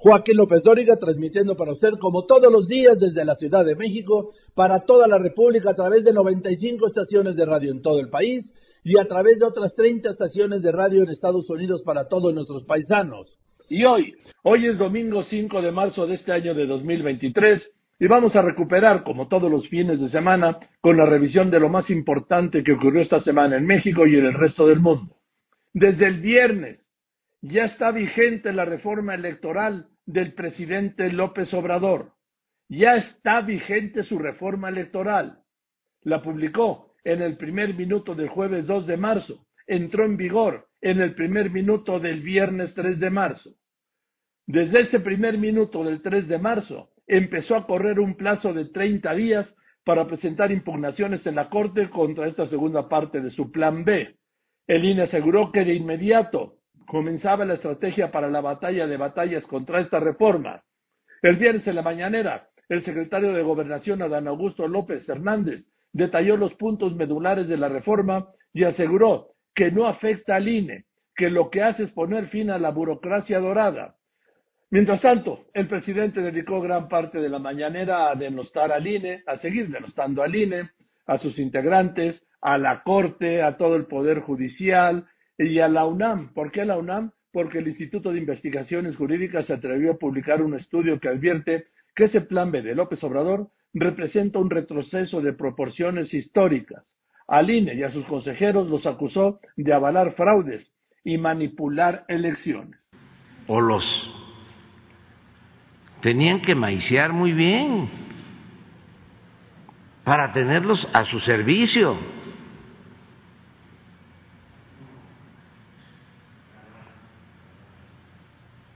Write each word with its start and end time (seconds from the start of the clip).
Joaquín 0.00 0.36
López 0.36 0.62
Dóriga, 0.62 0.96
transmitiendo 0.96 1.56
para 1.56 1.72
usted 1.72 1.94
como 1.98 2.24
todos 2.24 2.52
los 2.52 2.68
días 2.68 3.00
desde 3.00 3.24
la 3.24 3.34
Ciudad 3.34 3.64
de 3.64 3.74
México, 3.74 4.32
para 4.54 4.84
toda 4.84 5.08
la 5.08 5.18
República 5.18 5.70
a 5.70 5.74
través 5.74 6.04
de 6.04 6.12
95 6.12 6.86
estaciones 6.86 7.34
de 7.34 7.44
radio 7.44 7.72
en 7.72 7.82
todo 7.82 7.98
el 7.98 8.08
país 8.08 8.54
y 8.84 8.96
a 8.96 9.06
través 9.06 9.40
de 9.40 9.46
otras 9.46 9.74
30 9.74 10.08
estaciones 10.08 10.62
de 10.62 10.70
radio 10.70 11.02
en 11.02 11.10
Estados 11.10 11.50
Unidos 11.50 11.82
para 11.84 12.06
todos 12.06 12.32
nuestros 12.32 12.62
paisanos. 12.62 13.40
Y 13.68 13.84
hoy, 13.84 14.14
hoy 14.44 14.68
es 14.68 14.78
domingo 14.78 15.24
5 15.24 15.60
de 15.60 15.72
marzo 15.72 16.06
de 16.06 16.14
este 16.14 16.30
año 16.30 16.54
de 16.54 16.66
2023 16.68 17.68
y 17.98 18.06
vamos 18.06 18.36
a 18.36 18.42
recuperar, 18.42 19.02
como 19.02 19.26
todos 19.26 19.50
los 19.50 19.66
fines 19.68 20.00
de 20.00 20.10
semana, 20.10 20.60
con 20.80 20.96
la 20.96 21.06
revisión 21.06 21.50
de 21.50 21.58
lo 21.58 21.70
más 21.70 21.90
importante 21.90 22.62
que 22.62 22.74
ocurrió 22.74 23.02
esta 23.02 23.18
semana 23.20 23.56
en 23.56 23.66
México 23.66 24.06
y 24.06 24.14
en 24.14 24.26
el 24.26 24.34
resto 24.34 24.68
del 24.68 24.78
mundo. 24.78 25.16
Desde 25.74 26.06
el 26.06 26.20
viernes 26.20 26.87
ya 27.40 27.64
está 27.64 27.90
vigente 27.92 28.52
la 28.52 28.64
reforma 28.64 29.14
electoral 29.14 29.88
del 30.06 30.34
presidente 30.34 31.10
López 31.12 31.52
Obrador. 31.54 32.12
Ya 32.68 32.96
está 32.96 33.40
vigente 33.40 34.02
su 34.02 34.18
reforma 34.18 34.68
electoral. 34.68 35.42
La 36.02 36.22
publicó 36.22 36.94
en 37.04 37.22
el 37.22 37.36
primer 37.36 37.74
minuto 37.74 38.14
del 38.14 38.28
jueves 38.28 38.66
2 38.66 38.86
de 38.86 38.96
marzo. 38.96 39.46
Entró 39.66 40.04
en 40.04 40.16
vigor 40.16 40.68
en 40.80 41.00
el 41.00 41.14
primer 41.14 41.50
minuto 41.50 41.98
del 42.00 42.22
viernes 42.22 42.74
3 42.74 42.98
de 42.98 43.10
marzo. 43.10 43.54
Desde 44.46 44.80
ese 44.80 45.00
primer 45.00 45.38
minuto 45.38 45.84
del 45.84 46.02
3 46.02 46.26
de 46.26 46.38
marzo 46.38 46.90
empezó 47.06 47.56
a 47.56 47.66
correr 47.66 48.00
un 48.00 48.16
plazo 48.16 48.52
de 48.52 48.66
30 48.66 49.14
días 49.14 49.46
para 49.84 50.06
presentar 50.06 50.52
impugnaciones 50.52 51.26
en 51.26 51.34
la 51.34 51.48
Corte 51.48 51.88
contra 51.88 52.28
esta 52.28 52.46
segunda 52.48 52.88
parte 52.88 53.20
de 53.20 53.30
su 53.30 53.50
plan 53.50 53.84
B. 53.84 54.16
El 54.66 54.84
INE 54.84 55.04
aseguró 55.04 55.50
que 55.50 55.64
de 55.64 55.74
inmediato 55.74 56.57
comenzaba 56.88 57.44
la 57.44 57.54
estrategia 57.54 58.10
para 58.10 58.28
la 58.28 58.40
batalla 58.40 58.86
de 58.86 58.96
batallas 58.96 59.44
contra 59.44 59.80
esta 59.80 60.00
reforma. 60.00 60.62
El 61.22 61.36
viernes 61.36 61.66
en 61.66 61.76
la 61.76 61.82
mañanera, 61.82 62.48
el 62.68 62.84
secretario 62.84 63.32
de 63.32 63.42
Gobernación, 63.42 64.02
Adán 64.02 64.26
Augusto 64.26 64.66
López 64.66 65.08
Hernández, 65.08 65.64
detalló 65.92 66.36
los 66.36 66.54
puntos 66.54 66.96
medulares 66.96 67.46
de 67.46 67.56
la 67.56 67.68
reforma 67.68 68.28
y 68.52 68.64
aseguró 68.64 69.28
que 69.54 69.70
no 69.70 69.86
afecta 69.86 70.36
al 70.36 70.48
INE, 70.48 70.86
que 71.14 71.28
lo 71.30 71.50
que 71.50 71.62
hace 71.62 71.84
es 71.84 71.90
poner 71.92 72.28
fin 72.28 72.50
a 72.50 72.58
la 72.58 72.70
burocracia 72.70 73.38
dorada. 73.38 73.96
Mientras 74.70 75.00
tanto, 75.00 75.46
el 75.54 75.68
presidente 75.68 76.20
dedicó 76.20 76.60
gran 76.60 76.88
parte 76.88 77.18
de 77.18 77.28
la 77.28 77.38
mañanera 77.38 78.10
a 78.10 78.14
denostar 78.14 78.72
al 78.72 78.86
INE, 78.86 79.22
a 79.26 79.38
seguir 79.38 79.68
denostando 79.68 80.22
al 80.22 80.34
INE, 80.34 80.70
a 81.06 81.18
sus 81.18 81.38
integrantes, 81.38 82.22
a 82.40 82.56
la 82.56 82.82
Corte, 82.82 83.42
a 83.42 83.56
todo 83.56 83.76
el 83.76 83.86
Poder 83.86 84.20
Judicial, 84.20 85.06
y 85.38 85.60
a 85.60 85.68
la 85.68 85.86
UNAM. 85.86 86.32
¿Por 86.34 86.50
qué 86.50 86.64
la 86.64 86.76
UNAM? 86.76 87.12
Porque 87.32 87.58
el 87.58 87.68
Instituto 87.68 88.12
de 88.12 88.18
Investigaciones 88.18 88.96
Jurídicas 88.96 89.46
se 89.46 89.52
atrevió 89.52 89.92
a 89.92 89.98
publicar 89.98 90.42
un 90.42 90.54
estudio 90.54 90.98
que 90.98 91.08
advierte 91.08 91.66
que 91.94 92.04
ese 92.04 92.20
plan 92.20 92.50
B 92.50 92.62
de 92.62 92.74
López 92.74 93.02
Obrador 93.04 93.48
representa 93.74 94.38
un 94.38 94.50
retroceso 94.50 95.20
de 95.20 95.32
proporciones 95.32 96.12
históricas. 96.12 96.84
Al 97.26 97.50
INE 97.50 97.74
y 97.74 97.82
a 97.82 97.90
sus 97.90 98.06
consejeros 98.06 98.68
los 98.68 98.86
acusó 98.86 99.40
de 99.56 99.72
avalar 99.72 100.14
fraudes 100.14 100.66
y 101.04 101.18
manipular 101.18 102.04
elecciones. 102.08 102.80
O 103.46 103.60
los 103.60 103.84
tenían 106.00 106.40
que 106.40 106.54
maiciar 106.54 107.12
muy 107.12 107.32
bien 107.32 107.88
para 110.04 110.32
tenerlos 110.32 110.88
a 110.94 111.04
su 111.04 111.20
servicio 111.20 111.98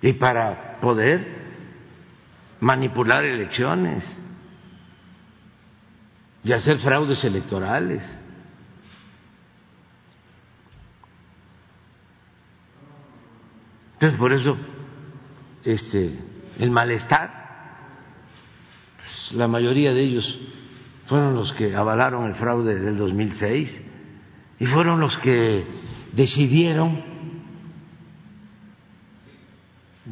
y 0.02 0.12
para 0.14 0.80
poder 0.80 1.24
manipular 2.60 3.24
elecciones 3.24 4.04
y 6.44 6.52
hacer 6.52 6.78
fraudes 6.78 7.24
electorales. 7.24 8.02
Entonces, 13.94 14.18
por 14.18 14.32
eso, 14.32 14.56
este, 15.62 16.18
el 16.58 16.70
malestar, 16.72 17.30
pues, 18.96 19.32
la 19.34 19.46
mayoría 19.46 19.92
de 19.92 20.00
ellos 20.02 20.40
fueron 21.06 21.34
los 21.36 21.52
que 21.52 21.76
avalaron 21.76 22.26
el 22.28 22.34
fraude 22.34 22.80
del 22.80 22.98
2006 22.98 23.80
y 24.58 24.66
fueron 24.66 24.98
los 24.98 25.16
que 25.18 25.64
decidieron 26.12 27.11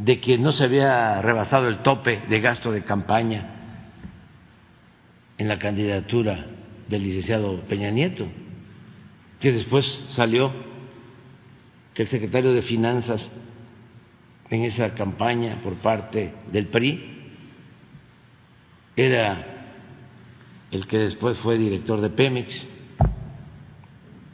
de 0.05 0.19
que 0.19 0.38
no 0.38 0.53
se 0.53 0.65
había 0.65 1.21
rebasado 1.21 1.69
el 1.69 1.78
tope 1.78 2.22
de 2.28 2.41
gasto 2.41 2.72
de 2.72 2.83
campaña 2.83 3.50
en 5.37 5.47
la 5.47 5.59
candidatura 5.59 6.47
del 6.88 7.03
licenciado 7.03 7.61
Peña 7.69 7.91
Nieto, 7.91 8.27
que 9.41 9.53
después 9.53 9.87
salió 10.10 10.53
que 11.93 12.03
el 12.03 12.09
secretario 12.09 12.53
de 12.53 12.62
Finanzas 12.62 13.31
en 14.49 14.65
esa 14.65 14.94
campaña 14.94 15.60
por 15.62 15.75
parte 15.77 16.33
del 16.50 16.66
PRI 16.69 17.19
era 18.97 19.47
el 20.71 20.87
que 20.87 20.99
después 20.99 21.39
fue 21.41 21.59
director 21.59 22.00
de 22.00 22.10
Pemex 22.10 22.65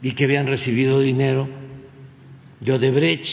y 0.01 0.13
que 0.13 0.23
habían 0.23 0.47
recibido 0.47 1.01
dinero 1.01 1.47
de 2.61 2.71
Odebrecht 2.71 3.25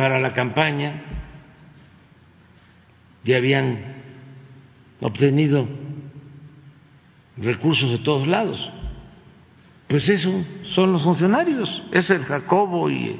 para 0.00 0.18
la 0.18 0.32
campaña 0.32 0.94
ya 3.22 3.36
habían 3.36 3.84
obtenido 4.98 5.68
recursos 7.36 7.90
de 7.90 7.98
todos 7.98 8.26
lados. 8.26 8.58
Pues 9.90 10.08
eso 10.08 10.42
son 10.74 10.94
los 10.94 11.04
funcionarios, 11.04 11.68
es 11.92 12.08
el 12.08 12.24
Jacobo 12.24 12.88
y... 12.88 13.14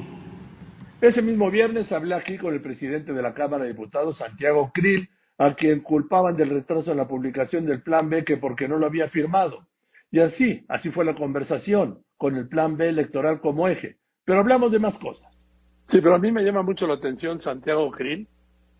Ese 1.02 1.20
mismo 1.20 1.50
viernes 1.50 1.92
hablé 1.92 2.14
aquí 2.14 2.38
con 2.38 2.54
el 2.54 2.62
presidente 2.62 3.12
de 3.12 3.20
la 3.20 3.34
Cámara 3.34 3.64
de 3.64 3.72
Diputados, 3.72 4.16
Santiago 4.16 4.70
Krill, 4.72 5.10
a 5.36 5.54
quien 5.54 5.80
culpaban 5.80 6.34
del 6.34 6.48
retraso 6.48 6.92
en 6.92 6.96
la 6.96 7.08
publicación 7.08 7.66
del 7.66 7.82
Plan 7.82 8.08
B 8.08 8.24
que 8.24 8.38
porque 8.38 8.68
no 8.68 8.78
lo 8.78 8.86
había 8.86 9.10
firmado. 9.10 9.66
Y 10.10 10.20
así, 10.20 10.64
así 10.70 10.88
fue 10.88 11.04
la 11.04 11.14
conversación, 11.14 11.98
con 12.16 12.36
el 12.36 12.48
Plan 12.48 12.78
B 12.78 12.88
electoral 12.88 13.42
como 13.42 13.68
eje. 13.68 13.98
Pero 14.24 14.40
hablamos 14.40 14.72
de 14.72 14.78
más 14.78 14.96
cosas. 14.96 15.39
Sí, 15.90 16.00
pero 16.00 16.14
a 16.14 16.18
mí 16.18 16.30
me 16.30 16.44
llama 16.44 16.62
mucho 16.62 16.86
la 16.86 16.94
atención 16.94 17.40
Santiago 17.40 17.90
Krill, 17.90 18.28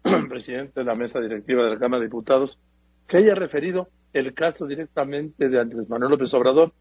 presidente 0.28 0.78
de 0.78 0.84
la 0.84 0.94
mesa 0.94 1.18
directiva 1.18 1.64
de 1.64 1.70
la 1.70 1.78
Cámara 1.78 2.00
de 2.00 2.06
Diputados, 2.06 2.56
que 3.08 3.16
haya 3.16 3.34
referido 3.34 3.88
el 4.12 4.32
caso 4.32 4.64
directamente 4.64 5.48
de 5.48 5.60
Andrés 5.60 5.88
Manuel 5.88 6.12
López 6.12 6.32
Obrador. 6.34 6.72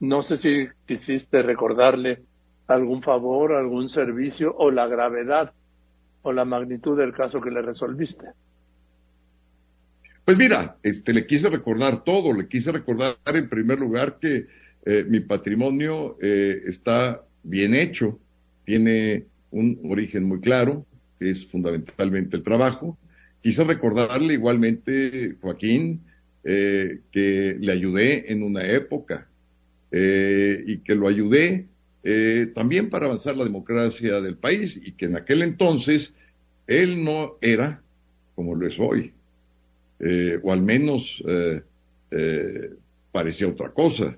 No 0.00 0.22
sé 0.22 0.36
si 0.36 0.68
quisiste 0.86 1.42
recordarle 1.42 2.20
algún 2.66 3.02
favor, 3.02 3.54
algún 3.54 3.88
servicio 3.88 4.54
o 4.58 4.70
la 4.70 4.86
gravedad 4.86 5.52
o 6.20 6.32
la 6.32 6.44
magnitud 6.44 6.98
del 6.98 7.14
caso 7.14 7.40
que 7.40 7.50
le 7.50 7.62
resolviste. 7.62 8.26
Pues 10.26 10.36
mira, 10.36 10.76
este, 10.82 11.14
le 11.14 11.26
quise 11.26 11.48
recordar 11.48 12.04
todo, 12.04 12.34
le 12.34 12.46
quise 12.46 12.70
recordar 12.72 13.16
en 13.24 13.48
primer 13.48 13.78
lugar 13.78 14.18
que 14.20 14.46
eh, 14.84 15.04
mi 15.08 15.20
patrimonio 15.20 16.18
eh, 16.20 16.64
está 16.66 17.22
bien 17.42 17.74
hecho, 17.74 18.18
tiene 18.66 19.24
un 19.50 19.80
origen 19.84 20.24
muy 20.24 20.40
claro, 20.40 20.86
que 21.18 21.30
es 21.30 21.46
fundamentalmente 21.46 22.36
el 22.36 22.42
trabajo. 22.42 22.98
Quise 23.42 23.64
recordarle 23.64 24.34
igualmente, 24.34 25.36
Joaquín, 25.40 26.00
eh, 26.44 27.00
que 27.12 27.56
le 27.58 27.72
ayudé 27.72 28.32
en 28.32 28.42
una 28.42 28.66
época 28.66 29.28
eh, 29.90 30.62
y 30.66 30.78
que 30.78 30.94
lo 30.94 31.08
ayudé 31.08 31.66
eh, 32.04 32.52
también 32.54 32.90
para 32.90 33.06
avanzar 33.06 33.36
la 33.36 33.44
democracia 33.44 34.20
del 34.20 34.36
país 34.36 34.80
y 34.84 34.92
que 34.92 35.06
en 35.06 35.16
aquel 35.16 35.42
entonces 35.42 36.14
él 36.66 37.02
no 37.02 37.34
era 37.40 37.82
como 38.34 38.54
lo 38.54 38.68
es 38.68 38.78
hoy, 38.78 39.12
o 40.44 40.52
al 40.52 40.62
menos 40.62 41.02
parecía 43.10 43.48
otra 43.48 43.70
cosa. 43.70 44.16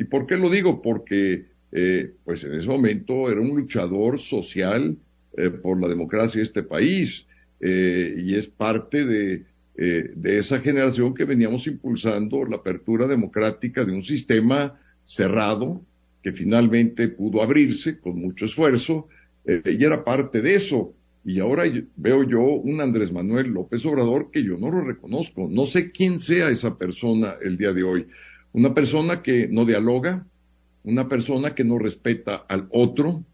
¿Y 0.00 0.04
por 0.04 0.26
qué 0.26 0.36
lo 0.36 0.50
digo? 0.50 0.82
Porque 0.82 1.44
eh, 1.72 2.10
pues 2.24 2.44
en 2.44 2.54
ese 2.54 2.66
momento 2.66 3.30
era 3.30 3.40
un 3.40 3.56
luchador 3.56 4.20
social 4.20 4.96
eh, 5.34 5.48
por 5.48 5.80
la 5.80 5.88
democracia 5.88 6.40
de 6.40 6.46
este 6.46 6.62
país 6.62 7.26
eh, 7.58 8.14
y 8.18 8.34
es 8.34 8.46
parte 8.48 9.02
de, 9.06 9.44
eh, 9.78 10.10
de 10.14 10.38
esa 10.38 10.60
generación 10.60 11.14
que 11.14 11.24
veníamos 11.24 11.66
impulsando 11.66 12.44
la 12.44 12.56
apertura 12.56 13.06
democrática 13.06 13.82
de 13.82 13.92
un 13.92 14.04
sistema 14.04 14.78
cerrado 15.06 15.80
que 16.22 16.32
finalmente 16.32 17.08
pudo 17.08 17.42
abrirse 17.42 17.98
con 17.98 18.20
mucho 18.20 18.44
esfuerzo 18.44 19.08
y 19.44 19.82
era 19.84 20.04
parte 20.04 20.40
de 20.40 20.54
eso. 20.54 20.94
Y 21.24 21.40
ahora 21.40 21.64
veo 21.96 22.22
yo 22.22 22.42
un 22.42 22.80
Andrés 22.80 23.10
Manuel 23.10 23.48
López 23.48 23.84
Obrador 23.86 24.30
que 24.30 24.44
yo 24.44 24.56
no 24.56 24.70
lo 24.70 24.82
reconozco. 24.82 25.48
No 25.50 25.66
sé 25.66 25.90
quién 25.90 26.20
sea 26.20 26.48
esa 26.48 26.78
persona 26.78 27.34
el 27.42 27.56
día 27.56 27.72
de 27.72 27.82
hoy. 27.82 28.06
Una 28.52 28.72
persona 28.72 29.20
que 29.20 29.48
no 29.48 29.64
dialoga, 29.64 30.26
una 30.84 31.08
persona 31.08 31.54
que 31.54 31.64
no 31.64 31.78
respeta 31.78 32.44
al 32.48 32.66
otro, 32.70 33.24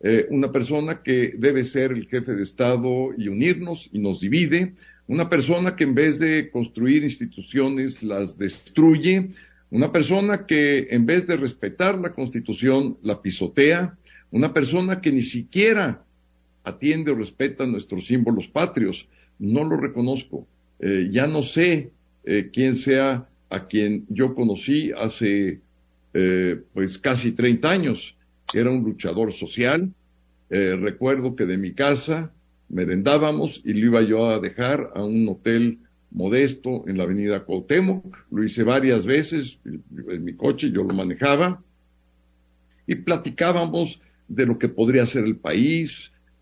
eh, 0.00 0.26
una 0.30 0.52
persona 0.52 1.00
que 1.02 1.32
debe 1.38 1.64
ser 1.64 1.92
el 1.92 2.06
jefe 2.08 2.32
de 2.32 2.42
Estado 2.42 3.10
y 3.16 3.28
unirnos 3.28 3.88
y 3.92 3.98
nos 3.98 4.20
divide, 4.20 4.74
una 5.08 5.28
persona 5.28 5.76
que 5.76 5.84
en 5.84 5.94
vez 5.94 6.18
de 6.18 6.50
construir 6.50 7.04
instituciones 7.04 8.02
las 8.02 8.36
destruye, 8.36 9.30
una 9.70 9.92
persona 9.92 10.46
que 10.46 10.88
en 10.90 11.06
vez 11.06 11.26
de 11.26 11.36
respetar 11.36 11.98
la 11.98 12.12
Constitución 12.12 12.96
la 13.02 13.22
pisotea, 13.22 13.94
una 14.30 14.52
persona 14.52 15.00
que 15.00 15.12
ni 15.12 15.22
siquiera 15.22 16.02
atiende 16.64 17.12
o 17.12 17.14
respeta 17.14 17.64
nuestros 17.64 18.06
símbolos 18.06 18.48
patrios. 18.48 19.06
No 19.38 19.64
lo 19.64 19.76
reconozco. 19.76 20.46
Eh, 20.80 21.08
ya 21.12 21.26
no 21.26 21.42
sé 21.42 21.90
eh, 22.24 22.50
quién 22.52 22.76
sea 22.76 23.28
a 23.48 23.66
quien 23.66 24.04
yo 24.08 24.34
conocí 24.34 24.90
hace 24.92 25.60
eh, 26.18 26.62
pues 26.72 26.98
casi 26.98 27.32
30 27.32 27.68
años. 27.68 28.16
Era 28.54 28.70
un 28.70 28.82
luchador 28.84 29.32
social. 29.32 29.92
recuerdo 30.48 31.34
que 31.34 31.44
de 31.44 31.56
mi 31.56 31.74
casa 31.74 32.30
merendábamos 32.68 33.60
y 33.64 33.72
lo 33.72 33.86
iba 33.86 34.02
yo 34.02 34.30
a 34.30 34.40
dejar 34.40 34.92
a 34.94 35.04
un 35.04 35.28
hotel 35.28 35.78
modesto 36.12 36.88
en 36.88 36.96
la 36.96 37.04
avenida 37.04 37.44
Cuauhtémoc. 37.44 38.04
Lo 38.30 38.44
hice 38.44 38.62
varias 38.62 39.04
veces 39.04 39.58
en 39.64 40.24
mi 40.24 40.34
coche, 40.34 40.70
yo 40.70 40.84
lo 40.84 40.94
manejaba 40.94 41.60
y 42.86 42.94
platicábamos 42.94 44.00
de 44.28 44.46
lo 44.46 44.58
que 44.58 44.68
podría 44.68 45.06
ser 45.06 45.24
el 45.24 45.36
país, 45.36 45.90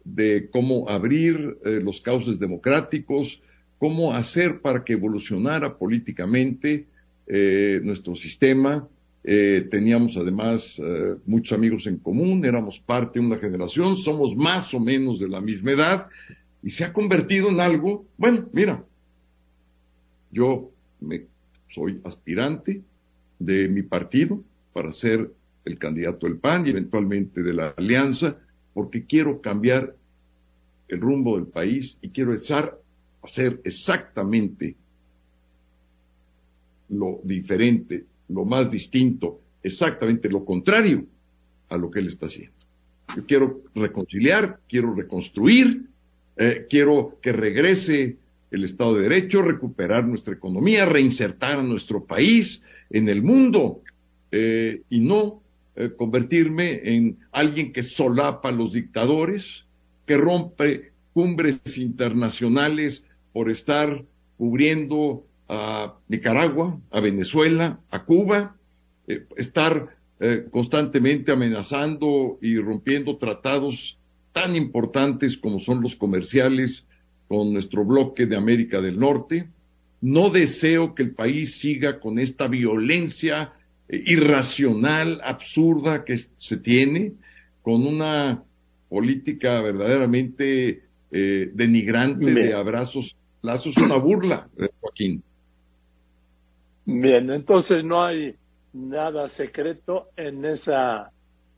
de 0.05 0.49
cómo 0.51 0.89
abrir 0.89 1.57
eh, 1.65 1.81
los 1.83 2.01
cauces 2.03 2.39
democráticos, 2.39 3.41
cómo 3.79 4.15
hacer 4.15 4.61
para 4.61 4.85
que 4.85 4.93
evolucionara 4.93 5.77
políticamente 5.79 6.87
eh, 7.27 7.81
nuestro 7.83 8.15
sistema. 8.15 8.87
Eh, 9.27 9.67
teníamos 9.71 10.17
además 10.19 10.63
muchos 11.25 11.57
amigos 11.57 11.87
en 11.87 11.99
común, 11.99 12.45
éramos 12.45 12.79
parte 12.81 13.19
de 13.19 13.25
una 13.25 13.39
generación, 13.39 13.97
somos 13.99 14.37
más 14.37 14.73
o 14.75 14.81
menos 14.81 15.19
de 15.19 15.29
la 15.29 15.41
misma 15.41 15.73
edad 15.73 16.09
y 16.63 16.71
se 16.71 16.85
ha 16.85 16.93
convertido 16.93 17.49
en 17.49 17.61
algo, 17.61 18.07
bueno, 18.17 18.49
mira, 18.53 18.85
yo 20.31 20.71
me, 21.01 21.27
soy 21.75 22.01
aspirante 22.05 22.83
de 23.39 23.69
mi 23.69 23.83
partido 23.83 24.43
para 24.73 24.93
ser 24.93 25.31
el 25.65 25.79
candidato 25.79 26.27
del 26.27 26.39
PAN 26.39 26.67
y 26.67 26.71
eventualmente 26.71 27.43
de 27.43 27.53
la 27.53 27.75
alianza, 27.77 28.37
porque 28.73 29.05
quiero 29.05 29.41
cambiar 29.41 29.95
el 30.89 31.01
rumbo 31.01 31.37
del 31.37 31.47
país 31.47 31.99
y 32.01 32.11
quiero 32.11 32.35
estar, 32.35 32.77
hacer 33.23 33.61
exactamente 33.65 34.77
lo 36.89 37.21
diferente, 37.25 38.05
lo 38.29 38.45
más 38.45 38.71
distinto, 38.71 39.41
exactamente 39.63 40.29
lo 40.29 40.45
contrario 40.45 41.05
a 41.69 41.77
lo 41.77 41.91
que 41.91 42.01
él 42.01 42.09
está 42.09 42.27
haciendo. 42.27 42.55
Yo 43.17 43.25
quiero 43.27 43.61
reconciliar, 43.75 44.59
quiero 44.69 44.95
reconstruir, 44.95 45.83
eh, 46.37 46.67
quiero 46.69 47.19
que 47.23 47.33
regrese 47.33 48.17
el 48.51 48.65
Estado 48.65 48.97
de 48.97 49.03
Derecho, 49.03 49.43
recuperar 49.43 50.05
nuestra 50.07 50.35
economía, 50.35 50.85
reinsertar 50.85 51.59
a 51.59 51.63
nuestro 51.63 52.05
país 52.05 52.63
en 52.91 53.09
el 53.09 53.23
mundo 53.23 53.81
eh, 54.31 54.83
y 54.91 55.01
no 55.01 55.43
eh, 55.77 55.91
convertirme 55.97 56.81
en 56.85 57.19
alguien 57.33 57.73
que 57.73 57.83
solapa 57.83 58.49
a 58.49 58.53
los 58.53 58.73
dictadores, 58.73 59.45
que 60.07 60.17
rompe 60.17 60.93
cumbres 61.13 61.59
internacionales 61.77 63.03
por 63.33 63.51
estar 63.51 64.03
cubriendo 64.37 65.25
a 65.55 65.95
Nicaragua, 66.09 66.79
a 66.91 67.01
Venezuela, 67.01 67.81
a 67.91 68.05
Cuba, 68.05 68.57
eh, 69.07 69.25
estar 69.37 69.89
eh, 70.21 70.47
constantemente 70.51 71.33
amenazando 71.33 72.39
y 72.41 72.57
rompiendo 72.59 73.17
tratados 73.17 73.99
tan 74.33 74.57
importantes 74.57 75.37
como 75.39 75.61
son 75.61 75.81
los 75.81 75.95
comerciales 75.97 76.85
con 77.29 77.53
nuestro 77.53 77.85
bloque 77.85 78.27
de 78.27 78.37
América 78.37 78.81
del 78.81 78.99
Norte. 78.99 79.49
No 80.01 80.31
deseo 80.31 80.95
que 80.95 81.03
el 81.03 81.15
país 81.15 81.59
siga 81.61 82.01
con 82.01 82.19
esta 82.19 82.47
violencia 82.47 83.53
eh, 83.89 84.03
irracional, 84.07 85.21
absurda 85.25 86.05
que 86.05 86.19
se 86.37 86.59
tiene, 86.59 87.13
con 87.63 87.87
una 87.87 88.43
política 88.89 89.61
verdaderamente 89.63 90.83
eh, 91.11 91.51
denigrante 91.55 92.27
de 92.27 92.55
abrazos, 92.55 93.17
lazos, 93.43 93.77
una 93.77 93.97
burla, 93.97 94.49
Joaquín. 94.81 95.23
Bien, 96.87 97.31
entonces 97.31 97.85
no 97.85 98.05
hay 98.05 98.35
nada 98.73 99.29
secreto 99.31 100.09
en 100.17 100.45
esa 100.45 101.11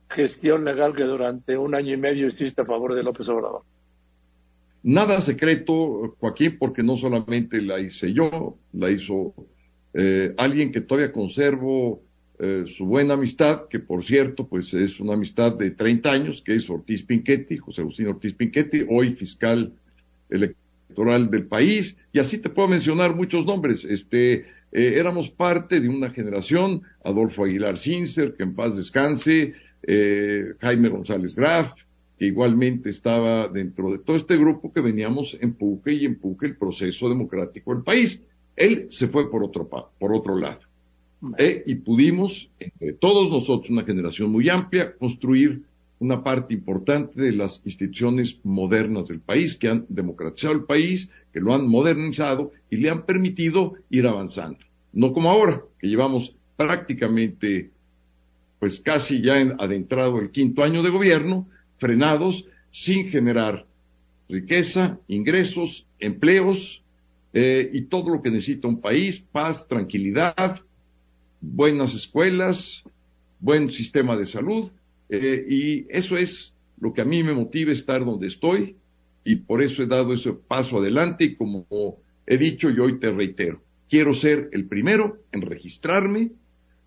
gestión 0.08 0.64
legal 0.64 0.94
que 0.94 1.02
durante 1.02 1.56
un 1.56 1.74
año 1.74 1.94
y 1.94 1.96
medio 1.96 2.28
hiciste 2.28 2.62
a 2.62 2.64
favor 2.64 2.94
de 2.94 3.02
López 3.02 3.28
Obrador. 3.28 3.62
Nada 4.82 5.20
secreto, 5.22 6.14
Joaquín, 6.20 6.58
porque 6.58 6.82
no 6.82 6.96
solamente 6.96 7.60
la 7.60 7.80
hice 7.80 8.12
yo, 8.12 8.54
la 8.72 8.90
hizo 8.90 9.34
alguien 10.36 10.72
que 10.72 10.82
todavía 10.82 11.10
conservo 11.10 12.02
eh, 12.38 12.64
su 12.76 12.84
buena 12.84 13.14
amistad, 13.14 13.62
que 13.70 13.78
por 13.78 14.04
cierto, 14.04 14.46
pues 14.46 14.72
es 14.74 15.00
una 15.00 15.14
amistad 15.14 15.52
de 15.56 15.70
30 15.70 16.10
años, 16.10 16.42
que 16.44 16.54
es 16.54 16.68
Ortiz 16.68 17.02
Pinchetti, 17.04 17.56
José 17.56 17.80
Agustín 17.80 18.08
Ortiz 18.08 18.34
Pinchetti, 18.34 18.84
hoy 18.90 19.14
fiscal 19.14 19.72
electoral 20.28 21.30
del 21.30 21.46
país, 21.46 21.96
y 22.12 22.18
así 22.18 22.38
te 22.42 22.50
puedo 22.50 22.68
mencionar 22.68 23.14
muchos 23.14 23.46
nombres. 23.46 23.82
Este, 23.84 24.44
eh, 24.76 24.98
éramos 24.98 25.30
parte 25.30 25.80
de 25.80 25.88
una 25.88 26.10
generación, 26.10 26.82
Adolfo 27.02 27.44
Aguilar 27.44 27.78
Cincer, 27.78 28.34
que 28.36 28.42
en 28.42 28.54
paz 28.54 28.76
descanse, 28.76 29.54
eh, 29.82 30.52
Jaime 30.60 30.90
González 30.90 31.34
Graf, 31.34 31.72
que 32.18 32.26
igualmente 32.26 32.90
estaba 32.90 33.48
dentro 33.48 33.90
de 33.90 34.00
todo 34.00 34.16
este 34.16 34.36
grupo 34.36 34.70
que 34.74 34.82
veníamos 34.82 35.34
empuje 35.40 35.94
y 35.94 36.04
empuje 36.04 36.48
el 36.48 36.58
proceso 36.58 37.08
democrático 37.08 37.74
del 37.74 37.84
país. 37.84 38.20
Él 38.54 38.88
se 38.90 39.08
fue 39.08 39.30
por 39.30 39.44
otro, 39.44 39.66
por 39.66 40.14
otro 40.14 40.38
lado. 40.38 40.60
Eh, 41.38 41.62
y 41.64 41.76
pudimos, 41.76 42.50
entre 42.60 42.92
todos 42.92 43.30
nosotros, 43.30 43.70
una 43.70 43.84
generación 43.84 44.30
muy 44.30 44.50
amplia, 44.50 44.92
construir 44.98 45.62
una 46.00 46.22
parte 46.22 46.52
importante 46.52 47.18
de 47.18 47.32
las 47.32 47.62
instituciones 47.64 48.38
modernas 48.44 49.08
del 49.08 49.20
país, 49.20 49.56
que 49.58 49.68
han 49.68 49.86
democratizado 49.88 50.52
el 50.52 50.64
país, 50.64 51.10
que 51.32 51.40
lo 51.40 51.54
han 51.54 51.66
modernizado 51.66 52.52
y 52.68 52.76
le 52.76 52.90
han 52.90 53.06
permitido 53.06 53.72
ir 53.88 54.06
avanzando. 54.06 54.65
No 54.96 55.12
como 55.12 55.30
ahora, 55.30 55.60
que 55.78 55.88
llevamos 55.88 56.34
prácticamente, 56.56 57.70
pues 58.58 58.80
casi 58.80 59.20
ya 59.20 59.34
adentrado 59.58 60.18
el 60.20 60.30
quinto 60.30 60.64
año 60.64 60.82
de 60.82 60.88
gobierno, 60.88 61.46
frenados, 61.76 62.46
sin 62.70 63.10
generar 63.10 63.66
riqueza, 64.26 64.98
ingresos, 65.06 65.86
empleos 66.00 66.82
eh, 67.34 67.68
y 67.74 67.82
todo 67.82 68.08
lo 68.08 68.22
que 68.22 68.30
necesita 68.30 68.68
un 68.68 68.80
país, 68.80 69.22
paz, 69.32 69.68
tranquilidad, 69.68 70.60
buenas 71.42 71.94
escuelas, 71.94 72.56
buen 73.38 73.70
sistema 73.72 74.16
de 74.16 74.24
salud, 74.24 74.70
eh, 75.10 75.44
y 75.46 75.86
eso 75.90 76.16
es 76.16 76.54
lo 76.80 76.94
que 76.94 77.02
a 77.02 77.04
mí 77.04 77.22
me 77.22 77.34
motiva 77.34 77.70
estar 77.70 78.02
donde 78.02 78.28
estoy, 78.28 78.76
y 79.26 79.36
por 79.36 79.62
eso 79.62 79.82
he 79.82 79.86
dado 79.86 80.14
ese 80.14 80.32
paso 80.32 80.78
adelante, 80.78 81.24
y 81.24 81.34
como 81.34 81.66
he 82.26 82.38
dicho 82.38 82.70
y 82.70 82.78
hoy 82.78 82.98
te 82.98 83.10
reitero, 83.10 83.60
quiero 83.88 84.14
ser 84.14 84.48
el 84.52 84.68
primero 84.68 85.18
en 85.32 85.42
registrarme 85.42 86.30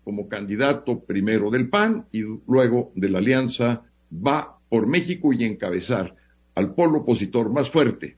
como 0.04 0.28
candidato 0.28 1.04
primero 1.04 1.50
del 1.50 1.68
PAN 1.68 2.06
y 2.12 2.22
luego 2.46 2.92
de 2.94 3.08
la 3.08 3.18
Alianza 3.18 3.82
va 4.12 4.56
por 4.68 4.86
México 4.86 5.32
y 5.32 5.44
encabezar 5.44 6.14
al 6.54 6.74
polo 6.74 7.00
opositor 7.00 7.50
más 7.50 7.70
fuerte, 7.70 8.16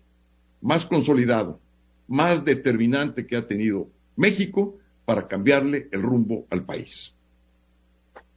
más 0.61 0.87
consolidado, 0.87 1.61
más 2.09 2.45
determinante 2.45 3.27
que 3.27 3.37
ha 3.37 3.47
tenido 3.47 3.89
México 4.17 4.77
para 5.05 5.27
cambiarle 5.27 5.89
el 5.91 6.03
rumbo 6.03 6.47
al 6.51 6.65
país. 6.65 7.13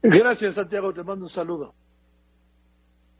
Gracias, 0.01 0.55
Santiago. 0.55 0.93
Te 0.93 1.03
mando 1.03 1.25
un 1.25 1.31
saludo. 1.31 1.73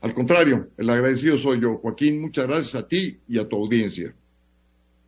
Al 0.00 0.14
contrario, 0.14 0.68
el 0.76 0.88
agradecido 0.90 1.38
soy 1.38 1.60
yo, 1.60 1.78
Joaquín. 1.78 2.20
Muchas 2.20 2.46
gracias 2.46 2.74
a 2.74 2.86
ti 2.86 3.18
y 3.28 3.38
a 3.38 3.48
tu 3.48 3.56
audiencia. 3.56 4.14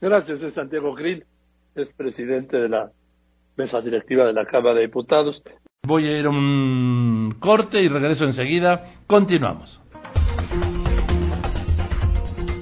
Gracias, 0.00 0.42
es 0.42 0.54
Santiago 0.54 0.94
Grill, 0.94 1.24
es 1.82 1.92
presidente 1.94 2.56
de 2.56 2.68
la 2.68 2.90
mesa 3.56 3.80
directiva 3.80 4.26
de 4.26 4.32
la 4.32 4.44
Cámara 4.44 4.76
de 4.76 4.82
Diputados. 4.82 5.42
Voy 5.86 6.06
a 6.06 6.18
ir 6.18 6.26
a 6.26 6.30
un 6.30 7.36
corte 7.38 7.82
y 7.82 7.88
regreso 7.88 8.24
enseguida. 8.24 8.94
Continuamos. 9.06 9.80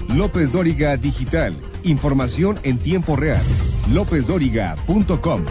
López 0.09 0.51
Dóriga 0.53 0.97
Digital 0.97 1.55
Información 1.87 2.59
en 2.65 2.79
tiempo 2.79 3.15
real. 3.15 3.47
LópezDóriga.com. 3.89 5.45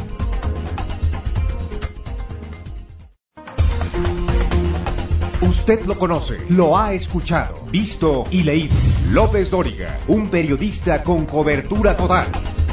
Usted 5.41 5.85
lo 5.85 5.97
conoce, 5.97 6.39
lo 6.49 6.77
ha 6.77 6.93
escuchado, 6.93 7.65
visto 7.71 8.25
y 8.31 8.43
leído. 8.43 8.75
López 9.11 9.49
Dóriga, 9.49 9.99
un 10.09 10.29
periodista 10.29 11.03
con 11.03 11.25
cobertura 11.25 11.95
total. 11.95 12.64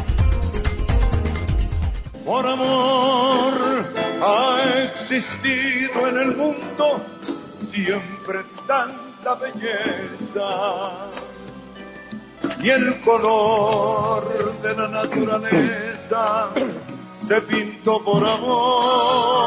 Por 2.25 2.47
amor 2.47 3.55
ha 4.23 4.59
existido 4.85 6.07
en 6.09 6.19
el 6.19 6.37
mundo 6.37 7.05
siempre 7.73 8.45
tanta 8.67 9.35
belleza 9.35 11.11
y 12.63 12.71
el 12.71 13.01
color 13.03 14.61
de 14.63 14.75
la 14.75 14.89
naturaleza 14.89 16.51
se 17.29 17.41
pintó 17.43 18.05
por 18.05 18.25
amor. 18.25 19.43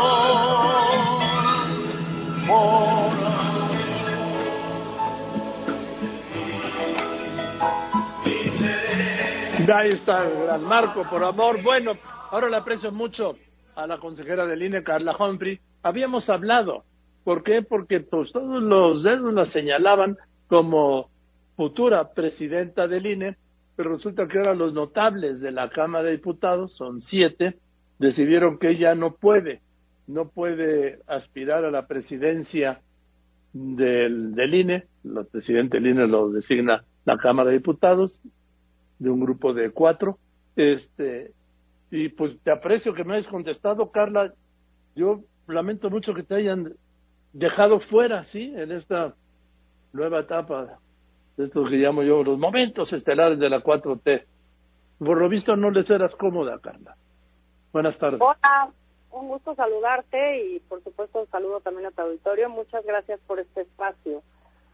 Por 2.47 3.05
Ahí 9.73 9.91
está 9.91 10.23
el 10.23 10.43
gran 10.43 10.63
Marco, 10.63 11.03
por 11.09 11.23
amor. 11.23 11.61
Bueno, 11.61 11.93
ahora 12.35 12.49
le 12.49 12.57
aprecio 12.57 12.91
mucho 12.91 13.37
a 13.75 13.87
la 13.87 13.97
consejera 13.97 14.45
del 14.45 14.61
INE, 14.61 14.83
Carla 14.83 15.15
Humphrey. 15.17 15.57
Habíamos 15.81 16.29
hablado. 16.29 16.83
¿Por 17.23 17.43
qué? 17.43 17.61
Porque 17.61 18.01
pues, 18.01 18.33
todos 18.33 18.61
los 18.61 19.03
dedos 19.03 19.33
la 19.33 19.45
señalaban 19.45 20.17
como 20.47 21.09
futura 21.55 22.11
presidenta 22.13 22.89
del 22.89 23.05
INE, 23.05 23.37
pero 23.77 23.91
resulta 23.91 24.27
que 24.27 24.37
ahora 24.37 24.53
los 24.53 24.73
notables 24.73 25.39
de 25.39 25.51
la 25.51 25.69
Cámara 25.69 26.03
de 26.03 26.11
Diputados, 26.11 26.75
son 26.75 27.01
siete, 27.01 27.55
decidieron 27.99 28.59
que 28.59 28.71
ella 28.71 28.95
no 28.95 29.15
puede, 29.15 29.61
no 30.05 30.27
puede 30.27 30.99
aspirar 31.07 31.63
a 31.63 31.71
la 31.71 31.87
presidencia 31.87 32.81
del, 33.53 34.35
del 34.35 34.53
INE, 34.53 34.83
el 35.05 35.25
presidente 35.31 35.79
del 35.79 35.87
INE 35.87 36.07
lo 36.07 36.29
designa 36.31 36.83
la 37.05 37.17
Cámara 37.17 37.51
de 37.51 37.59
Diputados, 37.59 38.19
de 38.99 39.09
un 39.09 39.21
grupo 39.21 39.53
de 39.53 39.71
cuatro. 39.71 40.17
Este, 40.57 41.31
y 41.95 42.09
pues 42.09 42.37
te 42.43 42.51
aprecio 42.51 42.93
que 42.93 43.03
me 43.03 43.15
hayas 43.15 43.27
contestado, 43.27 43.89
Carla. 43.89 44.33
Yo 44.95 45.21
lamento 45.47 45.89
mucho 45.89 46.13
que 46.13 46.23
te 46.23 46.35
hayan 46.35 46.73
dejado 47.31 47.79
fuera, 47.79 48.23
¿sí? 48.25 48.53
En 48.55 48.71
esta 48.71 49.13
nueva 49.93 50.19
etapa 50.19 50.79
de 51.37 51.45
esto 51.45 51.63
que 51.65 51.77
llamo 51.77 52.03
yo 52.03 52.23
los 52.23 52.37
momentos 52.37 52.91
estelares 52.91 53.39
de 53.39 53.49
la 53.49 53.61
4T. 53.61 54.25
Por 54.99 55.17
lo 55.17 55.29
visto 55.29 55.55
no 55.55 55.71
les 55.71 55.89
eras 55.89 56.15
cómoda, 56.15 56.59
Carla. 56.59 56.95
Buenas 57.71 57.97
tardes. 57.97 58.21
Hola, 58.21 58.69
un 59.11 59.27
gusto 59.29 59.55
saludarte 59.55 60.45
y 60.45 60.59
por 60.61 60.83
supuesto 60.83 61.19
un 61.19 61.27
saludo 61.27 61.61
también 61.61 61.87
a 61.87 61.91
tu 61.91 62.01
auditorio. 62.01 62.49
Muchas 62.49 62.85
gracias 62.85 63.19
por 63.27 63.39
este 63.39 63.61
espacio. 63.61 64.21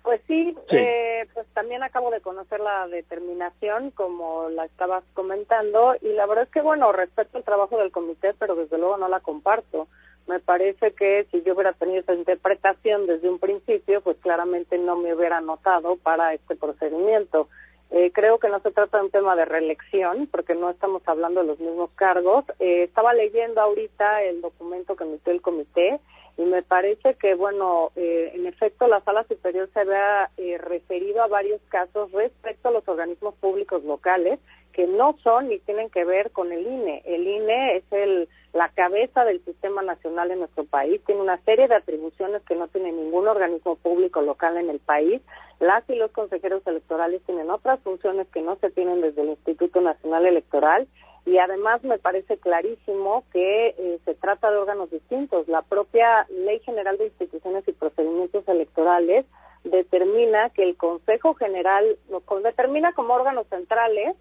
Pues 0.03 0.21
sí, 0.27 0.55
Eh, 0.71 1.27
pues 1.33 1.45
también 1.53 1.83
acabo 1.83 2.09
de 2.09 2.21
conocer 2.21 2.59
la 2.59 2.87
determinación, 2.87 3.91
como 3.91 4.49
la 4.49 4.65
estabas 4.65 5.03
comentando, 5.13 5.95
y 6.01 6.09
la 6.13 6.25
verdad 6.25 6.45
es 6.45 6.49
que, 6.49 6.61
bueno, 6.61 6.91
respeto 6.91 7.37
el 7.37 7.43
trabajo 7.43 7.77
del 7.77 7.91
comité, 7.91 8.33
pero 8.39 8.55
desde 8.55 8.77
luego 8.77 8.97
no 8.97 9.07
la 9.07 9.19
comparto. 9.19 9.87
Me 10.27 10.39
parece 10.39 10.93
que 10.93 11.27
si 11.31 11.41
yo 11.43 11.53
hubiera 11.53 11.73
tenido 11.73 11.99
esa 12.01 12.13
interpretación 12.13 13.05
desde 13.05 13.29
un 13.29 13.39
principio, 13.39 14.01
pues 14.01 14.17
claramente 14.17 14.77
no 14.77 14.95
me 14.95 15.13
hubiera 15.13 15.37
anotado 15.37 15.97
para 15.97 16.33
este 16.33 16.55
procedimiento. 16.55 17.47
Eh, 17.91 18.11
creo 18.13 18.39
que 18.39 18.47
no 18.47 18.59
se 18.61 18.71
trata 18.71 18.97
de 18.97 19.03
un 19.03 19.11
tema 19.11 19.35
de 19.35 19.45
reelección, 19.45 20.27
porque 20.31 20.55
no 20.55 20.69
estamos 20.69 21.01
hablando 21.05 21.41
de 21.41 21.47
los 21.47 21.59
mismos 21.59 21.91
cargos. 21.95 22.45
Eh, 22.59 22.83
estaba 22.83 23.13
leyendo 23.13 23.61
ahorita 23.61 24.23
el 24.23 24.41
documento 24.41 24.95
que 24.95 25.03
emitió 25.03 25.33
el 25.33 25.41
comité 25.41 25.99
y 26.37 26.43
me 26.43 26.63
parece 26.63 27.15
que, 27.15 27.35
bueno, 27.35 27.91
eh, 27.95 28.31
en 28.33 28.45
efecto, 28.47 28.87
la 28.87 29.01
Sala 29.01 29.23
Superior 29.25 29.69
se 29.73 29.81
había 29.81 30.29
eh, 30.37 30.57
referido 30.57 31.21
a 31.21 31.27
varios 31.27 31.61
casos 31.69 32.11
respecto 32.11 32.69
a 32.69 32.71
los 32.71 32.87
organismos 32.87 33.35
públicos 33.35 33.83
locales 33.83 34.39
que 34.71 34.87
no 34.87 35.17
son 35.23 35.49
ni 35.49 35.59
tienen 35.59 35.89
que 35.89 36.05
ver 36.05 36.31
con 36.31 36.51
el 36.51 36.65
INE. 36.65 37.01
El 37.05 37.27
INE 37.27 37.77
es 37.77 37.83
el, 37.91 38.29
la 38.53 38.69
cabeza 38.69 39.25
del 39.25 39.43
sistema 39.43 39.81
nacional 39.81 40.31
en 40.31 40.39
nuestro 40.39 40.63
país, 40.63 41.01
tiene 41.05 41.21
una 41.21 41.37
serie 41.43 41.67
de 41.67 41.75
atribuciones 41.75 42.41
que 42.43 42.55
no 42.55 42.67
tiene 42.69 42.91
ningún 42.91 43.27
organismo 43.27 43.75
público 43.75 44.21
local 44.21 44.57
en 44.57 44.69
el 44.69 44.79
país. 44.79 45.21
Las 45.59 45.87
y 45.89 45.95
los 45.95 46.11
consejeros 46.11 46.65
electorales 46.65 47.21
tienen 47.23 47.49
otras 47.49 47.79
funciones 47.81 48.27
que 48.29 48.41
no 48.41 48.55
se 48.57 48.71
tienen 48.71 49.01
desde 49.01 49.21
el 49.21 49.29
Instituto 49.29 49.81
Nacional 49.81 50.25
Electoral 50.25 50.87
y 51.25 51.37
además 51.37 51.83
me 51.83 51.99
parece 51.99 52.37
clarísimo 52.37 53.23
que 53.31 53.67
eh, 53.69 53.99
se 54.05 54.15
trata 54.15 54.49
de 54.49 54.57
órganos 54.57 54.89
distintos. 54.89 55.47
La 55.47 55.61
propia 55.61 56.25
Ley 56.29 56.59
General 56.59 56.97
de 56.97 57.05
Instituciones 57.05 57.67
y 57.67 57.73
Procedimientos 57.73 58.47
Electorales 58.47 59.25
determina 59.63 60.49
que 60.49 60.63
el 60.63 60.75
Consejo 60.75 61.35
General, 61.35 61.97
determina 62.43 62.93
como 62.93 63.13
órganos 63.13 63.45
centrales 63.47 64.15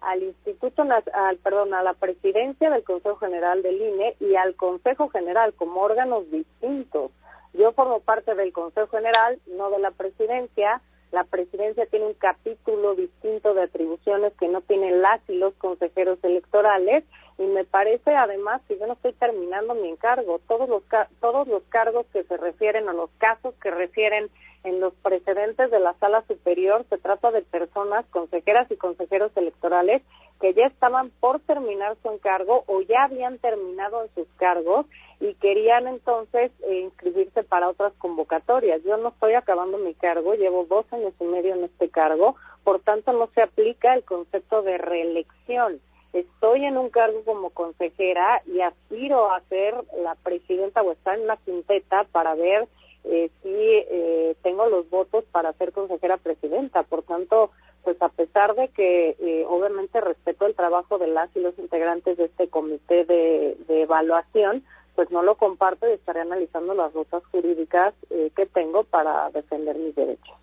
al 0.00 0.22
Instituto, 0.22 0.82
al, 1.12 1.36
perdón, 1.38 1.74
a 1.74 1.82
la 1.82 1.94
presidencia 1.94 2.70
del 2.70 2.84
Consejo 2.84 3.16
General 3.16 3.62
del 3.62 3.80
INE 3.80 4.16
y 4.20 4.36
al 4.36 4.54
Consejo 4.54 5.08
General 5.08 5.52
como 5.54 5.82
órganos 5.82 6.30
distintos. 6.30 7.10
Yo 7.52 7.72
formo 7.72 8.00
parte 8.00 8.34
del 8.34 8.52
Consejo 8.52 8.88
General, 8.88 9.38
no 9.46 9.70
de 9.70 9.78
la 9.78 9.90
presidencia, 9.90 10.80
la 11.12 11.24
presidencia 11.24 11.86
tiene 11.86 12.06
un 12.06 12.14
capítulo 12.14 12.94
distinto 12.94 13.54
de 13.54 13.62
atribuciones 13.62 14.32
que 14.38 14.48
no 14.48 14.60
tienen 14.62 15.02
las 15.02 15.20
y 15.28 15.34
los 15.34 15.54
consejeros 15.54 16.18
electorales 16.22 17.04
y 17.38 17.42
me 17.42 17.64
parece 17.64 18.14
además 18.14 18.62
que 18.66 18.78
yo 18.78 18.86
no 18.86 18.94
estoy 18.94 19.12
terminando 19.12 19.74
mi 19.74 19.88
encargo. 19.88 20.40
Todos 20.48 20.68
los, 20.68 20.82
todos 21.20 21.46
los 21.46 21.62
cargos 21.64 22.06
que 22.12 22.24
se 22.24 22.36
refieren 22.36 22.88
o 22.88 22.92
los 22.92 23.10
casos 23.18 23.54
que 23.62 23.70
refieren 23.70 24.30
en 24.64 24.80
los 24.80 24.94
precedentes 24.94 25.70
de 25.70 25.78
la 25.78 25.94
sala 25.94 26.24
superior 26.26 26.84
se 26.88 26.98
trata 26.98 27.30
de 27.30 27.42
personas, 27.42 28.04
consejeras 28.06 28.70
y 28.70 28.76
consejeros 28.76 29.30
electorales 29.36 30.02
que 30.40 30.54
ya 30.54 30.66
estaban 30.66 31.10
por 31.20 31.40
terminar 31.40 31.96
su 32.02 32.10
encargo 32.10 32.64
o 32.66 32.80
ya 32.82 33.04
habían 33.04 33.38
terminado 33.38 34.02
en 34.02 34.14
sus 34.14 34.28
cargos 34.36 34.86
y 35.20 35.34
querían 35.34 35.86
entonces 35.86 36.52
eh, 36.68 36.80
inscribirse 36.80 37.42
para 37.42 37.68
otras 37.68 37.92
convocatorias. 37.98 38.82
Yo 38.84 38.96
no 38.96 39.10
estoy 39.10 39.34
acabando 39.34 39.78
mi 39.78 39.94
cargo, 39.94 40.34
llevo 40.34 40.66
dos 40.66 40.84
años 40.92 41.14
y 41.20 41.24
medio 41.24 41.54
en 41.54 41.64
este 41.64 41.88
cargo, 41.88 42.36
por 42.64 42.80
tanto 42.80 43.12
no 43.12 43.28
se 43.34 43.42
aplica 43.42 43.94
el 43.94 44.04
concepto 44.04 44.62
de 44.62 44.78
reelección. 44.78 45.80
Estoy 46.16 46.64
en 46.64 46.78
un 46.78 46.88
cargo 46.88 47.22
como 47.24 47.50
consejera 47.50 48.40
y 48.46 48.62
aspiro 48.62 49.30
a 49.30 49.40
ser 49.42 49.74
la 50.02 50.14
presidenta 50.14 50.80
o 50.80 50.92
estar 50.92 51.18
en 51.18 51.24
una 51.24 51.36
quinteta 51.36 52.04
para 52.10 52.34
ver 52.34 52.66
eh, 53.04 53.30
si 53.42 53.50
eh, 53.50 54.34
tengo 54.42 54.66
los 54.66 54.88
votos 54.88 55.24
para 55.30 55.52
ser 55.52 55.72
consejera 55.72 56.16
presidenta. 56.16 56.84
Por 56.84 57.02
tanto, 57.02 57.50
pues 57.84 58.00
a 58.00 58.08
pesar 58.08 58.54
de 58.54 58.68
que 58.68 59.10
eh, 59.20 59.44
obviamente 59.46 60.00
respeto 60.00 60.46
el 60.46 60.54
trabajo 60.54 60.96
de 60.96 61.06
las 61.06 61.28
y 61.36 61.40
los 61.40 61.56
integrantes 61.58 62.16
de 62.16 62.24
este 62.24 62.48
comité 62.48 63.04
de, 63.04 63.56
evaluación, 63.68 64.64
pues 64.94 65.10
no 65.10 65.22
lo 65.22 65.34
comparto 65.34 65.86
y 65.86 65.92
estaré 65.92 66.22
analizando 66.22 66.72
las 66.72 66.94
rutas 66.94 67.22
jurídicas 67.26 67.94
eh, 68.08 68.30
que 68.34 68.46
tengo 68.46 68.84
para 68.84 69.30
defender 69.32 69.76
mis 69.76 69.94
derechos. 69.94 70.34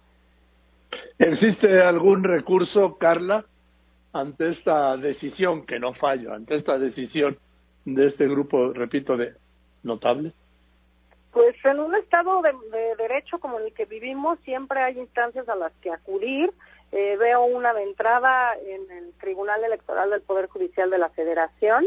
¿Existe 1.18 1.82
algún 1.82 2.24
recurso, 2.24 2.98
Carla, 3.00 3.44
ante 4.14 4.50
esta 4.52 4.96
decisión, 4.96 5.66
que 5.66 5.80
no 5.80 5.94
fallo, 5.94 6.34
ante 6.34 6.56
esta 6.56 6.78
decisión 6.78 7.38
de 7.84 8.08
este 8.08 8.28
grupo, 8.28 8.72
repito, 8.72 9.18
de 9.18 9.34
notables? 9.82 10.34
Pues 11.32 11.56
en 11.66 11.80
un 11.80 11.96
estado 11.96 12.42
de, 12.44 12.54
derecho 12.98 13.40
como 13.40 13.58
el 13.60 13.74
que 13.74 13.86
vivimos 13.86 14.40
siempre 14.42 14.82
hay 14.82 15.00
instancias 15.00 15.50
a 15.50 15.56
las 15.56 15.74
que 15.82 15.92
acudir. 15.92 16.54
Eh, 16.92 17.18
veo 17.18 17.44
una 17.46 17.74
de 17.74 17.82
entrada 17.82 18.54
en 18.56 18.92
el 18.92 19.14
Tribunal 19.14 19.64
Electoral 19.64 20.12
del 20.12 20.22
Poder 20.22 20.48
Judicial 20.48 20.92
de 20.92 21.00
la 21.00 21.10
Federación 21.10 21.86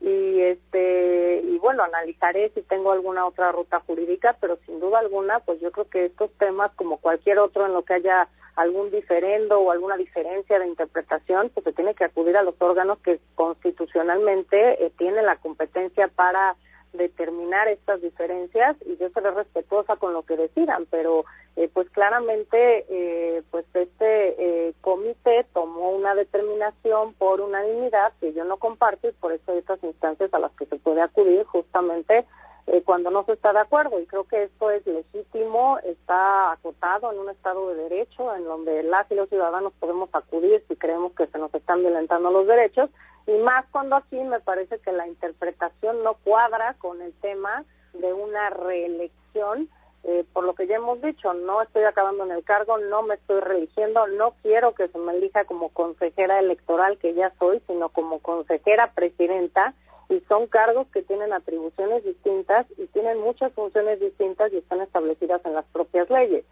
y 0.00 0.40
este 0.42 1.40
y 1.42 1.58
bueno 1.58 1.82
analizaré 1.82 2.50
si 2.50 2.62
tengo 2.62 2.92
alguna 2.92 3.26
otra 3.26 3.50
ruta 3.50 3.80
jurídica 3.80 4.36
pero 4.40 4.56
sin 4.64 4.78
duda 4.78 5.00
alguna 5.00 5.40
pues 5.40 5.60
yo 5.60 5.72
creo 5.72 5.88
que 5.88 6.04
estos 6.06 6.30
temas 6.38 6.70
como 6.76 6.98
cualquier 6.98 7.38
otro 7.40 7.66
en 7.66 7.72
lo 7.72 7.82
que 7.84 7.94
haya 7.94 8.28
algún 8.54 8.90
diferendo 8.90 9.58
o 9.58 9.70
alguna 9.70 9.96
diferencia 9.96 10.58
de 10.58 10.66
interpretación 10.68 11.50
pues 11.52 11.64
se 11.64 11.72
tiene 11.72 11.94
que 11.94 12.04
acudir 12.04 12.36
a 12.36 12.42
los 12.42 12.54
órganos 12.60 12.98
que 13.00 13.18
constitucionalmente 13.34 14.84
eh, 14.84 14.92
tienen 14.98 15.26
la 15.26 15.36
competencia 15.36 16.08
para 16.08 16.54
determinar 16.92 17.68
estas 17.68 18.00
diferencias 18.00 18.76
y 18.86 18.96
yo 18.96 19.08
seré 19.10 19.30
respetuosa 19.30 19.96
con 19.96 20.12
lo 20.12 20.22
que 20.22 20.36
decidan, 20.36 20.86
pero 20.90 21.24
eh, 21.56 21.68
pues 21.72 21.88
claramente 21.90 22.86
eh, 22.88 23.42
pues 23.50 23.64
este 23.74 24.68
eh, 24.68 24.74
comité 24.80 25.46
tomó 25.52 25.90
una 25.90 26.14
determinación 26.14 27.14
por 27.14 27.40
unanimidad 27.40 28.12
que 28.20 28.32
yo 28.32 28.44
no 28.44 28.56
comparto 28.56 29.08
y 29.08 29.12
por 29.12 29.32
eso 29.32 29.52
hay 29.52 29.58
otras 29.58 29.82
instancias 29.82 30.32
a 30.32 30.38
las 30.38 30.52
que 30.52 30.66
se 30.66 30.76
puede 30.76 31.02
acudir 31.02 31.44
justamente 31.44 32.24
eh, 32.70 32.82
cuando 32.84 33.10
no 33.10 33.24
se 33.24 33.32
está 33.32 33.52
de 33.54 33.60
acuerdo. 33.60 33.98
Y 33.98 34.06
creo 34.06 34.24
que 34.24 34.42
esto 34.42 34.70
es 34.70 34.86
legítimo, 34.86 35.78
está 35.84 36.52
acotado 36.52 37.10
en 37.10 37.18
un 37.18 37.30
Estado 37.30 37.70
de 37.70 37.82
Derecho, 37.84 38.34
en 38.34 38.44
donde 38.44 38.82
las 38.82 39.10
y 39.10 39.14
los 39.14 39.28
ciudadanos 39.30 39.72
podemos 39.80 40.10
acudir 40.12 40.62
si 40.68 40.76
creemos 40.76 41.12
que 41.12 41.26
se 41.28 41.38
nos 41.38 41.54
están 41.54 41.80
violentando 41.80 42.30
los 42.30 42.46
derechos. 42.46 42.90
Y 43.28 43.36
más 43.42 43.66
cuando 43.70 43.96
aquí 43.96 44.16
me 44.16 44.40
parece 44.40 44.78
que 44.78 44.90
la 44.90 45.06
interpretación 45.06 46.02
no 46.02 46.14
cuadra 46.24 46.74
con 46.78 47.02
el 47.02 47.12
tema 47.20 47.62
de 47.92 48.14
una 48.14 48.48
reelección. 48.48 49.68
Eh, 50.04 50.24
por 50.32 50.44
lo 50.44 50.54
que 50.54 50.66
ya 50.66 50.76
hemos 50.76 51.02
dicho, 51.02 51.34
no 51.34 51.60
estoy 51.60 51.84
acabando 51.84 52.24
en 52.24 52.30
el 52.30 52.42
cargo, 52.42 52.78
no 52.78 53.02
me 53.02 53.16
estoy 53.16 53.40
religiendo, 53.40 54.06
no 54.06 54.32
quiero 54.42 54.74
que 54.74 54.88
se 54.88 54.96
me 54.96 55.12
elija 55.12 55.44
como 55.44 55.68
consejera 55.68 56.38
electoral 56.38 56.96
que 56.96 57.12
ya 57.12 57.30
soy, 57.38 57.60
sino 57.66 57.90
como 57.90 58.20
consejera 58.20 58.92
presidenta 58.94 59.74
y 60.08 60.20
son 60.20 60.46
cargos 60.46 60.86
que 60.88 61.02
tienen 61.02 61.34
atribuciones 61.34 62.04
distintas 62.04 62.64
y 62.78 62.86
tienen 62.86 63.20
muchas 63.20 63.52
funciones 63.52 64.00
distintas 64.00 64.50
y 64.54 64.56
están 64.56 64.80
establecidas 64.80 65.44
en 65.44 65.52
las 65.52 65.66
propias 65.66 66.08
leyes. 66.08 66.46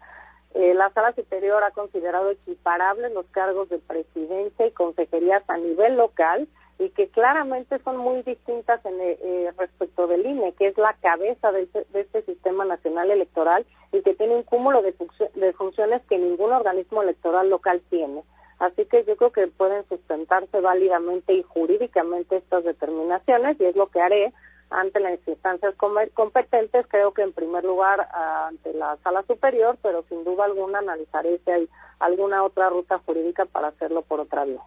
Eh, 0.53 0.75
la 0.75 0.91
Sala 0.91 1.13
Superior 1.13 1.63
ha 1.63 1.71
considerado 1.71 2.29
equiparables 2.29 3.11
los 3.13 3.25
cargos 3.27 3.67
de 3.69 3.79
presidencia 3.79 4.67
y 4.67 4.71
consejerías 4.71 5.43
a 5.49 5.57
nivel 5.57 5.95
local 5.97 6.47
y 6.79 6.89
que 6.91 7.07
claramente 7.09 7.79
son 7.79 7.97
muy 7.97 8.21
distintas 8.21 8.85
en, 8.85 8.99
eh, 8.99 9.17
eh, 9.21 9.51
respecto 9.57 10.07
del 10.07 10.25
INE, 10.25 10.53
que 10.53 10.67
es 10.67 10.77
la 10.77 10.93
cabeza 11.01 11.51
de, 11.51 11.67
este 11.93 12.21
sistema 12.23 12.65
nacional 12.65 13.09
electoral 13.09 13.65
y 13.91 14.01
que 14.01 14.13
tiene 14.13 14.35
un 14.35 14.43
cúmulo 14.43 14.81
de, 14.81 14.93
de 15.35 15.53
funciones 15.53 16.01
que 16.07 16.17
ningún 16.17 16.51
organismo 16.51 17.01
electoral 17.01 17.49
local 17.49 17.81
tiene. 17.89 18.23
Así 18.59 18.85
que 18.85 19.03
yo 19.05 19.15
creo 19.17 19.31
que 19.31 19.47
pueden 19.47 19.87
sustentarse 19.87 20.59
válidamente 20.61 21.33
y 21.33 21.43
jurídicamente 21.43 22.37
estas 22.37 22.63
determinaciones 22.63 23.59
y 23.59 23.65
es 23.65 23.75
lo 23.75 23.87
que 23.87 24.01
haré 24.01 24.33
ante 24.69 24.99
las 24.99 25.19
instancias 25.27 25.73
competentes, 25.75 26.85
creo 26.89 27.13
que 27.13 27.21
en 27.21 27.31
primer 27.31 27.63
lugar 27.63 28.07
ante 28.11 28.73
la 28.73 28.97
sala 28.97 29.23
superior, 29.23 29.77
pero 29.81 30.03
sin 30.09 30.23
duda 30.25 30.45
alguna 30.45 30.79
analizaré 30.79 31.39
si 31.45 31.51
hay 31.51 31.69
alguna 31.99 32.43
otra 32.43 32.69
ruta 32.69 32.99
jurídica 33.05 33.45
para 33.45 33.69
hacerlo 33.69 34.01
por 34.01 34.19
otra 34.19 34.43
vía. 34.43 34.61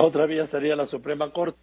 Otra 0.00 0.26
vía 0.26 0.46
sería 0.46 0.76
la 0.76 0.86
Suprema 0.86 1.32
Corte. 1.32 1.58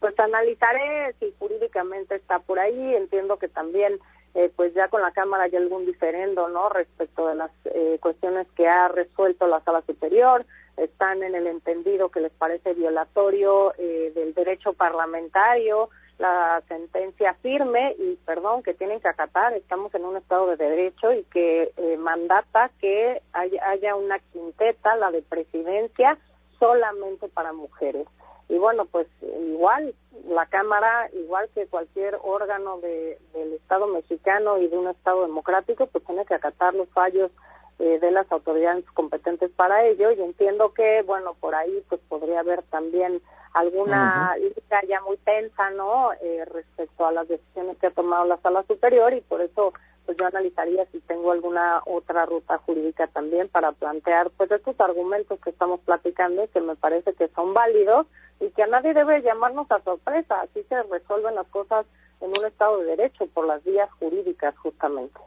Pues 0.00 0.18
analizaré 0.18 1.14
si 1.20 1.32
jurídicamente 1.38 2.16
está 2.16 2.40
por 2.40 2.58
ahí, 2.58 2.94
entiendo 2.96 3.38
que 3.38 3.46
también 3.46 4.00
eh, 4.34 4.50
pues 4.54 4.74
ya 4.74 4.88
con 4.88 5.02
la 5.02 5.12
Cámara 5.12 5.44
hay 5.44 5.54
algún 5.54 5.86
diferendo, 5.86 6.48
¿no? 6.48 6.68
Respecto 6.68 7.28
de 7.28 7.36
las 7.36 7.52
eh, 7.66 7.98
cuestiones 8.00 8.48
que 8.56 8.66
ha 8.66 8.88
resuelto 8.88 9.46
la 9.46 9.60
Sala 9.60 9.82
Superior, 9.86 10.44
están 10.76 11.22
en 11.22 11.36
el 11.36 11.46
entendido 11.46 12.08
que 12.08 12.20
les 12.20 12.32
parece 12.32 12.74
violatorio 12.74 13.72
eh, 13.78 14.10
del 14.14 14.34
derecho 14.34 14.72
parlamentario, 14.72 15.90
la 16.18 16.60
sentencia 16.66 17.34
firme 17.34 17.94
y, 18.00 18.16
perdón, 18.26 18.64
que 18.64 18.74
tienen 18.74 19.00
que 19.00 19.08
acatar, 19.08 19.54
estamos 19.54 19.94
en 19.94 20.04
un 20.04 20.16
Estado 20.16 20.48
de 20.48 20.56
Derecho 20.56 21.12
y 21.12 21.22
que 21.24 21.72
mandata 21.98 22.70
que 22.80 23.22
haya 23.32 23.94
una 23.94 24.18
quinteta, 24.32 24.96
la 24.96 25.10
de 25.10 25.22
presidencia, 25.22 26.18
solamente 26.58 27.28
para 27.28 27.52
mujeres. 27.52 28.06
Y 28.48 28.58
bueno, 28.58 28.84
pues 28.86 29.08
igual 29.22 29.94
la 30.28 30.46
Cámara, 30.46 31.10
igual 31.12 31.48
que 31.54 31.66
cualquier 31.66 32.16
órgano 32.22 32.78
de, 32.78 33.18
del 33.32 33.54
Estado 33.54 33.86
mexicano 33.88 34.58
y 34.58 34.68
de 34.68 34.78
un 34.78 34.88
Estado 34.88 35.22
democrático, 35.22 35.86
pues 35.86 36.04
tiene 36.04 36.24
que 36.24 36.34
acatar 36.34 36.74
los 36.74 36.88
fallos 36.90 37.30
eh, 37.78 37.98
de 37.98 38.10
las 38.10 38.30
autoridades 38.30 38.84
competentes 38.92 39.50
para 39.50 39.84
ello. 39.84 40.12
Y 40.12 40.22
entiendo 40.22 40.72
que, 40.72 41.02
bueno, 41.02 41.34
por 41.40 41.54
ahí 41.54 41.82
pues 41.88 42.00
podría 42.08 42.40
haber 42.40 42.62
también 42.64 43.20
alguna 43.52 44.36
lista 44.36 44.80
ya 44.86 45.00
muy 45.00 45.16
tensa, 45.18 45.70
¿no?, 45.70 46.12
eh, 46.20 46.44
respecto 46.44 47.06
a 47.06 47.12
las 47.12 47.26
decisiones 47.26 47.78
que 47.78 47.86
ha 47.86 47.90
tomado 47.90 48.26
la 48.26 48.36
Sala 48.38 48.62
Superior 48.64 49.14
y 49.14 49.22
por 49.22 49.40
eso 49.40 49.72
pues 50.06 50.16
yo 50.16 50.26
analizaría 50.26 50.86
si 50.86 51.00
tengo 51.00 51.32
alguna 51.32 51.82
otra 51.84 52.24
ruta 52.24 52.58
jurídica 52.58 53.08
también 53.08 53.48
para 53.48 53.72
plantear 53.72 54.30
pues 54.36 54.50
estos 54.52 54.80
argumentos 54.80 55.40
que 55.40 55.50
estamos 55.50 55.80
platicando 55.80 56.44
y 56.44 56.48
que 56.48 56.60
me 56.60 56.76
parece 56.76 57.12
que 57.14 57.28
son 57.28 57.52
válidos 57.52 58.06
y 58.40 58.48
que 58.50 58.62
a 58.62 58.68
nadie 58.68 58.94
debe 58.94 59.22
llamarnos 59.22 59.70
a 59.70 59.82
sorpresa, 59.82 60.42
así 60.42 60.62
se 60.68 60.82
resuelven 60.84 61.34
las 61.34 61.48
cosas 61.48 61.86
en 62.20 62.30
un 62.30 62.44
Estado 62.46 62.78
de 62.78 62.96
Derecho 62.96 63.26
por 63.26 63.46
las 63.46 63.64
vías 63.64 63.90
jurídicas 63.98 64.56
justamente. 64.58 65.18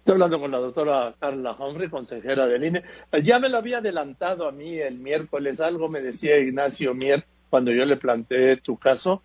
Estoy 0.00 0.14
hablando 0.14 0.40
con 0.40 0.50
la 0.50 0.58
doctora 0.58 1.14
Carla 1.20 1.52
Hombre, 1.52 1.90
consejera 1.90 2.46
del 2.46 2.64
INE. 2.64 2.82
Ya 3.22 3.38
me 3.38 3.48
lo 3.48 3.58
había 3.58 3.78
adelantado 3.78 4.48
a 4.48 4.52
mí 4.52 4.78
el 4.78 4.98
miércoles, 4.98 5.60
algo 5.60 5.88
me 5.88 6.00
decía 6.00 6.38
Ignacio 6.38 6.94
Mier 6.94 7.24
cuando 7.50 7.72
yo 7.72 7.84
le 7.84 7.96
planteé 7.96 8.56
tu 8.58 8.76
caso, 8.78 9.22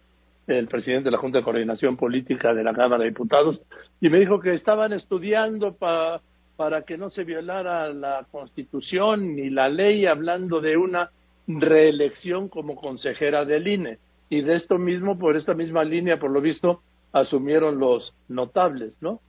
el 0.48 0.68
presidente 0.68 1.06
de 1.06 1.12
la 1.12 1.18
Junta 1.18 1.38
de 1.40 1.44
Coordinación 1.44 1.98
Política 1.98 2.54
de 2.54 2.64
la 2.64 2.74
Cámara 2.74 3.04
de 3.04 3.10
Diputados, 3.10 3.62
y 4.02 4.10
me 4.10 4.20
dijo 4.20 4.40
que 4.40 4.54
estaban 4.54 4.94
estudiando 4.94 5.76
para 5.78 6.82
que 6.84 6.98
no 6.98 7.10
se 7.10 7.24
violara 7.24 7.94
la 7.94 8.26
Constitución 8.30 9.36
ni 9.36 9.50
la 9.50 9.70
ley, 9.70 10.06
hablando 10.06 10.62
de 10.62 10.78
una 10.78 11.10
reelección 11.48 12.50
como 12.50 12.76
consejera 12.76 13.46
del 13.46 13.68
INE. 13.68 13.98
Y 14.30 14.42
de 14.42 14.56
esto 14.56 14.78
mismo, 14.78 15.18
por 15.18 15.36
esta 15.36 15.54
misma 15.54 15.84
línea, 15.84 16.20
por 16.20 16.32
lo 16.32 16.42
visto, 16.42 16.82
asumieron 17.12 17.80
los 17.80 18.14
notables, 18.28 18.98
¿no? 19.02 19.20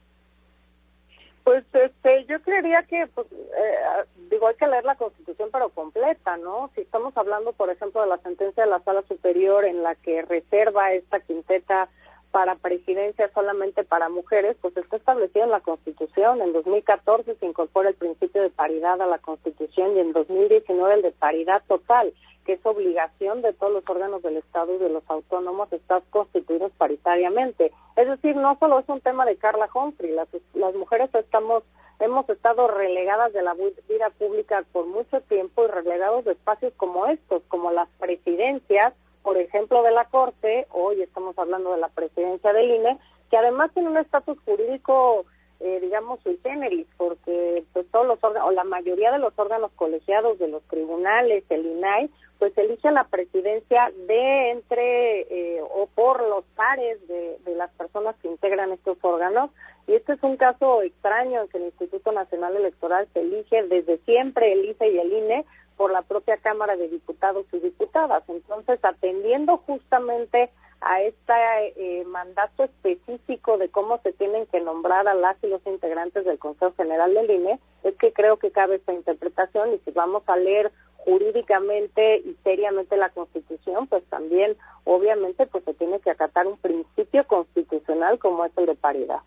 Pues 1.45 1.63
este, 1.75 2.25
yo 2.25 2.41
creería 2.41 2.83
que, 2.85 3.07
pues, 3.15 3.27
eh, 3.31 4.05
digo, 4.31 4.49
hay 4.49 4.55
que 4.55 4.67
leer 4.67 4.85
la 4.85 4.97
Constitución, 4.97 5.51
pero 5.53 5.69
completa, 5.69 6.39
¿no? 6.39 6.71
Si 6.75 6.81
estamos 6.81 7.15
hablando, 7.19 7.53
por 7.53 7.69
ejemplo, 7.69 8.01
de 8.01 8.07
la 8.09 8.19
sentencia 8.19 8.65
de 8.65 8.71
la 8.71 8.81
Sala 8.81 9.03
Superior 9.03 9.67
en 9.67 9.83
la 9.83 9.95
que 9.95 10.23
reserva 10.23 10.93
esta 10.93 11.21
quinteta 11.21 11.91
para 12.35 12.57
presidencia 12.57 13.31
solamente 13.33 13.85
para 13.85 14.09
mujeres, 14.09 14.57
pues 14.61 14.77
está 14.77 14.97
establecido 14.97 15.45
en 15.45 15.53
la 15.53 15.61
Constitución. 15.61 16.43
En 16.43 16.53
2014 16.53 17.37
se 17.37 17.47
incorpora 17.47 17.91
el 17.91 17.95
principio 17.95 18.43
de 18.43 18.51
paridad 18.51 19.01
a 19.01 19.07
la 19.07 19.19
Constitución 19.19 19.97
y 19.97 20.01
en 20.01 20.13
2019 20.13 20.95
el 20.95 21.03
de 21.03 21.13
paridad 21.13 21.63
total, 21.69 22.13
que 22.45 22.55
es 22.55 22.67
obligación 22.67 23.41
de 23.41 23.53
todos 23.53 23.73
los 23.73 23.89
órganos 23.89 24.21
del 24.25 24.39
Estado 24.39 24.75
y 24.75 24.79
de 24.79 24.89
los 24.89 25.09
autónomos 25.09 25.73
estar 25.73 26.03
constituidos 26.11 26.73
paritariamente. 26.77 27.71
Es 27.95 28.09
decir, 28.09 28.35
no 28.35 28.57
solo 28.59 28.81
es 28.81 28.89
un 28.89 29.01
tema 29.01 29.25
de 29.27 29.37
Carla 29.37 29.69
Humphrey, 29.73 30.11
las, 30.11 30.27
las 30.55 30.75
mujeres 30.75 31.15
estamos 31.15 31.63
hemos 32.01 32.29
estado 32.29 32.67
relegadas 32.67 33.33
de 33.33 33.43
la 33.43 33.55
vida 33.55 34.11
pública 34.19 34.65
por 34.73 34.87
mucho 34.89 35.21
tiempo 35.21 35.65
y 35.65 35.69
relegados 35.69 36.25
de 36.25 36.33
espacios 36.33 36.73
como 36.77 37.07
estos, 37.07 37.45
como 37.47 37.71
las 37.71 37.89
presidencias, 38.01 38.93
por 39.25 39.39
ejemplo, 39.39 39.83
de 39.83 39.91
la 39.91 40.05
Corte, 40.05 40.67
hoy 40.71 41.01
estamos 41.01 41.37
hablando 41.39 41.73
de 41.73 41.79
la 41.79 41.89
presidencia 41.89 42.53
del 42.53 42.71
INE, 42.71 42.99
que 43.31 43.39
además 43.39 43.73
tiene 43.73 43.89
un 43.89 43.97
estatus 43.97 44.39
jurídico, 44.45 45.25
eh, 45.61 45.79
digamos, 45.81 46.21
sui 46.21 46.39
generis, 46.43 46.87
porque 46.99 47.65
pues 47.73 47.87
todos 47.91 48.07
los 48.07 48.23
órganos, 48.23 48.51
o 48.51 48.53
la 48.53 48.65
mayoría 48.65 49.11
de 49.13 49.19
los 49.19 49.33
órganos 49.39 49.73
colegiados 49.77 50.39
de 50.39 50.49
los 50.49 50.63
tribunales, 50.65 51.43
el 51.49 51.65
INAI, 51.65 52.11
pues 52.39 52.57
elige 52.59 52.91
la 52.91 53.05
presidencia 53.05 53.91
de 54.07 54.51
entre 54.51 55.21
eh, 55.23 55.63
o 55.63 55.89
por 55.95 56.23
los 56.29 56.45
pares 56.55 57.09
de, 57.09 57.39
de 57.47 57.55
las 57.55 57.71
personas 57.73 58.17
que 58.17 58.29
integran 58.29 58.73
estos 58.73 58.99
órganos. 59.01 59.51
Y 59.87 59.95
este 59.95 60.13
es 60.13 60.23
un 60.23 60.37
caso 60.37 60.83
extraño 60.83 61.41
en 61.41 61.49
que 61.49 61.57
el 61.57 61.65
Instituto 61.65 62.13
Nacional 62.13 62.57
Electoral 62.57 63.09
se 63.15 63.21
elige 63.21 63.63
desde 63.69 63.97
siempre 64.05 64.53
el 64.53 64.67
ICE 64.67 64.91
y 64.91 64.99
el 64.99 65.13
INE 65.15 65.47
por 65.77 65.93
la 65.93 66.03
propia 66.03 66.37
Cámara 66.39 66.77
de 66.77 66.89
Diputados 66.89 67.47
y 67.53 67.59
Diputadas. 67.59 68.23
Entonces, 68.29 68.79
atendiendo 68.83 69.59
justamente 69.59 70.51
a 70.81 71.01
este 71.03 71.33
eh, 71.77 72.05
mandato 72.05 72.65
específico 72.65 73.57
de 73.57 73.71
cómo 73.71 73.99
se 74.03 74.13
tienen 74.13 74.47
que 74.47 74.61
nombrar 74.61 75.09
a 75.09 75.15
las 75.15 75.43
y 75.43 75.49
los 75.49 75.67
integrantes 75.67 76.25
del 76.25 76.39
Consejo 76.39 76.75
General 76.77 77.13
del 77.13 77.31
INE, 77.31 77.59
es 77.85 77.97
que 77.97 78.13
creo 78.13 78.37
que 78.39 78.51
cabe 78.51 78.77
esta 78.77 78.93
interpretación 78.93 79.73
y 79.73 79.79
si 79.79 79.91
vamos 79.93 80.23
a 80.27 80.37
leer 80.37 80.73
jurídicamente 80.99 82.19
y 82.19 82.37
seriamente 82.43 82.97
la 82.97 83.11
Constitución, 83.11 83.87
pues 83.87 84.05
también 84.05 84.57
obviamente 84.85 85.47
pues 85.47 85.65
se 85.65 85.75
tiene 85.75 86.01
que 86.01 86.11
acatar 86.11 86.47
un 86.47 86.59
principio 86.59 87.27
constitucional 87.27 88.19
como 88.19 88.45
es 88.45 88.53
el 88.57 88.67
de 88.67 88.75
paridad. 88.75 89.21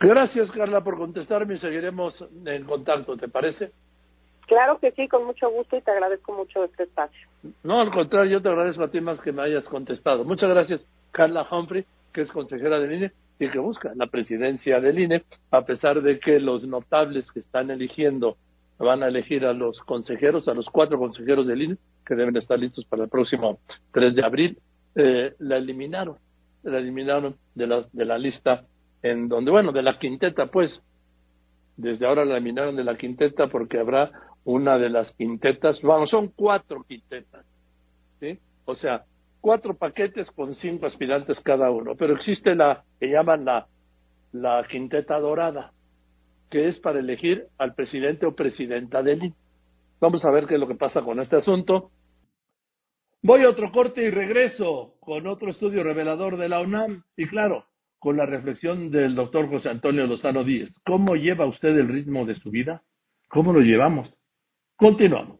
Gracias 0.00 0.50
Carla 0.50 0.82
por 0.82 0.98
contestarme 0.98 1.54
y 1.54 1.58
seguiremos 1.58 2.24
en 2.44 2.64
contacto, 2.64 3.16
¿te 3.16 3.28
parece? 3.28 3.72
Claro 4.46 4.78
que 4.78 4.92
sí, 4.92 5.08
con 5.08 5.24
mucho 5.24 5.50
gusto 5.50 5.76
y 5.76 5.80
te 5.80 5.90
agradezco 5.90 6.32
mucho 6.32 6.64
este 6.64 6.84
espacio. 6.84 7.28
No, 7.62 7.80
al 7.80 7.90
contrario, 7.90 8.32
yo 8.32 8.42
te 8.42 8.48
agradezco 8.48 8.84
a 8.84 8.90
ti 8.90 9.00
más 9.00 9.20
que 9.20 9.32
me 9.32 9.42
hayas 9.42 9.64
contestado. 9.64 10.24
Muchas 10.24 10.50
gracias, 10.50 10.84
Carla 11.12 11.46
Humphrey, 11.50 11.84
que 12.12 12.22
es 12.22 12.30
consejera 12.30 12.78
del 12.78 12.92
INE 12.92 13.12
y 13.38 13.50
que 13.50 13.58
busca 13.58 13.92
la 13.94 14.06
presidencia 14.06 14.80
del 14.80 14.98
INE, 14.98 15.24
a 15.50 15.62
pesar 15.62 16.02
de 16.02 16.18
que 16.20 16.38
los 16.38 16.64
notables 16.64 17.30
que 17.32 17.40
están 17.40 17.70
eligiendo 17.70 18.36
van 18.78 19.02
a 19.02 19.08
elegir 19.08 19.44
a 19.46 19.52
los 19.52 19.78
consejeros, 19.80 20.48
a 20.48 20.54
los 20.54 20.66
cuatro 20.66 20.98
consejeros 20.98 21.46
del 21.46 21.62
INE, 21.62 21.76
que 22.06 22.14
deben 22.14 22.36
estar 22.36 22.58
listos 22.58 22.84
para 22.84 23.04
el 23.04 23.08
próximo 23.08 23.58
3 23.92 24.14
de 24.14 24.24
abril, 24.24 24.58
eh, 24.94 25.34
la 25.38 25.56
eliminaron, 25.56 26.16
la 26.62 26.78
eliminaron 26.78 27.36
de 27.54 27.66
la, 27.66 27.84
de 27.92 28.04
la 28.04 28.18
lista 28.18 28.64
en 29.02 29.28
donde, 29.28 29.50
bueno, 29.50 29.72
de 29.72 29.82
la 29.82 29.98
quinteta, 29.98 30.46
pues, 30.46 30.80
desde 31.76 32.06
ahora 32.06 32.24
la 32.24 32.36
eliminaron 32.36 32.76
de 32.76 32.84
la 32.84 32.96
quinteta 32.96 33.48
porque 33.48 33.78
habrá 33.78 34.10
una 34.44 34.78
de 34.78 34.90
las 34.90 35.12
quintetas, 35.12 35.80
vamos, 35.82 36.10
son 36.10 36.28
cuatro 36.28 36.84
quintetas, 36.86 37.44
¿sí? 38.20 38.38
O 38.66 38.74
sea, 38.74 39.04
cuatro 39.40 39.74
paquetes 39.74 40.30
con 40.30 40.54
cinco 40.54 40.86
aspirantes 40.86 41.40
cada 41.40 41.70
uno, 41.70 41.94
pero 41.96 42.14
existe 42.14 42.54
la 42.54 42.84
que 43.00 43.08
llaman 43.08 43.44
la, 43.44 43.66
la 44.32 44.66
quinteta 44.68 45.18
dorada, 45.18 45.72
que 46.50 46.68
es 46.68 46.78
para 46.80 47.00
elegir 47.00 47.46
al 47.58 47.74
presidente 47.74 48.26
o 48.26 48.34
presidenta 48.34 49.02
del 49.02 49.24
INE. 49.24 49.34
Vamos 50.00 50.24
a 50.24 50.30
ver 50.30 50.46
qué 50.46 50.54
es 50.54 50.60
lo 50.60 50.68
que 50.68 50.74
pasa 50.74 51.02
con 51.02 51.20
este 51.20 51.36
asunto. 51.36 51.90
Voy 53.22 53.42
a 53.42 53.48
otro 53.48 53.72
corte 53.72 54.02
y 54.02 54.10
regreso 54.10 54.94
con 55.00 55.26
otro 55.26 55.50
estudio 55.50 55.82
revelador 55.82 56.36
de 56.36 56.48
la 56.48 56.60
UNAM 56.60 57.04
y 57.16 57.26
claro, 57.26 57.64
con 57.98 58.18
la 58.18 58.26
reflexión 58.26 58.90
del 58.90 59.14
doctor 59.14 59.48
José 59.48 59.70
Antonio 59.70 60.06
Lozano 60.06 60.44
Díez. 60.44 60.70
¿Cómo 60.84 61.16
lleva 61.16 61.46
usted 61.46 61.70
el 61.70 61.88
ritmo 61.88 62.26
de 62.26 62.34
su 62.34 62.50
vida? 62.50 62.82
¿Cómo 63.28 63.52
lo 63.52 63.60
llevamos? 63.60 64.13
Continuamos. 64.76 65.38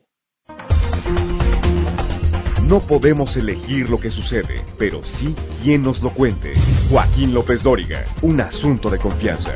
No 2.62 2.80
podemos 2.86 3.36
elegir 3.36 3.90
lo 3.90 3.98
que 3.98 4.08
sucede, 4.08 4.64
pero 4.78 5.02
sí 5.18 5.34
quién 5.62 5.82
nos 5.82 6.00
lo 6.02 6.14
cuente. 6.14 6.54
Joaquín 6.88 7.34
López 7.34 7.62
Dóriga, 7.62 8.04
un 8.22 8.40
asunto 8.40 8.88
de 8.90 8.98
confianza. 8.98 9.54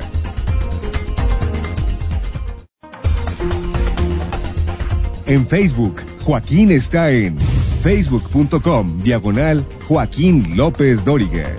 En 5.26 5.46
Facebook, 5.46 6.00
Joaquín 6.24 6.72
está 6.72 7.10
en 7.10 7.38
facebook.com 7.82 9.02
diagonal 9.02 9.64
Joaquín 9.86 10.56
López 10.56 11.04
Dóriga. 11.04 11.54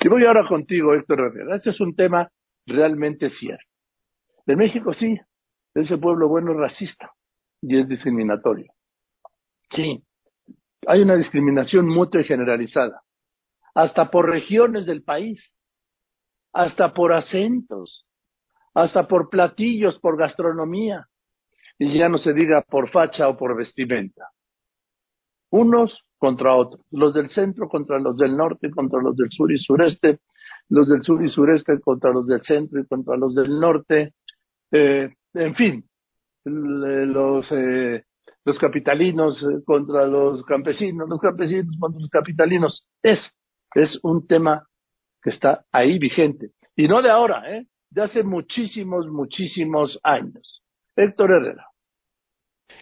Y 0.00 0.08
voy 0.08 0.24
ahora 0.24 0.46
contigo, 0.46 0.94
Héctor 0.94 1.20
Herrera. 1.20 1.56
Este 1.56 1.70
es 1.70 1.80
un 1.80 1.94
tema 1.96 2.28
realmente 2.66 3.28
cierto. 3.28 3.64
En 4.46 4.58
México 4.58 4.92
sí, 4.92 5.18
ese 5.74 5.98
pueblo 5.98 6.28
bueno 6.28 6.52
es 6.52 6.58
racista 6.58 7.12
y 7.60 7.78
es 7.78 7.88
discriminatorio. 7.88 8.72
Sí, 9.70 10.02
hay 10.86 11.02
una 11.02 11.16
discriminación 11.16 11.88
mutua 11.88 12.20
y 12.20 12.24
generalizada, 12.24 13.02
hasta 13.74 14.10
por 14.10 14.28
regiones 14.28 14.84
del 14.84 15.02
país, 15.02 15.56
hasta 16.52 16.92
por 16.92 17.12
acentos, 17.12 18.06
hasta 18.74 19.06
por 19.06 19.30
platillos, 19.30 19.98
por 19.98 20.18
gastronomía, 20.18 21.06
y 21.78 21.98
ya 21.98 22.08
no 22.08 22.18
se 22.18 22.32
diga 22.32 22.62
por 22.62 22.90
facha 22.90 23.28
o 23.28 23.36
por 23.36 23.56
vestimenta. 23.56 24.28
Unos 25.50 26.04
contra 26.18 26.54
otros, 26.54 26.84
los 26.90 27.12
del 27.14 27.30
centro 27.30 27.68
contra 27.68 27.98
los 27.98 28.16
del 28.16 28.36
norte, 28.36 28.70
contra 28.70 29.00
los 29.00 29.16
del 29.16 29.30
sur 29.30 29.50
y 29.52 29.58
sureste, 29.58 30.20
los 30.68 30.88
del 30.88 31.02
sur 31.02 31.22
y 31.24 31.28
sureste 31.28 31.80
contra 31.80 32.10
los 32.10 32.26
del 32.26 32.42
centro 32.42 32.80
y 32.80 32.86
contra 32.86 33.16
los 33.16 33.34
del 33.34 33.58
norte, 33.58 34.14
eh, 34.70 35.14
en 35.34 35.54
fin, 35.54 35.84
los, 36.44 37.50
eh, 37.52 38.04
los 38.44 38.58
capitalinos 38.58 39.42
eh, 39.42 39.62
contra 39.64 40.06
los 40.06 40.44
campesinos, 40.44 41.08
los 41.08 41.20
campesinos 41.20 41.76
contra 41.78 42.00
los 42.00 42.10
capitalinos. 42.10 42.86
Es, 43.02 43.32
es 43.74 43.98
un 44.02 44.26
tema 44.26 44.66
que 45.22 45.30
está 45.30 45.64
ahí 45.72 45.98
vigente. 45.98 46.50
Y 46.76 46.88
no 46.88 47.02
de 47.02 47.10
ahora, 47.10 47.42
¿eh? 47.56 47.66
de 47.90 48.02
hace 48.02 48.22
muchísimos, 48.22 49.06
muchísimos 49.08 49.98
años. 50.02 50.62
Héctor 50.96 51.32
Herrera. 51.32 51.66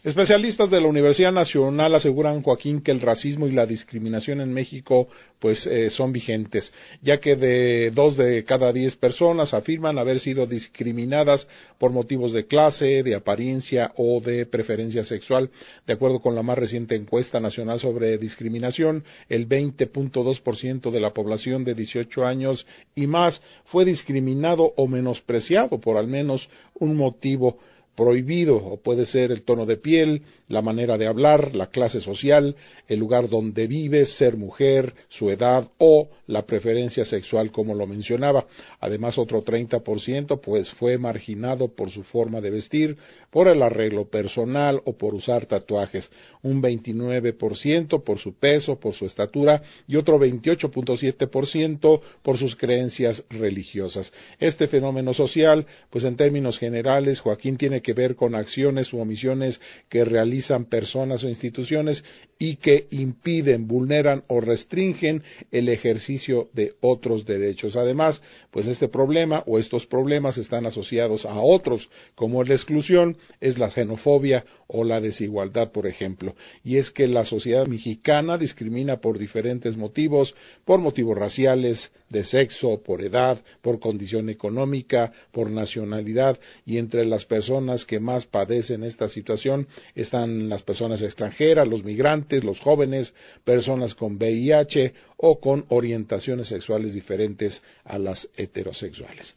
Especialistas 0.02 0.70
de 0.70 0.80
la 0.80 0.86
Universidad 0.86 1.32
Nacional 1.32 1.94
aseguran, 1.94 2.42
Joaquín, 2.42 2.80
que 2.80 2.90
el 2.90 3.00
racismo 3.00 3.46
y 3.46 3.52
la 3.52 3.66
discriminación 3.66 4.40
en 4.40 4.52
México 4.52 5.08
pues 5.38 5.66
eh, 5.66 5.90
son 5.90 6.12
vigentes, 6.12 6.72
ya 7.02 7.18
que 7.18 7.36
de 7.36 7.90
dos 7.94 8.16
de 8.16 8.44
cada 8.44 8.72
diez 8.72 8.96
personas 8.96 9.52
afirman 9.52 9.98
haber 9.98 10.20
sido 10.20 10.46
discriminadas 10.46 11.46
por 11.78 11.92
motivos 11.92 12.32
de 12.32 12.46
clase, 12.46 13.02
de 13.02 13.14
apariencia 13.14 13.92
o 13.96 14.20
de 14.20 14.46
preferencia 14.46 15.04
sexual. 15.04 15.50
De 15.86 15.92
acuerdo 15.92 16.20
con 16.20 16.34
la 16.34 16.42
más 16.42 16.58
reciente 16.58 16.94
encuesta 16.94 17.40
nacional 17.40 17.78
sobre 17.78 18.18
discriminación, 18.18 19.04
el 19.28 19.48
20.2% 19.48 20.90
de 20.90 21.00
la 21.00 21.12
población 21.12 21.64
de 21.64 21.74
18 21.74 22.24
años 22.24 22.66
y 22.94 23.06
más 23.06 23.40
fue 23.66 23.84
discriminado 23.84 24.72
o 24.76 24.86
menospreciado 24.86 25.78
por 25.80 25.96
al 25.96 26.06
menos 26.06 26.48
un 26.78 26.96
motivo 26.96 27.58
prohibido, 27.96 28.56
o 28.56 28.76
puede 28.78 29.06
ser 29.06 29.30
el 29.30 29.42
tono 29.42 29.66
de 29.66 29.76
piel, 29.76 30.22
la 30.48 30.62
manera 30.62 30.98
de 30.98 31.06
hablar, 31.06 31.54
la 31.54 31.66
clase 31.66 32.00
social, 32.00 32.56
el 32.88 32.98
lugar 32.98 33.28
donde 33.28 33.66
vive, 33.66 34.06
ser 34.06 34.36
mujer, 34.36 34.94
su 35.08 35.30
edad 35.30 35.70
o 35.78 36.08
la 36.26 36.46
preferencia 36.46 37.04
sexual, 37.04 37.52
como 37.52 37.74
lo 37.74 37.86
mencionaba. 37.86 38.46
Además, 38.80 39.16
otro 39.18 39.44
30% 39.44 40.40
pues 40.40 40.70
fue 40.72 40.98
marginado 40.98 41.68
por 41.68 41.90
su 41.90 42.02
forma 42.02 42.40
de 42.40 42.50
vestir, 42.50 42.96
por 43.30 43.48
el 43.48 43.62
arreglo 43.62 44.08
personal 44.08 44.80
o 44.84 44.96
por 44.96 45.14
usar 45.14 45.46
tatuajes. 45.46 46.10
Un 46.42 46.62
29% 46.62 48.02
por 48.02 48.18
su 48.18 48.34
peso, 48.34 48.78
por 48.80 48.94
su 48.94 49.06
estatura 49.06 49.62
y 49.86 49.96
otro 49.96 50.18
28.7% 50.18 52.00
por 52.22 52.38
sus 52.38 52.56
creencias 52.56 53.22
religiosas. 53.30 54.12
Este 54.38 54.66
fenómeno 54.66 55.14
social, 55.14 55.66
pues 55.90 56.04
en 56.04 56.16
términos 56.16 56.58
generales, 56.58 57.20
Joaquín 57.20 57.56
tiene 57.56 57.79
que 57.80 57.92
ver 57.92 58.16
con 58.16 58.34
acciones 58.34 58.92
u 58.92 58.98
omisiones 58.98 59.60
que 59.88 60.04
realizan 60.04 60.66
personas 60.66 61.22
o 61.24 61.28
instituciones 61.28 62.02
y 62.38 62.56
que 62.56 62.86
impiden, 62.90 63.68
vulneran 63.68 64.24
o 64.28 64.40
restringen 64.40 65.22
el 65.50 65.68
ejercicio 65.68 66.48
de 66.54 66.74
otros 66.80 67.26
derechos. 67.26 67.76
Además, 67.76 68.20
pues 68.50 68.66
este 68.66 68.88
problema 68.88 69.42
o 69.46 69.58
estos 69.58 69.86
problemas 69.86 70.38
están 70.38 70.66
asociados 70.66 71.26
a 71.26 71.40
otros, 71.40 71.88
como 72.14 72.42
la 72.42 72.54
exclusión, 72.54 73.16
es 73.40 73.58
la 73.58 73.70
xenofobia 73.70 74.44
o 74.72 74.84
la 74.84 75.00
desigualdad, 75.00 75.72
por 75.72 75.86
ejemplo. 75.86 76.34
Y 76.62 76.76
es 76.76 76.90
que 76.90 77.06
la 77.06 77.24
sociedad 77.24 77.66
mexicana 77.66 78.38
discrimina 78.38 78.98
por 78.98 79.18
diferentes 79.18 79.76
motivos, 79.76 80.34
por 80.64 80.80
motivos 80.80 81.16
raciales, 81.16 81.90
de 82.08 82.24
sexo, 82.24 82.82
por 82.82 83.02
edad, 83.02 83.38
por 83.62 83.80
condición 83.80 84.28
económica, 84.28 85.12
por 85.32 85.50
nacionalidad, 85.50 86.38
y 86.64 86.78
entre 86.78 87.04
las 87.04 87.24
personas 87.24 87.84
que 87.84 88.00
más 88.00 88.26
padecen 88.26 88.84
esta 88.84 89.08
situación 89.08 89.66
están 89.94 90.48
las 90.48 90.62
personas 90.62 91.02
extranjeras, 91.02 91.66
los 91.68 91.84
migrantes, 91.84 92.44
los 92.44 92.60
jóvenes, 92.60 93.14
personas 93.44 93.94
con 93.94 94.16
VIH 94.16 94.94
o 95.16 95.40
con 95.40 95.64
orientaciones 95.68 96.48
sexuales 96.48 96.94
diferentes 96.94 97.62
a 97.84 97.98
las 97.98 98.28
heterosexuales. 98.36 99.36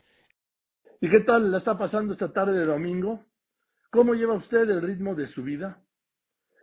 ¿Y 1.01 1.09
qué 1.09 1.19
tal 1.19 1.51
la 1.51 1.57
está 1.57 1.77
pasando 1.77 2.13
esta 2.13 2.31
tarde 2.31 2.57
de 2.57 2.65
domingo? 2.65 3.19
¿Cómo 3.93 4.15
lleva 4.15 4.33
usted 4.33 4.67
el 4.71 4.81
ritmo 4.81 5.13
de 5.13 5.27
su 5.27 5.43
vida? 5.43 5.77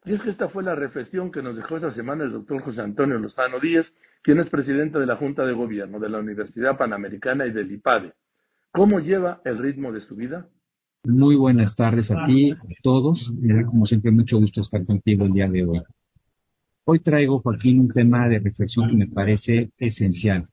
Y 0.04 0.14
es 0.14 0.20
que 0.20 0.30
esta 0.30 0.48
fue 0.48 0.64
la 0.64 0.74
reflexión 0.74 1.30
que 1.30 1.40
nos 1.40 1.54
dejó 1.54 1.76
esta 1.76 1.92
semana 1.92 2.24
el 2.24 2.32
doctor 2.32 2.60
José 2.60 2.80
Antonio 2.80 3.20
Lozano 3.20 3.60
Díez, 3.60 3.86
quien 4.24 4.40
es 4.40 4.50
presidente 4.50 4.98
de 4.98 5.06
la 5.06 5.14
Junta 5.14 5.46
de 5.46 5.52
Gobierno 5.52 6.00
de 6.00 6.08
la 6.08 6.18
Universidad 6.18 6.76
Panamericana 6.76 7.46
y 7.46 7.52
del 7.52 7.70
IPADE. 7.70 8.14
¿Cómo 8.72 8.98
lleva 8.98 9.40
el 9.44 9.58
ritmo 9.58 9.92
de 9.92 10.00
su 10.00 10.16
vida? 10.16 10.48
Muy 11.04 11.36
buenas 11.36 11.76
tardes 11.76 12.10
a 12.10 12.26
ti, 12.26 12.50
a 12.50 12.58
todos. 12.82 13.32
Como 13.66 13.86
siempre 13.86 14.10
mucho 14.10 14.40
gusto 14.40 14.62
estar 14.62 14.84
contigo 14.84 15.24
el 15.24 15.32
día 15.32 15.48
de 15.48 15.64
hoy. 15.64 15.82
Hoy 16.84 16.98
traigo, 16.98 17.38
Joaquín, 17.42 17.78
un 17.78 17.90
tema 17.90 18.28
de 18.28 18.40
reflexión 18.40 18.90
que 18.90 18.96
me 18.96 19.06
parece 19.06 19.70
esencial. 19.78 20.48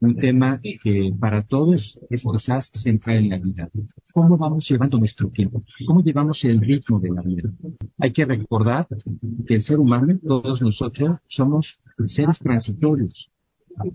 Un 0.00 0.16
tema 0.16 0.60
que 0.60 1.14
para 1.18 1.42
todos 1.44 1.98
es 2.10 2.22
quizás 2.22 2.70
central 2.74 3.16
en 3.18 3.28
la 3.30 3.38
vida. 3.38 3.70
¿Cómo 4.12 4.36
vamos 4.36 4.68
llevando 4.68 4.98
nuestro 4.98 5.28
tiempo? 5.30 5.62
¿Cómo 5.86 6.02
llevamos 6.02 6.42
el 6.44 6.60
ritmo 6.60 6.98
de 7.00 7.10
la 7.10 7.22
vida? 7.22 7.50
Hay 7.98 8.12
que 8.12 8.24
recordar 8.24 8.86
que 9.46 9.54
el 9.54 9.62
ser 9.62 9.78
humano, 9.78 10.18
todos 10.26 10.60
nosotros, 10.60 11.18
somos 11.28 11.80
seres 12.06 12.38
transitorios. 12.38 13.30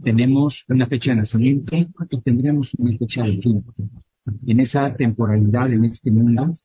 Tenemos 0.04 0.64
una 0.70 0.88
fecha 0.88 1.12
de 1.12 1.18
nacimiento 1.18 1.76
y 2.10 2.22
tendremos 2.22 2.74
una 2.78 2.98
fecha 2.98 3.24
de 3.24 3.38
fin. 3.38 3.64
En 4.46 4.60
esa 4.60 4.96
temporalidad, 4.96 5.72
en 5.72 5.86
este 5.86 6.10
mundo, 6.10 6.56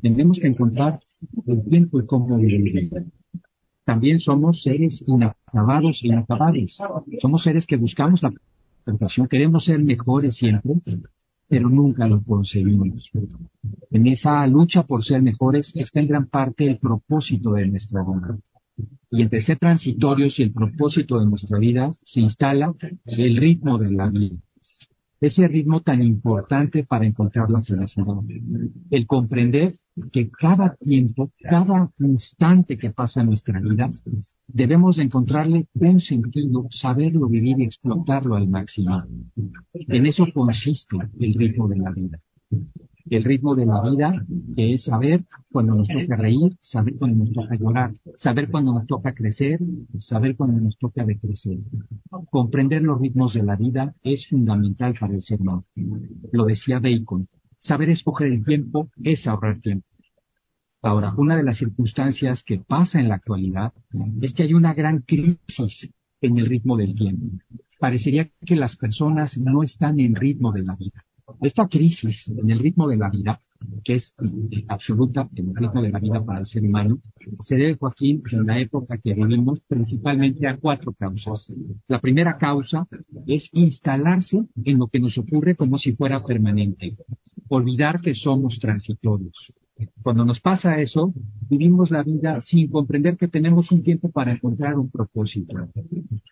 tenemos 0.00 0.38
que 0.38 0.46
encontrar 0.46 1.00
el 1.46 1.64
tiempo 1.68 2.00
y 2.00 2.06
cómo 2.06 2.38
vivir 2.38 2.90
también 3.86 4.18
somos 4.18 4.62
seres 4.62 5.00
inacabados 5.56 6.00
e 6.02 6.08
inacabables. 6.08 6.78
Somos 7.20 7.42
seres 7.42 7.66
que 7.66 7.76
buscamos 7.76 8.22
la 8.22 8.32
perfección, 8.84 9.26
queremos 9.26 9.64
ser 9.64 9.82
mejores 9.82 10.36
siempre, 10.36 10.72
pero 11.48 11.68
nunca 11.68 12.06
lo 12.06 12.22
conseguimos. 12.22 13.10
En 13.90 14.06
esa 14.06 14.46
lucha 14.46 14.84
por 14.84 15.04
ser 15.04 15.22
mejores 15.22 15.72
está 15.74 16.00
en 16.00 16.08
gran 16.08 16.26
parte 16.26 16.66
el 16.66 16.78
propósito 16.78 17.52
de 17.52 17.66
nuestra 17.66 18.02
vida. 18.02 18.38
Y 19.10 19.22
entre 19.22 19.40
ser 19.42 19.58
transitorios 19.58 20.38
y 20.38 20.42
el 20.42 20.52
propósito 20.52 21.18
de 21.18 21.26
nuestra 21.26 21.58
vida 21.58 21.92
se 22.02 22.20
instala 22.20 22.74
el 23.06 23.36
ritmo 23.36 23.78
de 23.78 23.90
la 23.90 24.10
vida 24.10 24.36
ese 25.20 25.48
ritmo 25.48 25.80
tan 25.80 26.02
importante 26.02 26.84
para 26.84 27.06
encontrar 27.06 27.50
la 27.50 27.62
felicidad. 27.62 28.06
El 28.90 29.06
comprender 29.06 29.74
que 30.12 30.30
cada 30.30 30.76
tiempo, 30.76 31.30
cada 31.40 31.90
instante 31.98 32.76
que 32.76 32.90
pasa 32.90 33.20
en 33.20 33.26
nuestra 33.26 33.60
vida, 33.60 33.90
debemos 34.48 34.98
encontrarle 34.98 35.66
un 35.74 36.00
sentido, 36.00 36.66
saberlo 36.70 37.28
vivir 37.28 37.58
y 37.60 37.64
explotarlo 37.64 38.36
al 38.36 38.48
máximo. 38.48 39.02
En 39.74 40.06
eso 40.06 40.26
consiste 40.32 40.96
el 41.18 41.34
ritmo 41.34 41.68
de 41.68 41.76
la 41.76 41.90
vida. 41.90 42.18
el 43.08 43.22
ritmo 43.22 43.54
de 43.54 43.66
la 43.66 43.82
vida, 43.82 44.24
que 44.56 44.74
es 44.74 44.84
saber 44.84 45.24
cuando 45.52 45.74
nos 45.74 45.88
toca 45.88 46.16
reír, 46.16 46.56
saber 46.60 46.96
cuando 46.98 47.24
nos 47.24 47.32
toca 47.32 47.54
llorar, 47.56 47.92
saber 48.16 48.50
cuando 48.50 48.72
nos 48.72 48.86
toca 48.86 49.14
crecer, 49.14 49.60
saber 49.98 50.36
cuando 50.36 50.60
nos 50.60 50.76
toca 50.76 51.04
decrecer. 51.04 51.58
Comprender 52.30 52.82
los 52.82 53.00
ritmos 53.00 53.34
de 53.34 53.42
la 53.42 53.56
vida 53.56 53.94
es 54.02 54.26
fundamental 54.28 54.94
para 54.98 55.14
el 55.14 55.22
ser 55.22 55.40
humano. 55.40 55.64
Lo 56.32 56.46
decía 56.46 56.80
Bacon. 56.80 57.28
Saber 57.58 57.90
escoger 57.90 58.32
el 58.32 58.44
tiempo 58.44 58.90
es 59.02 59.26
ahorrar 59.26 59.60
tiempo. 59.60 59.86
Ahora, 60.86 61.12
una 61.16 61.36
de 61.36 61.42
las 61.42 61.58
circunstancias 61.58 62.44
que 62.44 62.60
pasa 62.60 63.00
en 63.00 63.08
la 63.08 63.16
actualidad 63.16 63.72
es 64.22 64.32
que 64.34 64.44
hay 64.44 64.54
una 64.54 64.72
gran 64.72 65.00
crisis 65.00 65.90
en 66.20 66.38
el 66.38 66.46
ritmo 66.46 66.76
del 66.76 66.94
tiempo. 66.94 67.26
Parecería 67.80 68.30
que 68.46 68.54
las 68.54 68.76
personas 68.76 69.36
no 69.36 69.64
están 69.64 69.98
en 69.98 70.14
ritmo 70.14 70.52
de 70.52 70.62
la 70.62 70.76
vida. 70.76 71.04
Esta 71.40 71.66
crisis 71.66 72.28
en 72.28 72.48
el 72.50 72.60
ritmo 72.60 72.88
de 72.88 72.98
la 72.98 73.10
vida, 73.10 73.40
que 73.82 73.96
es 73.96 74.14
absoluta 74.68 75.28
en 75.34 75.48
el 75.48 75.56
ritmo 75.56 75.82
de 75.82 75.90
la 75.90 75.98
vida 75.98 76.24
para 76.24 76.38
el 76.38 76.46
ser 76.46 76.62
humano, 76.62 77.00
se 77.40 77.56
debe, 77.56 77.74
Joaquín, 77.74 78.22
en 78.30 78.46
la 78.46 78.60
época 78.60 78.96
que 78.98 79.12
vivimos, 79.12 79.58
principalmente 79.66 80.46
a 80.46 80.56
cuatro 80.56 80.92
causas. 80.92 81.52
La 81.88 82.00
primera 82.00 82.38
causa 82.38 82.86
es 83.26 83.48
instalarse 83.50 84.40
en 84.64 84.78
lo 84.78 84.86
que 84.86 85.00
nos 85.00 85.18
ocurre 85.18 85.56
como 85.56 85.78
si 85.78 85.96
fuera 85.96 86.22
permanente, 86.22 86.96
olvidar 87.48 88.00
que 88.00 88.14
somos 88.14 88.60
transitorios. 88.60 89.52
Cuando 90.02 90.24
nos 90.24 90.40
pasa 90.40 90.80
eso, 90.80 91.12
vivimos 91.50 91.90
la 91.90 92.02
vida 92.02 92.40
sin 92.40 92.68
comprender 92.70 93.16
que 93.16 93.28
tenemos 93.28 93.70
un 93.70 93.82
tiempo 93.82 94.10
para 94.10 94.32
encontrar 94.32 94.78
un 94.78 94.90
propósito. 94.90 95.68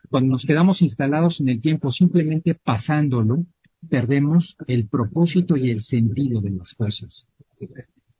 Cuando 0.08 0.32
nos 0.32 0.44
quedamos 0.46 0.80
instalados 0.80 1.40
en 1.40 1.48
el 1.48 1.60
tiempo 1.60 1.90
simplemente 1.92 2.54
pasándolo, 2.54 3.44
perdemos 3.90 4.56
el 4.66 4.88
propósito 4.88 5.56
y 5.56 5.70
el 5.70 5.82
sentido 5.82 6.40
de 6.40 6.50
las 6.50 6.72
cosas. 6.74 7.28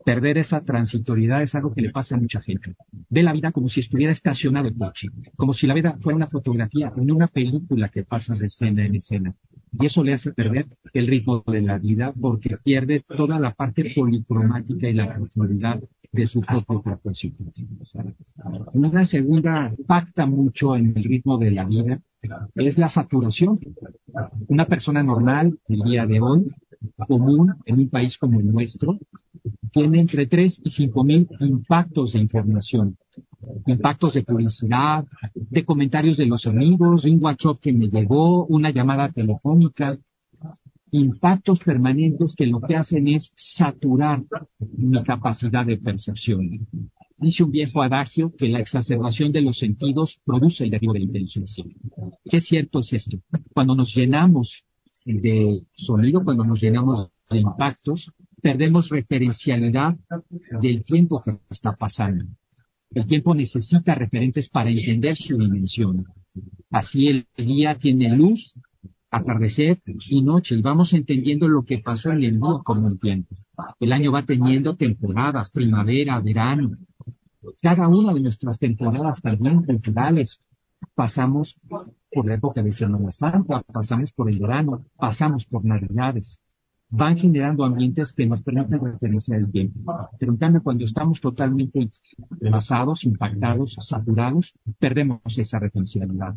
Perder 0.05 0.37
esa 0.37 0.61
transitoriedad 0.61 1.43
es 1.43 1.55
algo 1.55 1.73
que 1.73 1.81
le 1.81 1.91
pasa 1.91 2.17
a 2.17 2.21
mucha 2.21 2.43
gente. 2.43 2.75
Ve 3.09 3.23
la 3.23 3.33
vida 3.33 3.53
como 3.53 3.71
si 3.71 3.81
estuviera 3.81 4.13
estacionado 4.13 4.69
el 4.69 4.77
coche, 4.77 5.09
como 5.37 5.55
si 5.55 5.67
la 5.67 5.73
vida 5.73 5.97
fuera 6.03 6.17
una 6.17 6.27
fotografía, 6.29 6.93
en 6.95 7.11
una 7.11 7.29
película 7.29 7.89
que 7.89 8.05
pasa 8.05 8.35
de 8.35 8.47
escena 8.49 8.85
en 8.85 8.97
escena. 8.97 9.35
Y 9.79 9.87
eso 9.87 10.05
le 10.05 10.15
hace 10.15 10.33
perder 10.33 10.67
el 10.93 11.07
ritmo 11.07 11.43
de 11.47 11.63
la 11.63 11.79
vida 11.79 12.13
porque 12.21 12.57
pierde 12.63 13.05
toda 13.07 13.39
la 13.39 13.53
parte 13.53 13.93
policromática 13.95 14.89
y 14.89 14.95
la 14.95 15.15
profundidad 15.15 15.83
de 16.13 16.27
su 16.27 16.41
propio 16.41 16.81
propósito. 16.81 17.45
Una 18.73 19.07
segunda 19.07 19.73
impacta 19.77 20.27
mucho 20.27 20.77
en 20.77 20.97
el 20.97 21.05
ritmo 21.05 21.39
de 21.39 21.51
la 21.51 21.65
vida 21.65 22.01
es 22.55 22.79
la 22.79 22.89
saturación. 22.89 23.59
Una 24.49 24.67
persona 24.67 25.03
normal 25.03 25.59
el 25.69 25.81
día 25.83 26.07
de 26.07 26.21
hoy, 26.21 26.47
común 27.09 27.55
en 27.67 27.79
un 27.81 27.89
país 27.89 28.17
como 28.19 28.41
el 28.41 28.53
nuestro, 28.53 28.99
tiene 29.73 30.01
entre 30.01 30.27
3 30.27 30.61
y 30.65 30.71
5 30.71 31.05
mil 31.05 31.29
impactos 31.41 32.13
de 32.13 32.21
información. 32.21 32.97
Impactos 33.67 34.15
de 34.15 34.23
publicidad, 34.23 35.05
de 35.35 35.65
comentarios 35.65 36.17
de 36.17 36.27
los 36.27 36.47
amigos, 36.47 37.05
un 37.05 37.23
WhatsApp 37.23 37.59
que 37.61 37.73
me 37.73 37.89
llegó, 37.89 38.47
una 38.47 38.71
llamada 38.71 39.11
telefónica, 39.11 39.99
impactos 40.91 41.59
permanentes 41.59 42.35
que 42.37 42.47
lo 42.47 42.61
que 42.61 42.77
hacen 42.77 43.09
es 43.09 43.31
saturar 43.57 44.23
mi 44.77 45.03
capacidad 45.03 45.67
de 45.67 45.77
percepción. 45.77 46.67
Dice 47.19 47.43
un 47.43 47.51
viejo 47.51 47.83
adagio 47.83 48.33
que 48.37 48.49
la 48.49 48.61
exacerbación 48.61 49.33
de 49.33 49.43
los 49.43 49.59
sentidos 49.59 50.21
produce 50.25 50.65
el 50.65 50.71
derribo 50.71 50.93
de 50.93 51.01
la 51.01 51.07
inteligencia. 51.07 51.65
¿Qué 52.25 52.41
cierto 52.41 52.81
es 52.81 52.93
esto? 52.93 53.19
Cuando 53.53 53.75
nos 53.75 53.95
llenamos 53.95 54.63
de 55.05 55.61
sonido, 55.75 56.23
cuando 56.23 56.45
nos 56.45 56.61
llenamos 56.61 57.09
de 57.31 57.39
impactos, 57.39 58.13
perdemos 58.41 58.89
referencialidad 58.89 59.97
del 60.61 60.85
tiempo 60.85 61.23
que 61.23 61.39
está 61.51 61.75
pasando. 61.75 62.25
El 62.95 63.07
tiempo 63.07 63.35
necesita 63.35 63.95
referentes 63.95 64.49
para 64.49 64.71
entender 64.71 65.17
su 65.17 65.37
dimensión. 65.37 66.05
Así 66.71 67.09
el 67.09 67.27
día 67.37 67.77
tiene 67.77 68.17
luz, 68.17 68.55
atardecer 69.11 69.81
y 70.09 70.23
noche 70.23 70.55
y 70.55 70.63
vamos 70.63 70.93
entendiendo 70.93 71.49
lo 71.49 71.65
que 71.65 71.79
pasó 71.79 72.11
en 72.11 72.25
el 72.25 72.39
mundo 72.39 72.63
como 72.65 72.89
el 72.89 72.99
tiempo. 72.99 73.35
El 73.81 73.93
año 73.93 74.13
va 74.13 74.25
teniendo 74.25 74.77
temporadas, 74.77 75.51
primavera, 75.51 76.21
verano. 76.21 76.71
Cada 77.61 77.89
una 77.89 78.13
de 78.15 78.21
nuestras 78.21 78.59
temporadas 78.59 79.21
también 79.23 79.63
culturales 79.65 80.41
pasamos 80.95 81.57
por 81.69 82.27
la 82.27 82.35
época 82.35 82.63
de 82.63 82.73
Semana 82.73 83.11
Santa, 83.13 83.63
pasamos 83.73 84.13
por 84.13 84.31
el 84.31 84.39
verano, 84.39 84.85
pasamos 84.97 85.45
por 85.47 85.65
Navidades. 85.65 86.39
Van 86.97 87.17
generando 87.17 87.65
ambientes 87.65 88.13
que 88.13 88.25
nos 88.25 88.43
permiten 88.43 88.81
referenciar 88.81 89.41
el 89.41 89.51
tiempo. 89.51 90.09
Pero 90.19 90.33
en 90.33 90.39
cambio, 90.39 90.63
cuando 90.63 90.85
estamos 90.85 91.21
totalmente 91.21 91.91
pasados, 92.51 93.05
impactados, 93.05 93.77
saturados, 93.81 94.53
perdemos 94.79 95.21
esa 95.37 95.59
referencialidad. 95.59 96.37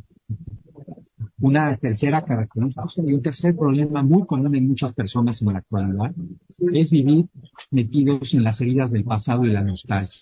Una 1.40 1.78
tercera 1.78 2.26
característica 2.26 2.88
y 3.06 3.14
un 3.14 3.22
tercer 3.22 3.56
problema 3.56 4.02
muy 4.02 4.26
común 4.26 4.56
en 4.56 4.68
muchas 4.68 4.94
personas 4.94 5.40
en 5.44 5.54
la 5.54 5.60
actualidad 5.60 6.16
es 6.74 6.90
vivir 6.90 7.28
metidos 7.70 8.34
en 8.34 8.44
las 8.44 8.60
heridas 8.60 8.92
del 8.92 9.04
pasado 9.04 9.46
y 9.46 9.52
la 9.52 9.62
nostalgia. 9.62 10.20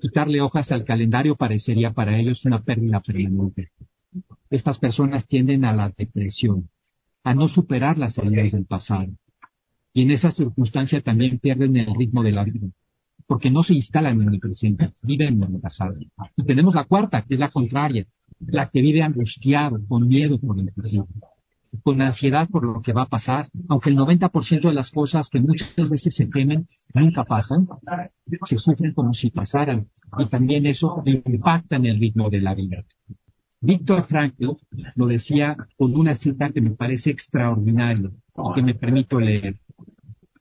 Quitarle 0.00 0.40
hojas 0.40 0.72
al 0.72 0.84
calendario 0.84 1.36
parecería 1.36 1.92
para 1.92 2.18
ellos 2.18 2.44
una 2.44 2.64
pérdida 2.64 3.00
permanente. 3.00 3.70
Estas 4.50 4.78
personas 4.78 5.28
tienden 5.28 5.64
a 5.64 5.72
la 5.72 5.92
depresión, 5.96 6.68
a 7.24 7.34
no 7.34 7.48
superar 7.48 7.98
las 7.98 8.16
heridas 8.18 8.52
del 8.52 8.66
pasado. 8.66 9.08
Y 9.92 10.02
en 10.02 10.10
esa 10.10 10.30
circunstancia 10.30 11.00
también 11.00 11.38
pierden 11.38 11.76
el 11.76 11.94
ritmo 11.94 12.22
de 12.22 12.32
la 12.32 12.44
vida, 12.44 12.68
porque 13.26 13.50
no 13.50 13.62
se 13.62 13.74
instalan 13.74 14.20
en 14.20 14.34
el 14.34 14.40
presente, 14.40 14.92
viven 15.02 15.42
en 15.42 15.54
el 15.54 15.60
pasado. 15.60 15.94
Y 16.36 16.44
tenemos 16.44 16.74
la 16.74 16.84
cuarta, 16.84 17.22
que 17.22 17.34
es 17.34 17.40
la 17.40 17.50
contraria, 17.50 18.04
la 18.40 18.68
que 18.68 18.82
vive 18.82 19.02
angustiado, 19.02 19.80
con 19.88 20.06
miedo 20.06 20.38
por 20.38 20.58
el 20.58 20.70
futuro, 20.72 21.08
con 21.82 22.02
ansiedad 22.02 22.48
por 22.48 22.64
lo 22.64 22.82
que 22.82 22.92
va 22.92 23.02
a 23.02 23.08
pasar, 23.08 23.48
aunque 23.68 23.90
el 23.90 23.96
90% 23.96 24.68
de 24.68 24.74
las 24.74 24.90
cosas 24.90 25.28
que 25.30 25.40
muchas 25.40 25.88
veces 25.88 26.14
se 26.14 26.26
temen 26.26 26.68
nunca 26.92 27.24
pasan, 27.24 27.66
se 28.46 28.58
sufren 28.58 28.92
como 28.92 29.14
si 29.14 29.30
pasaran, 29.30 29.88
y 30.18 30.28
también 30.28 30.66
eso 30.66 31.02
impacta 31.06 31.76
en 31.76 31.86
el 31.86 31.98
ritmo 31.98 32.28
de 32.30 32.40
la 32.40 32.54
vida. 32.54 32.84
Víctor 33.64 34.06
Frankl 34.06 34.50
lo 34.94 35.06
decía 35.06 35.56
con 35.78 35.96
una 35.96 36.14
cita 36.16 36.50
que 36.50 36.60
me 36.60 36.72
parece 36.72 37.10
extraordinaria 37.10 38.10
que 38.54 38.62
me 38.62 38.74
permito 38.74 39.18
leer. 39.18 39.56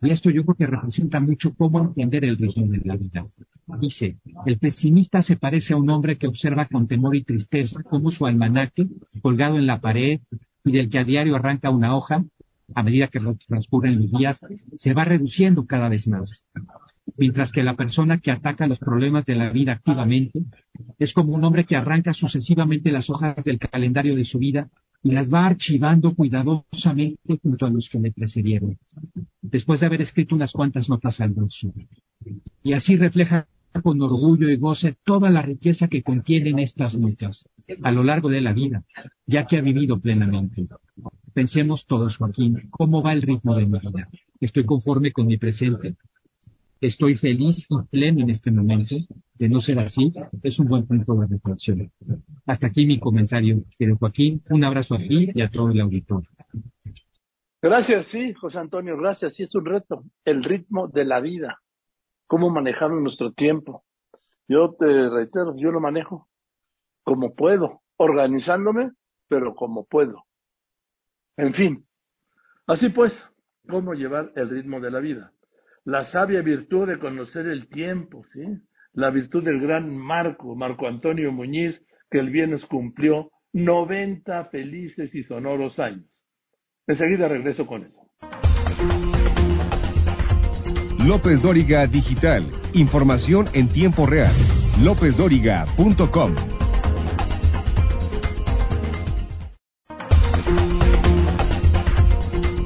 Y 0.01 0.09
esto 0.09 0.29
yo 0.29 0.43
creo 0.43 0.55
que 0.55 0.67
representa 0.67 1.21
mucho 1.21 1.53
cómo 1.55 1.79
entender 1.79 2.25
el 2.25 2.35
ritmo 2.35 2.67
de 2.67 2.81
la 2.83 2.97
vida. 2.97 3.25
Dice, 3.79 4.17
el 4.45 4.59
pesimista 4.59 5.21
se 5.21 5.37
parece 5.37 5.73
a 5.73 5.77
un 5.77 5.89
hombre 5.89 6.17
que 6.17 6.27
observa 6.27 6.67
con 6.67 6.87
temor 6.87 7.15
y 7.15 7.23
tristeza 7.23 7.81
cómo 7.83 8.11
su 8.11 8.25
almanaque, 8.25 8.87
colgado 9.21 9.57
en 9.57 9.67
la 9.67 9.79
pared 9.79 10.19
y 10.65 10.71
del 10.73 10.89
que 10.89 10.99
a 10.99 11.05
diario 11.05 11.37
arranca 11.37 11.69
una 11.69 11.95
hoja, 11.95 12.25
a 12.75 12.83
medida 12.83 13.07
que 13.07 13.21
transcurren 13.47 14.01
los 14.01 14.11
días, 14.11 14.37
se 14.75 14.93
va 14.93 15.05
reduciendo 15.05 15.65
cada 15.65 15.87
vez 15.87 16.05
más. 16.07 16.45
Mientras 17.17 17.53
que 17.53 17.63
la 17.63 17.75
persona 17.75 18.19
que 18.19 18.31
ataca 18.31 18.67
los 18.67 18.79
problemas 18.79 19.25
de 19.25 19.35
la 19.35 19.49
vida 19.51 19.73
activamente 19.73 20.41
es 20.99 21.13
como 21.13 21.33
un 21.33 21.43
hombre 21.43 21.65
que 21.65 21.75
arranca 21.75 22.13
sucesivamente 22.13 22.91
las 22.91 23.09
hojas 23.09 23.43
del 23.43 23.59
calendario 23.59 24.15
de 24.15 24.25
su 24.25 24.39
vida 24.39 24.69
y 25.03 25.11
las 25.11 25.31
va 25.31 25.45
archivando 25.45 26.15
cuidadosamente 26.15 27.39
junto 27.41 27.65
a 27.65 27.69
los 27.69 27.89
que 27.89 27.99
le 27.99 28.11
precedieron, 28.11 28.77
después 29.41 29.81
de 29.81 29.87
haber 29.87 30.01
escrito 30.01 30.35
unas 30.35 30.53
cuantas 30.53 30.87
notas 30.87 31.19
al 31.19 31.31
bolso. 31.31 31.73
Y 32.63 32.73
así 32.73 32.95
refleja 32.95 33.47
con 33.81 34.01
orgullo 34.01 34.49
y 34.49 34.57
goce 34.57 34.95
toda 35.03 35.29
la 35.29 35.41
riqueza 35.41 35.87
que 35.87 36.03
contienen 36.03 36.59
estas 36.59 36.95
notas 36.95 37.49
a 37.81 37.91
lo 37.91 38.03
largo 38.03 38.29
de 38.29 38.41
la 38.41 38.53
vida, 38.53 38.83
ya 39.25 39.45
que 39.45 39.57
ha 39.57 39.61
vivido 39.61 39.99
plenamente. 39.99 40.67
Pensemos 41.33 41.85
todos, 41.87 42.17
Joaquín, 42.17 42.69
¿cómo 42.69 43.01
va 43.01 43.13
el 43.13 43.21
ritmo 43.23 43.55
de 43.55 43.65
mi 43.65 43.79
vida? 43.79 44.07
¿Estoy 44.39 44.65
conforme 44.65 45.11
con 45.11 45.27
mi 45.27 45.37
presente? 45.37 45.95
Estoy 46.87 47.15
feliz 47.15 47.65
y 47.69 47.87
pleno 47.89 48.21
en 48.21 48.29
este 48.29 48.51
momento. 48.51 48.95
De 49.35 49.49
no 49.49 49.61
ser 49.61 49.79
así, 49.79 50.13
es 50.43 50.59
un 50.59 50.67
buen 50.67 50.85
punto 50.85 51.15
de 51.15 51.27
reflexión. 51.27 51.91
Hasta 52.45 52.67
aquí 52.67 52.85
mi 52.85 52.99
comentario, 52.99 53.63
querido 53.77 53.97
Joaquín. 53.97 54.43
Un 54.49 54.63
abrazo 54.63 54.95
a 54.95 54.99
ti 54.99 55.31
y 55.33 55.41
a 55.41 55.49
todo 55.49 55.71
el 55.71 55.81
auditorio. 55.81 56.29
Gracias, 57.61 58.07
sí, 58.07 58.33
José 58.33 58.59
Antonio, 58.59 58.97
gracias. 58.97 59.33
Sí, 59.33 59.43
es 59.43 59.55
un 59.55 59.65
reto, 59.65 60.03
el 60.25 60.43
ritmo 60.43 60.87
de 60.87 61.05
la 61.05 61.19
vida, 61.21 61.59
cómo 62.27 62.49
manejamos 62.49 63.01
nuestro 63.01 63.31
tiempo. 63.31 63.83
Yo 64.47 64.75
te 64.77 64.85
reitero, 65.09 65.55
yo 65.57 65.71
lo 65.71 65.79
manejo 65.79 66.27
como 67.03 67.33
puedo, 67.33 67.81
organizándome, 67.97 68.91
pero 69.29 69.55
como 69.55 69.85
puedo. 69.85 70.23
En 71.37 71.53
fin, 71.53 71.85
así 72.67 72.89
pues, 72.89 73.13
cómo 73.67 73.93
llevar 73.93 74.31
el 74.35 74.49
ritmo 74.49 74.79
de 74.79 74.91
la 74.91 74.99
vida 74.99 75.33
la 75.85 76.05
sabia 76.05 76.41
virtud 76.41 76.87
de 76.87 76.99
conocer 76.99 77.47
el 77.47 77.67
tiempo, 77.67 78.23
¿sí? 78.33 78.41
La 78.93 79.09
virtud 79.09 79.43
del 79.43 79.59
gran 79.59 79.97
Marco, 79.97 80.55
Marco 80.55 80.87
Antonio 80.87 81.31
Muñiz, 81.31 81.75
que 82.09 82.19
el 82.19 82.29
viernes 82.29 82.63
cumplió 82.65 83.31
90 83.53 84.45
felices 84.45 85.13
y 85.13 85.23
sonoros 85.23 85.79
años. 85.79 86.05
Enseguida 86.87 87.27
regreso 87.27 87.65
con 87.65 87.83
eso. 87.83 87.99
López 90.99 91.41
Dóriga 91.41 91.85
Digital. 91.87 92.49
Información 92.73 93.49
en 93.53 93.67
tiempo 93.67 94.05
real. 94.05 94.35
LópezDóriga.com. 94.79 96.35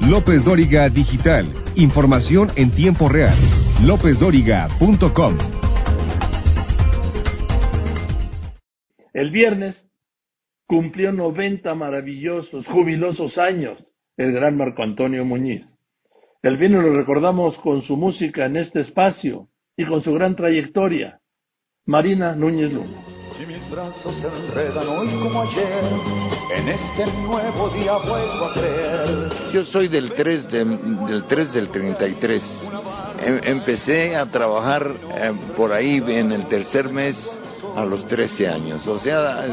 López 0.08 0.44
Dóriga 0.44 0.88
Digital. 0.88 1.67
Información 1.78 2.50
en 2.56 2.72
tiempo 2.72 3.08
real. 3.08 3.38
LópezDóriga.com. 3.86 5.38
El 9.12 9.30
viernes 9.30 9.76
cumplió 10.66 11.12
90 11.12 11.72
maravillosos, 11.76 12.66
jubilosos 12.66 13.38
años 13.38 13.78
el 14.16 14.32
gran 14.32 14.56
Marco 14.56 14.82
Antonio 14.82 15.24
Muñiz. 15.24 15.64
El 16.42 16.56
viernes 16.56 16.82
lo 16.82 16.94
recordamos 16.94 17.56
con 17.58 17.82
su 17.82 17.96
música 17.96 18.46
en 18.46 18.56
este 18.56 18.80
espacio 18.80 19.46
y 19.76 19.86
con 19.86 20.02
su 20.02 20.12
gran 20.12 20.34
trayectoria. 20.34 21.20
Marina 21.86 22.34
Núñez 22.34 22.72
Luna. 22.72 23.17
Brazos 23.70 24.14
se 24.16 24.26
enredan 24.26 24.88
hoy 24.88 25.08
como 25.22 25.42
ayer, 25.42 25.84
en 26.56 26.68
este 26.68 27.06
nuevo 27.20 27.68
día 27.68 27.98
vuelvo 27.98 28.46
a 28.46 28.54
creer. 28.54 29.32
Yo 29.52 29.64
soy 29.64 29.88
del 29.88 30.12
3, 30.12 30.50
del 30.50 31.24
3 31.28 31.52
del 31.52 31.68
33. 31.68 32.42
Em, 33.20 33.40
empecé 33.44 34.16
a 34.16 34.26
trabajar 34.30 34.90
eh, 35.14 35.32
por 35.54 35.72
ahí 35.72 36.02
en 36.06 36.32
el 36.32 36.46
tercer 36.46 36.88
mes 36.90 37.16
a 37.76 37.84
los 37.84 38.06
13 38.06 38.48
años, 38.48 38.86
o 38.86 38.98
sea, 38.98 39.44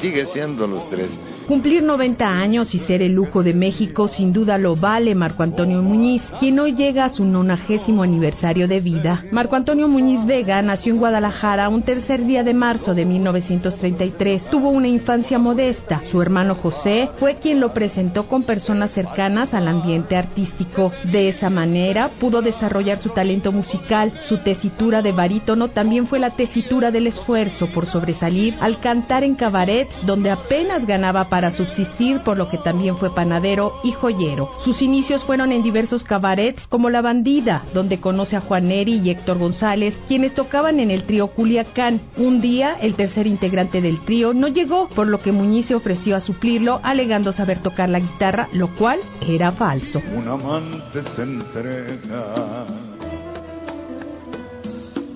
sigue 0.00 0.26
siendo 0.26 0.66
los 0.66 0.88
13. 0.90 1.39
Cumplir 1.50 1.82
90 1.82 2.24
años 2.24 2.72
y 2.76 2.78
ser 2.78 3.02
el 3.02 3.10
lujo 3.10 3.42
de 3.42 3.54
México 3.54 4.06
sin 4.06 4.32
duda 4.32 4.56
lo 4.56 4.76
vale 4.76 5.16
Marco 5.16 5.42
Antonio 5.42 5.82
Muñiz, 5.82 6.22
quien 6.38 6.60
hoy 6.60 6.76
llega 6.76 7.06
a 7.06 7.12
su 7.12 7.24
nonagésimo 7.24 8.04
aniversario 8.04 8.68
de 8.68 8.78
vida. 8.78 9.24
Marco 9.32 9.56
Antonio 9.56 9.88
Muñiz 9.88 10.24
Vega 10.26 10.62
nació 10.62 10.92
en 10.92 11.00
Guadalajara 11.00 11.68
un 11.68 11.82
tercer 11.82 12.24
día 12.24 12.44
de 12.44 12.54
marzo 12.54 12.94
de 12.94 13.04
1933. 13.04 14.44
Tuvo 14.44 14.68
una 14.68 14.86
infancia 14.86 15.40
modesta. 15.40 16.02
Su 16.12 16.22
hermano 16.22 16.54
José 16.54 17.08
fue 17.18 17.34
quien 17.34 17.58
lo 17.58 17.74
presentó 17.74 18.28
con 18.28 18.44
personas 18.44 18.92
cercanas 18.92 19.52
al 19.52 19.66
ambiente 19.66 20.14
artístico. 20.14 20.92
De 21.10 21.30
esa 21.30 21.50
manera 21.50 22.10
pudo 22.20 22.42
desarrollar 22.42 23.00
su 23.00 23.08
talento 23.08 23.50
musical. 23.50 24.12
Su 24.28 24.38
tesitura 24.38 25.02
de 25.02 25.10
barítono 25.10 25.66
también 25.70 26.06
fue 26.06 26.20
la 26.20 26.30
tesitura 26.30 26.92
del 26.92 27.08
esfuerzo 27.08 27.66
por 27.74 27.86
sobresalir 27.86 28.54
al 28.60 28.78
cantar 28.78 29.24
en 29.24 29.34
cabaret 29.34 29.88
donde 30.06 30.30
apenas 30.30 30.86
ganaba 30.86 31.24
para 31.24 31.39
para 31.40 31.56
subsistir, 31.56 32.18
por 32.18 32.36
lo 32.36 32.50
que 32.50 32.58
también 32.58 32.98
fue 32.98 33.14
panadero 33.14 33.72
y 33.82 33.92
joyero. 33.92 34.50
Sus 34.62 34.82
inicios 34.82 35.24
fueron 35.24 35.52
en 35.52 35.62
diversos 35.62 36.04
cabarets 36.04 36.60
como 36.68 36.90
La 36.90 37.00
Bandida, 37.00 37.62
donde 37.72 37.98
conoce 37.98 38.36
a 38.36 38.42
Juan 38.42 38.68
Neri 38.68 39.00
y 39.02 39.08
Héctor 39.08 39.38
González, 39.38 39.96
quienes 40.06 40.34
tocaban 40.34 40.80
en 40.80 40.90
el 40.90 41.04
trío 41.04 41.28
Culiacán. 41.28 42.02
Un 42.18 42.42
día, 42.42 42.76
el 42.82 42.94
tercer 42.94 43.26
integrante 43.26 43.80
del 43.80 44.00
trío 44.00 44.34
no 44.34 44.48
llegó, 44.48 44.90
por 44.90 45.06
lo 45.06 45.22
que 45.22 45.32
Muñiz 45.32 45.64
se 45.64 45.74
ofreció 45.74 46.14
a 46.14 46.20
suplirlo, 46.20 46.78
alegando 46.82 47.32
saber 47.32 47.62
tocar 47.62 47.88
la 47.88 48.00
guitarra, 48.00 48.50
lo 48.52 48.68
cual 48.76 48.98
era 49.26 49.52
falso. 49.52 50.02
Un 50.14 50.28
amante 50.28 51.02
se 51.16 51.22
entrega 51.22 52.66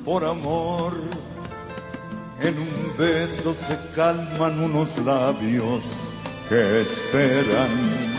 por 0.06 0.24
amor. 0.24 0.94
En 2.40 2.58
un 2.58 2.96
beso 2.96 3.54
se 3.68 3.94
calman 3.94 4.58
unos 4.58 4.88
labios 5.04 5.82
que 6.48 6.82
esperan. 6.82 8.14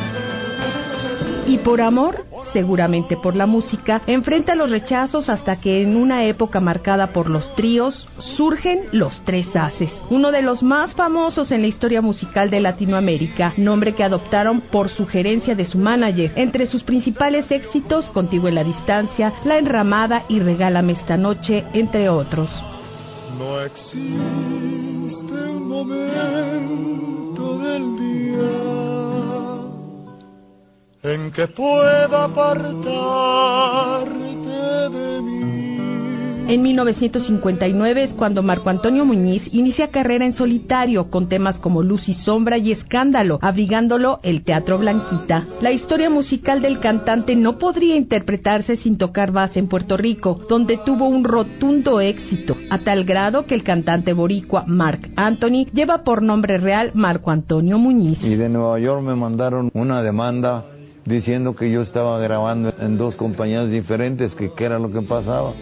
Y 1.47 1.59
por 1.59 1.79
amor, 1.79 2.25
seguramente 2.53 3.17
por 3.17 3.35
la 3.35 3.45
música, 3.45 4.01
enfrenta 4.07 4.55
los 4.55 4.71
rechazos 4.71 5.29
hasta 5.29 5.57
que 5.57 5.83
en 5.83 5.95
una 5.95 6.25
época 6.25 6.59
marcada 6.59 7.13
por 7.13 7.29
los 7.29 7.53
tríos 7.55 8.07
surgen 8.35 8.79
los 8.91 9.13
tres 9.25 9.55
haces, 9.55 9.91
uno 10.09 10.31
de 10.31 10.41
los 10.41 10.63
más 10.63 10.93
famosos 10.93 11.51
en 11.51 11.61
la 11.61 11.67
historia 11.67 12.01
musical 12.01 12.49
de 12.49 12.61
Latinoamérica, 12.61 13.53
nombre 13.57 13.93
que 13.93 14.03
adoptaron 14.03 14.61
por 14.61 14.89
sugerencia 14.89 15.53
de 15.53 15.65
su 15.65 15.77
manager. 15.77 16.31
Entre 16.35 16.65
sus 16.65 16.81
principales 16.83 17.51
éxitos, 17.51 18.05
Contigo 18.05 18.47
en 18.47 18.55
la 18.55 18.63
distancia, 18.63 19.33
La 19.43 19.59
enramada 19.59 20.23
y 20.29 20.39
Regálame 20.39 20.93
esta 20.93 21.17
noche, 21.17 21.63
entre 21.73 22.09
otros. 22.09 22.49
No 23.37 23.61
existe 23.61 24.19
un 25.33 25.67
momento 25.67 26.44
en 31.03 31.31
que 31.31 31.47
pueda 31.47 32.27
mí. 34.09 34.24
En 36.47 36.61
1959 36.61 38.03
es 38.03 38.13
cuando 38.13 38.43
Marco 38.43 38.69
Antonio 38.69 39.03
Muñiz 39.03 39.51
inicia 39.51 39.87
carrera 39.87 40.27
en 40.27 40.33
solitario 40.33 41.09
con 41.09 41.27
temas 41.27 41.57
como 41.57 41.81
Luz 41.81 42.07
y 42.07 42.13
Sombra 42.13 42.59
y 42.59 42.71
Escándalo, 42.71 43.39
abrigándolo 43.41 44.19
el 44.21 44.43
Teatro 44.43 44.77
Blanquita. 44.77 45.43
La 45.61 45.71
historia 45.71 46.11
musical 46.11 46.61
del 46.61 46.79
cantante 46.79 47.35
no 47.35 47.57
podría 47.57 47.95
interpretarse 47.95 48.75
sin 48.75 48.99
tocar 48.99 49.31
base 49.31 49.57
en 49.57 49.67
Puerto 49.67 49.97
Rico, 49.97 50.39
donde 50.47 50.77
tuvo 50.85 51.07
un 51.07 51.23
rotundo 51.23 51.99
éxito, 51.99 52.55
a 52.69 52.77
tal 52.77 53.05
grado 53.05 53.47
que 53.47 53.55
el 53.55 53.63
cantante 53.63 54.13
boricua 54.13 54.65
Mark 54.67 55.09
Anthony 55.15 55.65
lleva 55.73 56.03
por 56.03 56.21
nombre 56.21 56.59
real 56.59 56.91
Marco 56.93 57.31
Antonio 57.31 57.79
Muñiz. 57.79 58.23
Y 58.23 58.35
de 58.35 58.49
Nueva 58.49 58.77
York 58.77 59.01
me 59.01 59.15
mandaron 59.15 59.71
una 59.73 60.03
demanda 60.03 60.63
diciendo 61.05 61.55
que 61.55 61.71
yo 61.71 61.81
estaba 61.81 62.19
grabando 62.19 62.71
en 62.79 62.99
dos 62.99 63.15
compañías 63.15 63.67
diferentes, 63.71 64.35
que 64.35 64.51
qué 64.55 64.65
era 64.65 64.77
lo 64.77 64.91
que 64.91 65.01
pasaba 65.01 65.53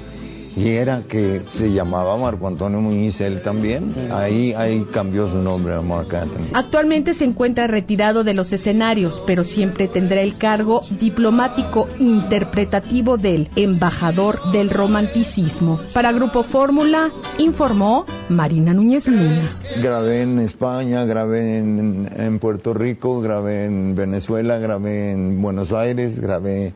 y 0.55 0.69
era 0.69 1.03
que 1.03 1.41
se 1.57 1.71
llamaba 1.71 2.17
Marco 2.17 2.47
Antonio 2.47 2.79
Muñiz 2.79 3.19
él 3.21 3.41
también. 3.41 4.11
Ahí, 4.11 4.53
ahí 4.53 4.85
cambió 4.93 5.29
su 5.29 5.37
nombre 5.37 5.75
a 5.75 5.81
Marc 5.81 6.13
Anthony. 6.13 6.49
Actualmente 6.53 7.15
se 7.15 7.25
encuentra 7.25 7.67
retirado 7.67 8.23
de 8.23 8.33
los 8.33 8.51
escenarios, 8.53 9.21
pero 9.25 9.43
siempre 9.43 9.87
tendrá 9.87 10.21
el 10.21 10.37
cargo 10.37 10.83
diplomático 10.99 11.87
interpretativo 11.99 13.17
del 13.17 13.49
embajador 13.55 14.51
del 14.51 14.69
romanticismo. 14.69 15.79
Para 15.93 16.11
Grupo 16.11 16.43
Fórmula, 16.43 17.09
informó 17.37 18.05
Marina 18.29 18.73
Núñez 18.73 19.07
Luna. 19.07 19.59
Grabé 19.81 20.21
en 20.21 20.39
España, 20.39 21.05
grabé 21.05 21.57
en, 21.57 22.09
en 22.15 22.39
Puerto 22.39 22.73
Rico, 22.73 23.21
grabé 23.21 23.65
en 23.65 23.95
Venezuela, 23.95 24.59
grabé 24.59 25.11
en 25.11 25.41
Buenos 25.41 25.71
Aires, 25.71 26.19
grabé... 26.19 26.73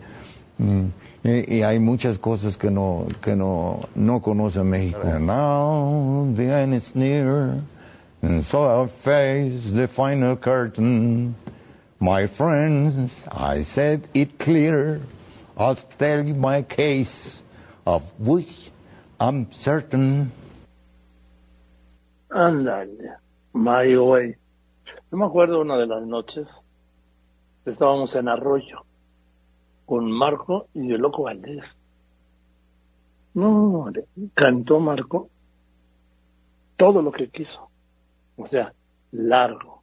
mm, 0.58 1.07
y, 1.28 1.58
y 1.58 1.64
hay 1.64 1.80
muchas 1.80 2.18
cosas 2.18 2.56
que 2.58 2.72
no 2.72 3.08
que 3.22 3.36
no 3.36 3.82
no 3.96 4.22
conoce 4.22 4.64
México. 4.64 5.04
Now 5.20 6.34
the 6.36 6.44
end 6.44 6.74
is 6.74 6.90
near, 6.96 7.62
and 8.22 8.46
so 8.46 8.66
I 8.66 8.88
face 9.04 9.72
the 9.74 9.90
final 9.96 10.38
curtain. 10.38 11.36
My 12.00 12.28
friends, 12.38 13.12
I 13.28 13.64
said 13.74 14.08
it 14.14 14.38
clear. 14.40 15.02
I'll 15.58 15.78
tell 15.98 16.24
you 16.24 16.36
my 16.36 16.62
case, 16.62 17.42
of 17.86 18.04
which 18.20 18.46
I'm 19.20 19.48
certain. 19.64 20.32
Ándale, 22.30 23.18
my 23.54 23.98
way. 23.98 24.36
Yo 25.12 25.18
me 25.18 25.26
acuerdo 25.26 25.62
una 25.62 25.78
de 25.78 25.88
las 25.88 26.06
noches, 26.06 26.48
estábamos 27.66 28.14
en 28.16 28.28
Arroyo, 28.28 28.86
con 29.88 30.12
Marco 30.12 30.68
y 30.74 30.92
el 30.92 31.02
Loco 31.02 31.24
Valdés. 31.24 31.64
No, 33.34 33.90
cantó 34.34 34.80
Marco 34.82 35.30
todo 36.76 37.02
lo 37.02 37.12
que 37.12 37.30
quiso. 37.30 37.70
O 38.36 38.48
sea, 38.48 38.74
largo. 39.12 39.82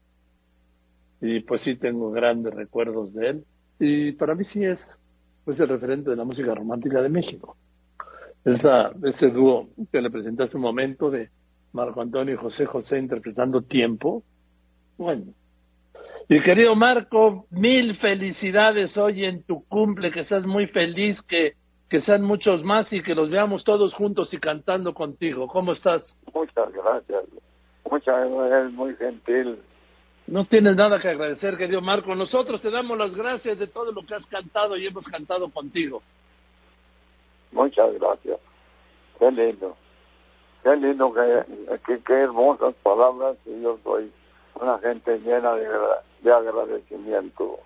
Y 1.22 1.40
pues 1.40 1.62
sí 1.62 1.76
tengo 1.76 2.10
grandes 2.10 2.52
recuerdos 2.52 3.14
de 3.14 3.30
él. 3.30 3.44
Y 3.80 4.12
para 4.12 4.34
mí 4.34 4.44
sí 4.44 4.62
es 4.62 4.78
pues 5.46 5.58
el 5.58 5.68
referente 5.68 6.10
de 6.10 6.16
la 6.16 6.24
música 6.24 6.54
romántica 6.54 7.00
de 7.00 7.08
México. 7.08 7.56
Esa, 8.44 8.90
ese 9.04 9.30
dúo 9.30 9.68
que 9.90 10.02
le 10.02 10.10
presenté 10.10 10.42
hace 10.42 10.58
un 10.58 10.64
momento 10.64 11.10
de 11.10 11.30
Marco 11.72 12.02
Antonio 12.02 12.34
y 12.34 12.36
José 12.36 12.66
José 12.66 12.98
interpretando 12.98 13.62
Tiempo. 13.62 14.22
Bueno. 14.98 15.32
Y 16.28 16.40
querido 16.40 16.74
Marco, 16.74 17.46
mil 17.50 17.96
felicidades 17.96 18.96
hoy 18.96 19.24
en 19.24 19.44
tu 19.44 19.64
cumple, 19.68 20.10
que 20.10 20.24
seas 20.24 20.46
muy 20.46 20.66
feliz, 20.66 21.20
que, 21.22 21.52
que 21.90 22.00
sean 22.00 22.22
muchos 22.22 22.62
más 22.64 22.90
y 22.92 23.02
que 23.02 23.14
los 23.14 23.30
veamos 23.30 23.62
todos 23.62 23.92
juntos 23.94 24.32
y 24.32 24.38
cantando 24.38 24.94
contigo. 24.94 25.46
¿Cómo 25.48 25.72
estás? 25.72 26.02
Muchas 26.32 26.72
gracias. 26.72 27.24
Muchas 27.90 28.30
gracias, 28.30 28.72
muy 28.72 28.96
gentil. 28.96 29.58
No 30.26 30.46
tienes 30.46 30.74
nada 30.76 30.98
que 30.98 31.08
agradecer, 31.10 31.58
querido 31.58 31.82
Marco. 31.82 32.14
Nosotros 32.14 32.62
te 32.62 32.70
damos 32.70 32.96
las 32.96 33.14
gracias 33.14 33.58
de 33.58 33.66
todo 33.66 33.92
lo 33.92 34.00
que 34.06 34.14
has 34.14 34.24
cantado 34.26 34.76
y 34.78 34.86
hemos 34.86 35.04
cantado 35.06 35.50
contigo. 35.50 36.02
Muchas 37.52 37.92
gracias. 38.00 38.38
Qué 39.18 39.30
lindo. 39.30 39.76
Qué 40.62 40.74
lindo, 40.76 41.12
que, 41.12 42.00
que- 42.02 42.14
hermosas 42.14 42.74
palabras. 42.82 43.36
Y 43.44 43.60
yo 43.62 43.78
soy 43.84 44.10
una 44.58 44.78
gente 44.78 45.18
llena 45.18 45.52
de, 45.56 45.66
agra- 45.66 46.02
de 46.24 46.32
agradecimiento. 46.32 47.60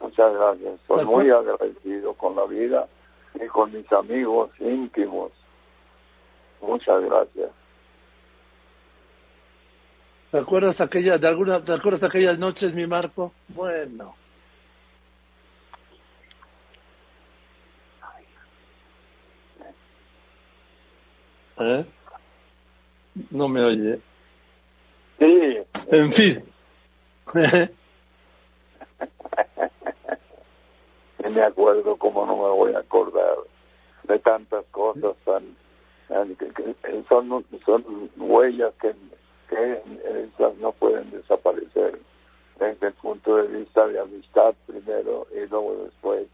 Muchas 0.00 0.34
gracias. 0.34 0.80
Soy 0.86 1.04
muy 1.04 1.30
agradecido 1.30 2.12
con 2.14 2.36
la 2.36 2.44
vida, 2.44 2.86
y 3.34 3.46
con 3.46 3.72
mis 3.72 3.90
amigos 3.92 4.50
íntimos. 4.60 5.32
Muchas 6.60 7.02
gracias. 7.02 7.50
¿Te 10.30 10.38
acuerdas 10.38 10.80
aquella, 10.80 11.18
de 11.18 11.28
alguna, 11.28 11.64
te 11.64 11.72
acuerdas 11.72 12.02
aquellas 12.02 12.38
noches, 12.38 12.74
mi 12.74 12.86
Marco? 12.86 13.32
Bueno. 13.48 14.14
¿Eh? 21.58 21.86
No 23.30 23.48
me 23.48 23.62
oye. 23.62 24.00
Sí. 25.18 25.58
En 25.90 26.12
fin. 26.12 26.44
me 31.30 31.42
acuerdo 31.42 31.96
como 31.96 32.26
no 32.26 32.36
me 32.36 32.50
voy 32.50 32.74
a 32.74 32.80
acordar 32.80 33.36
de 34.04 34.18
tantas 34.18 34.64
cosas 34.66 35.16
tan, 35.24 35.56
que, 36.36 36.52
son 37.08 37.44
son 37.64 38.10
huellas 38.16 38.74
que, 38.80 38.94
que 39.48 39.82
esas 40.24 40.56
no 40.58 40.72
pueden 40.72 41.10
desaparecer 41.10 41.98
desde 42.58 42.86
el 42.88 42.92
punto 42.94 43.36
de 43.36 43.48
vista 43.48 43.86
de 43.88 43.98
amistad 43.98 44.54
primero 44.66 45.26
y 45.34 45.46
luego 45.48 45.84
después 45.84 46.26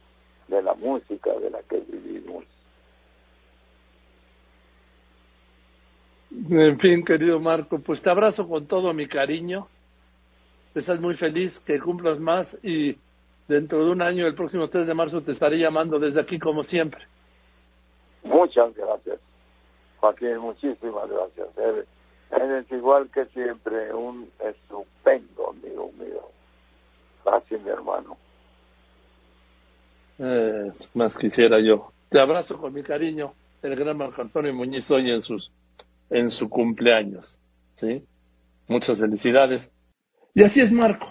de 0.49 0.62
la 0.62 0.74
música 0.74 1.32
de 1.34 1.51
la 1.51 1.62
que 1.62 1.78
vivimos. 1.80 2.44
En 6.31 6.79
fin, 6.79 7.05
querido 7.05 7.41
Marco, 7.41 7.79
pues 7.79 8.03
te 8.03 8.11
abrazo 8.11 8.47
con 8.47 8.66
todo 8.66 8.93
mi 8.93 9.09
cariño. 9.09 9.66
Estás 10.74 11.01
muy 11.01 11.16
feliz, 11.16 11.59
que 11.64 11.81
cumplas 11.81 12.20
más 12.20 12.47
y 12.62 12.97
dentro 13.49 13.85
de 13.85 13.91
un 13.91 14.03
año, 14.03 14.26
el 14.26 14.35
próximo 14.35 14.68
3 14.68 14.87
de 14.87 14.95
marzo, 14.95 15.22
te 15.22 15.33
estaré 15.33 15.59
llamando 15.59 15.99
desde 15.99 16.20
aquí 16.20 16.39
como 16.39 16.62
siempre. 16.64 17.01
Muchas 18.22 18.74
gracias, 18.74 19.18
Joaquín, 19.99 20.39
muchísimas 20.39 21.09
gracias. 21.09 21.49
Eres, 22.31 22.70
igual 22.70 23.11
que 23.11 23.24
siempre 23.26 23.95
un 23.95 24.29
estupendo 24.39 25.51
amigo 25.51 25.91
mío. 25.99 26.29
Gracias, 27.24 27.62
mi 27.62 27.70
hermano. 27.70 28.18
Eh, 30.18 30.72
más 30.95 31.16
quisiera 31.16 31.59
yo. 31.61 31.91
Te 32.11 32.20
abrazo 32.20 32.59
con 32.59 32.74
mi 32.74 32.83
cariño, 32.83 33.33
el 33.62 33.76
gran 33.76 33.97
Marco 33.97 34.20
Antonio 34.20 34.53
Muñiz 34.53 34.91
hoy 34.91 35.11
en 35.11 35.22
sus 35.22 35.51
en 36.11 36.30
su 36.30 36.48
cumpleaños. 36.48 37.38
¿sí? 37.74 38.04
Muchas 38.68 38.98
felicidades. 38.98 39.72
Y 40.34 40.42
así 40.42 40.61
es 40.61 40.70
Marco. 40.70 41.06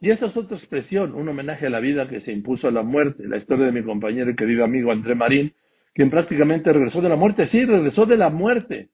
Y 0.00 0.10
esa 0.10 0.26
es 0.26 0.36
otra 0.36 0.56
expresión, 0.56 1.14
un 1.14 1.28
homenaje 1.28 1.66
a 1.66 1.70
la 1.70 1.80
vida 1.80 2.08
que 2.08 2.20
se 2.20 2.32
impuso 2.32 2.68
a 2.68 2.70
la 2.70 2.82
muerte, 2.82 3.26
la 3.26 3.38
historia 3.38 3.66
de 3.66 3.72
mi 3.72 3.82
compañero 3.82 4.30
y 4.30 4.36
querido 4.36 4.64
amigo 4.64 4.92
André 4.92 5.14
Marín, 5.14 5.54
quien 5.94 6.10
prácticamente 6.10 6.72
regresó 6.72 7.00
de 7.00 7.08
la 7.08 7.16
muerte, 7.16 7.46
sí, 7.46 7.64
regresó 7.64 8.04
de 8.04 8.16
la 8.16 8.28
muerte, 8.28 8.90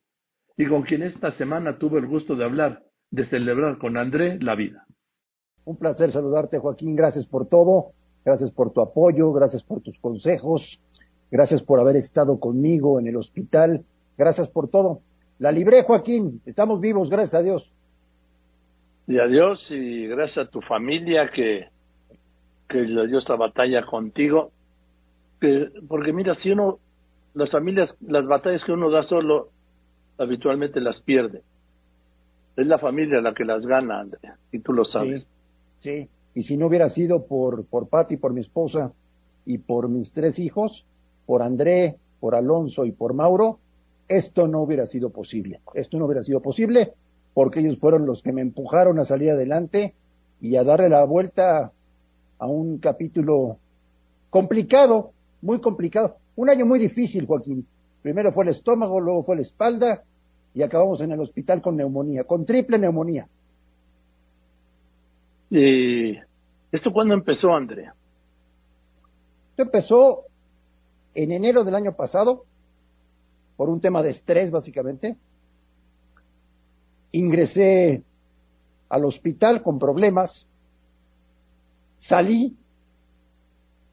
y 0.56 0.66
con 0.66 0.82
quien 0.82 1.02
esta 1.02 1.32
semana 1.32 1.78
tuve 1.78 1.98
el 1.98 2.06
gusto 2.06 2.36
de 2.36 2.44
hablar, 2.44 2.82
de 3.10 3.26
celebrar 3.26 3.78
con 3.78 3.96
André 3.96 4.38
la 4.40 4.54
vida. 4.54 4.84
Un 5.64 5.78
placer 5.78 6.12
saludarte, 6.12 6.58
Joaquín, 6.58 6.94
gracias 6.94 7.26
por 7.26 7.48
todo, 7.48 7.92
gracias 8.24 8.52
por 8.52 8.72
tu 8.72 8.80
apoyo, 8.80 9.32
gracias 9.32 9.62
por 9.64 9.80
tus 9.80 9.98
consejos, 9.98 10.80
gracias 11.30 11.62
por 11.62 11.80
haber 11.80 11.96
estado 11.96 12.38
conmigo 12.38 13.00
en 13.00 13.08
el 13.08 13.16
hospital, 13.16 13.84
gracias 14.16 14.48
por 14.48 14.68
todo. 14.68 15.00
La 15.40 15.50
libré, 15.50 15.84
Joaquín. 15.84 16.42
Estamos 16.44 16.80
vivos, 16.80 17.08
gracias 17.08 17.34
a 17.34 17.42
Dios. 17.42 17.72
Y 19.06 19.18
a 19.18 19.26
Dios 19.26 19.66
y 19.70 20.06
gracias 20.06 20.46
a 20.46 20.50
tu 20.50 20.60
familia 20.60 21.30
que, 21.34 21.66
que 22.68 22.82
le 22.82 23.06
dio 23.06 23.18
esta 23.18 23.36
batalla 23.36 23.86
contigo. 23.86 24.52
Que, 25.40 25.70
porque 25.88 26.12
mira, 26.12 26.34
si 26.34 26.50
uno, 26.50 26.78
las 27.32 27.50
familias, 27.50 27.94
las 28.02 28.26
batallas 28.26 28.62
que 28.64 28.72
uno 28.72 28.90
da 28.90 29.02
solo, 29.02 29.48
habitualmente 30.18 30.78
las 30.78 31.00
pierde. 31.00 31.40
Es 32.54 32.66
la 32.66 32.78
familia 32.78 33.22
la 33.22 33.32
que 33.32 33.46
las 33.46 33.64
gana, 33.64 34.00
Andrea, 34.00 34.36
y 34.52 34.58
tú 34.58 34.74
lo 34.74 34.84
sabes. 34.84 35.26
Sí, 35.78 36.06
y 36.34 36.42
si 36.42 36.58
no 36.58 36.66
hubiera 36.66 36.90
sido 36.90 37.24
por, 37.26 37.64
por 37.64 37.88
Pati, 37.88 38.18
por 38.18 38.34
mi 38.34 38.42
esposa 38.42 38.92
y 39.46 39.56
por 39.56 39.88
mis 39.88 40.12
tres 40.12 40.38
hijos, 40.38 40.84
por 41.24 41.40
André, 41.40 41.96
por 42.20 42.34
Alonso 42.34 42.84
y 42.84 42.92
por 42.92 43.14
Mauro, 43.14 43.58
esto 44.10 44.48
no 44.48 44.60
hubiera 44.62 44.86
sido 44.86 45.10
posible. 45.10 45.60
Esto 45.72 45.96
no 45.96 46.06
hubiera 46.06 46.24
sido 46.24 46.42
posible 46.42 46.92
porque 47.32 47.60
ellos 47.60 47.78
fueron 47.78 48.06
los 48.06 48.22
que 48.22 48.32
me 48.32 48.42
empujaron 48.42 48.98
a 48.98 49.04
salir 49.04 49.30
adelante 49.30 49.94
y 50.40 50.56
a 50.56 50.64
darle 50.64 50.88
la 50.88 51.04
vuelta 51.04 51.70
a 52.38 52.46
un 52.46 52.78
capítulo 52.78 53.58
complicado, 54.28 55.12
muy 55.40 55.60
complicado. 55.60 56.16
Un 56.34 56.50
año 56.50 56.66
muy 56.66 56.80
difícil, 56.80 57.24
Joaquín. 57.24 57.64
Primero 58.02 58.32
fue 58.32 58.44
el 58.44 58.50
estómago, 58.50 59.00
luego 59.00 59.22
fue 59.22 59.36
la 59.36 59.42
espalda 59.42 60.02
y 60.54 60.62
acabamos 60.62 61.00
en 61.02 61.12
el 61.12 61.20
hospital 61.20 61.62
con 61.62 61.76
neumonía, 61.76 62.24
con 62.24 62.44
triple 62.44 62.78
neumonía. 62.78 63.28
¿Y 65.50 66.16
esto 66.72 66.92
cuándo 66.92 67.14
empezó, 67.14 67.54
Andrea? 67.54 67.94
Esto 69.50 69.62
empezó 69.62 70.24
en 71.14 71.30
enero 71.30 71.62
del 71.62 71.76
año 71.76 71.94
pasado, 71.94 72.44
por 73.60 73.68
un 73.68 73.78
tema 73.78 74.02
de 74.02 74.08
estrés 74.08 74.50
básicamente. 74.50 75.18
Ingresé 77.12 78.02
al 78.88 79.04
hospital 79.04 79.62
con 79.62 79.78
problemas, 79.78 80.46
salí 81.98 82.56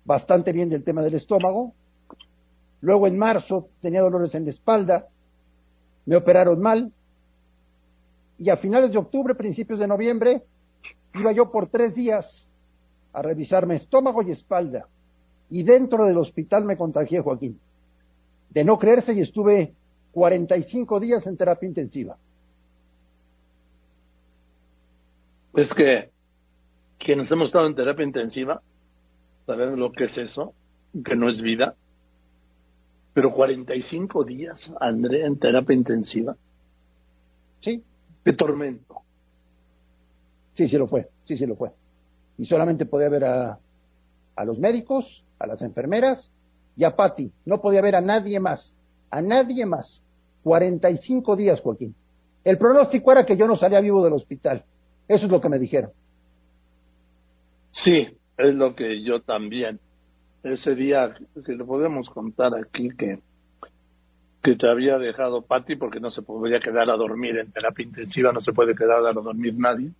bastante 0.05 0.53
bien 0.53 0.69
del 0.69 0.85
tema 0.85 1.01
del 1.01 1.15
estómago, 1.15 1.73
luego 2.79 3.07
en 3.07 3.17
marzo 3.17 3.67
tenía 3.81 3.99
dolores 3.99 4.33
en 4.35 4.45
la 4.45 4.51
espalda, 4.51 5.09
me 6.05 6.15
operaron 6.15 6.61
mal. 6.61 6.93
Y 8.37 8.49
a 8.49 8.55
finales 8.55 8.93
de 8.93 8.99
octubre, 8.99 9.35
principios 9.35 9.79
de 9.79 9.87
noviembre, 9.87 10.43
iba 11.13 11.33
yo 11.33 11.51
por 11.51 11.67
tres 11.67 11.93
días 11.93 12.25
a 13.11 13.21
revisarme 13.21 13.75
estómago 13.75 14.21
y 14.21 14.31
espalda. 14.31 14.87
Y 15.49 15.63
dentro 15.63 16.05
del 16.05 16.19
hospital 16.19 16.63
me 16.63 16.77
contagié, 16.77 17.19
Joaquín 17.19 17.59
de 18.49 18.63
no 18.63 18.77
creerse 18.77 19.13
y 19.13 19.21
estuve 19.21 19.73
45 20.11 20.99
días 20.99 21.25
en 21.27 21.37
terapia 21.37 21.67
intensiva. 21.67 22.17
Es 25.55 25.73
que 25.73 26.09
quienes 26.97 27.31
hemos 27.31 27.47
estado 27.47 27.67
en 27.67 27.75
terapia 27.75 28.05
intensiva 28.05 28.61
sabemos 29.45 29.79
lo 29.79 29.91
que 29.91 30.05
es 30.05 30.17
eso, 30.17 30.53
que 31.05 31.15
no 31.15 31.29
es 31.29 31.41
vida. 31.41 31.75
Pero 33.13 33.33
45 33.33 34.23
días, 34.23 34.71
André, 34.79 35.25
en 35.25 35.39
terapia 35.39 35.75
intensiva. 35.75 36.35
Sí. 37.61 37.83
De 38.23 38.33
tormento. 38.33 39.01
Sí, 40.51 40.67
sí 40.67 40.77
lo 40.77 40.87
fue, 40.87 41.07
sí, 41.25 41.37
sí 41.37 41.45
lo 41.45 41.55
fue. 41.55 41.71
Y 42.37 42.45
solamente 42.45 42.85
podía 42.85 43.09
ver 43.09 43.23
a, 43.23 43.59
a 44.35 44.45
los 44.45 44.59
médicos, 44.59 45.23
a 45.39 45.47
las 45.47 45.61
enfermeras 45.61 46.31
y 46.77 46.83
a 46.83 46.95
Patti. 46.95 47.31
No 47.45 47.59
podía 47.59 47.81
ver 47.81 47.95
a 47.95 48.01
nadie 48.01 48.39
más, 48.39 48.77
a 49.09 49.21
nadie 49.21 49.65
más. 49.65 50.01
45 50.43 51.35
días, 51.35 51.59
Joaquín. 51.59 51.93
El 52.45 52.57
pronóstico 52.57 53.11
era 53.11 53.25
que 53.25 53.35
yo 53.35 53.47
no 53.47 53.57
salía 53.57 53.81
vivo 53.81 54.01
del 54.03 54.13
hospital. 54.13 54.63
Eso 55.07 55.25
es 55.25 55.31
lo 55.31 55.41
que 55.41 55.49
me 55.49 55.59
dijeron. 55.59 55.91
Sí, 57.71 58.07
es 58.37 58.55
lo 58.55 58.75
que 58.75 59.03
yo 59.03 59.21
también. 59.21 59.79
Ese 60.43 60.75
día, 60.75 61.13
que 61.45 61.53
lo 61.53 61.65
podemos 61.65 62.09
contar 62.09 62.53
aquí, 62.55 62.89
que, 62.95 63.19
que 64.41 64.55
te 64.55 64.69
había 64.69 64.97
dejado 64.97 65.41
Patti 65.41 65.75
porque 65.75 65.99
no 65.99 66.09
se 66.11 66.21
podía 66.21 66.59
quedar 66.59 66.89
a 66.89 66.95
dormir 66.95 67.37
en 67.37 67.51
terapia 67.51 67.83
intensiva, 67.83 68.31
no 68.31 68.39
se 68.39 68.53
puede 68.53 68.75
quedar 68.75 69.05
a 69.05 69.11
dormir 69.11 69.55
nadie. 69.57 69.91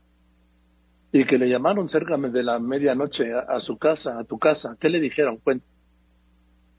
Y 1.12 1.26
que 1.26 1.38
le 1.38 1.50
llamaron 1.50 1.90
cerca 1.90 2.16
de 2.18 2.44
la 2.44 2.60
medianoche 2.60 3.34
a, 3.34 3.40
a 3.40 3.60
su 3.60 3.78
casa, 3.78 4.20
a 4.20 4.24
tu 4.24 4.38
casa. 4.38 4.78
¿Qué 4.80 4.90
le 4.90 5.00
dijeron? 5.00 5.38
Cuenta. 5.44 5.66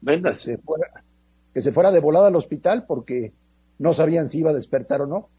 Venga. 0.01 0.31
Que 0.31 0.37
se, 0.37 0.57
fuera, 0.57 0.87
que 1.53 1.61
se 1.61 1.71
fuera 1.71 1.91
de 1.91 1.99
volada 1.99 2.27
al 2.27 2.35
hospital 2.35 2.85
porque 2.87 3.33
no 3.77 3.93
sabían 3.93 4.29
si 4.29 4.39
iba 4.39 4.51
a 4.51 4.53
despertar 4.53 5.01
o 5.01 5.07
no. 5.07 5.29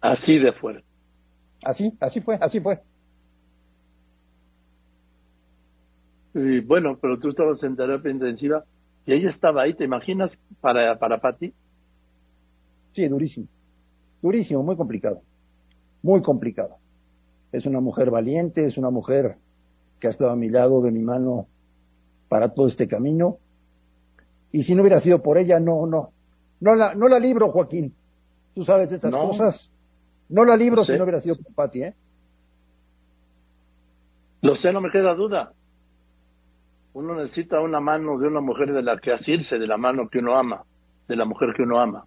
Así 0.00 0.38
de 0.38 0.52
fuerte. 0.52 0.84
Así, 1.64 1.96
así 1.98 2.20
fue, 2.20 2.36
así 2.40 2.60
fue. 2.60 2.80
Y 6.34 6.60
bueno, 6.60 6.98
pero 7.00 7.18
tú 7.18 7.28
estabas 7.28 7.62
en 7.62 7.76
terapia 7.76 8.10
intensiva 8.10 8.64
y 9.06 9.14
ella 9.14 9.30
estaba 9.30 9.62
ahí, 9.62 9.74
¿te 9.74 9.84
imaginas? 9.84 10.36
Para, 10.60 10.98
para 10.98 11.20
Patti. 11.20 11.54
Sí, 12.92 13.08
durísimo. 13.08 13.46
Durísimo, 14.20 14.62
muy 14.62 14.76
complicado. 14.76 15.22
Muy 16.02 16.20
complicado 16.20 16.76
es 17.54 17.66
una 17.66 17.80
mujer 17.80 18.10
valiente, 18.10 18.66
es 18.66 18.76
una 18.76 18.90
mujer 18.90 19.36
que 20.00 20.08
ha 20.08 20.10
estado 20.10 20.32
a 20.32 20.36
mi 20.36 20.48
lado, 20.48 20.82
de 20.82 20.90
mi 20.90 21.02
mano, 21.02 21.46
para 22.28 22.52
todo 22.52 22.66
este 22.66 22.88
camino. 22.88 23.38
Y 24.50 24.64
si 24.64 24.74
no 24.74 24.82
hubiera 24.82 24.98
sido 24.98 25.22
por 25.22 25.38
ella, 25.38 25.60
no, 25.60 25.86
no, 25.86 26.10
no 26.58 26.74
la, 26.74 26.96
no 26.96 27.06
la 27.06 27.20
libro, 27.20 27.52
Joaquín. 27.52 27.94
Tú 28.56 28.64
sabes 28.64 28.88
de 28.88 28.96
estas 28.96 29.14
cosas. 29.14 29.70
No 30.28 30.44
la 30.44 30.56
libro 30.56 30.84
si 30.84 30.96
no 30.96 31.04
hubiera 31.04 31.20
sido 31.20 31.36
por 31.36 31.54
Pati, 31.54 31.82
¿eh? 31.84 31.94
Lo 34.42 34.56
sé, 34.56 34.72
no 34.72 34.80
me 34.80 34.90
queda 34.90 35.14
duda. 35.14 35.52
Uno 36.92 37.14
necesita 37.14 37.60
una 37.60 37.78
mano 37.78 38.18
de 38.18 38.26
una 38.26 38.40
mujer 38.40 38.72
de 38.72 38.82
la 38.82 38.98
que 38.98 39.12
asirse, 39.12 39.60
de 39.60 39.66
la 39.68 39.76
mano 39.76 40.08
que 40.08 40.18
uno 40.18 40.36
ama, 40.36 40.64
de 41.06 41.14
la 41.14 41.24
mujer 41.24 41.50
que 41.56 41.62
uno 41.62 41.78
ama. 41.78 42.04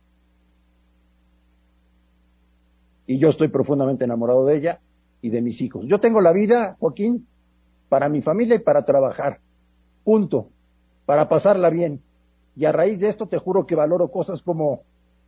Y 3.06 3.18
yo 3.18 3.30
estoy 3.30 3.48
profundamente 3.48 4.04
enamorado 4.04 4.46
de 4.46 4.58
ella 4.58 4.82
y 5.22 5.30
de 5.30 5.42
mis 5.42 5.62
hijos. 5.62 5.86
Yo 5.88 6.00
tengo 6.00 6.22
la 6.22 6.32
vida, 6.32 6.76
Joaquín, 6.80 7.28
para 7.90 8.10
mi 8.10 8.22
familia 8.22 8.56
y 8.56 8.60
para 8.60 8.84
trabajar. 8.84 9.40
Punto. 10.04 10.50
Para 11.06 11.28
pasarla 11.30 11.70
bien. 11.70 12.02
Y 12.56 12.66
a 12.66 12.72
raíz 12.72 13.00
de 13.00 13.10
esto 13.10 13.28
te 13.28 13.38
juro 13.38 13.66
que 13.66 13.76
valoro 13.76 14.10
cosas 14.10 14.42
como 14.42 14.82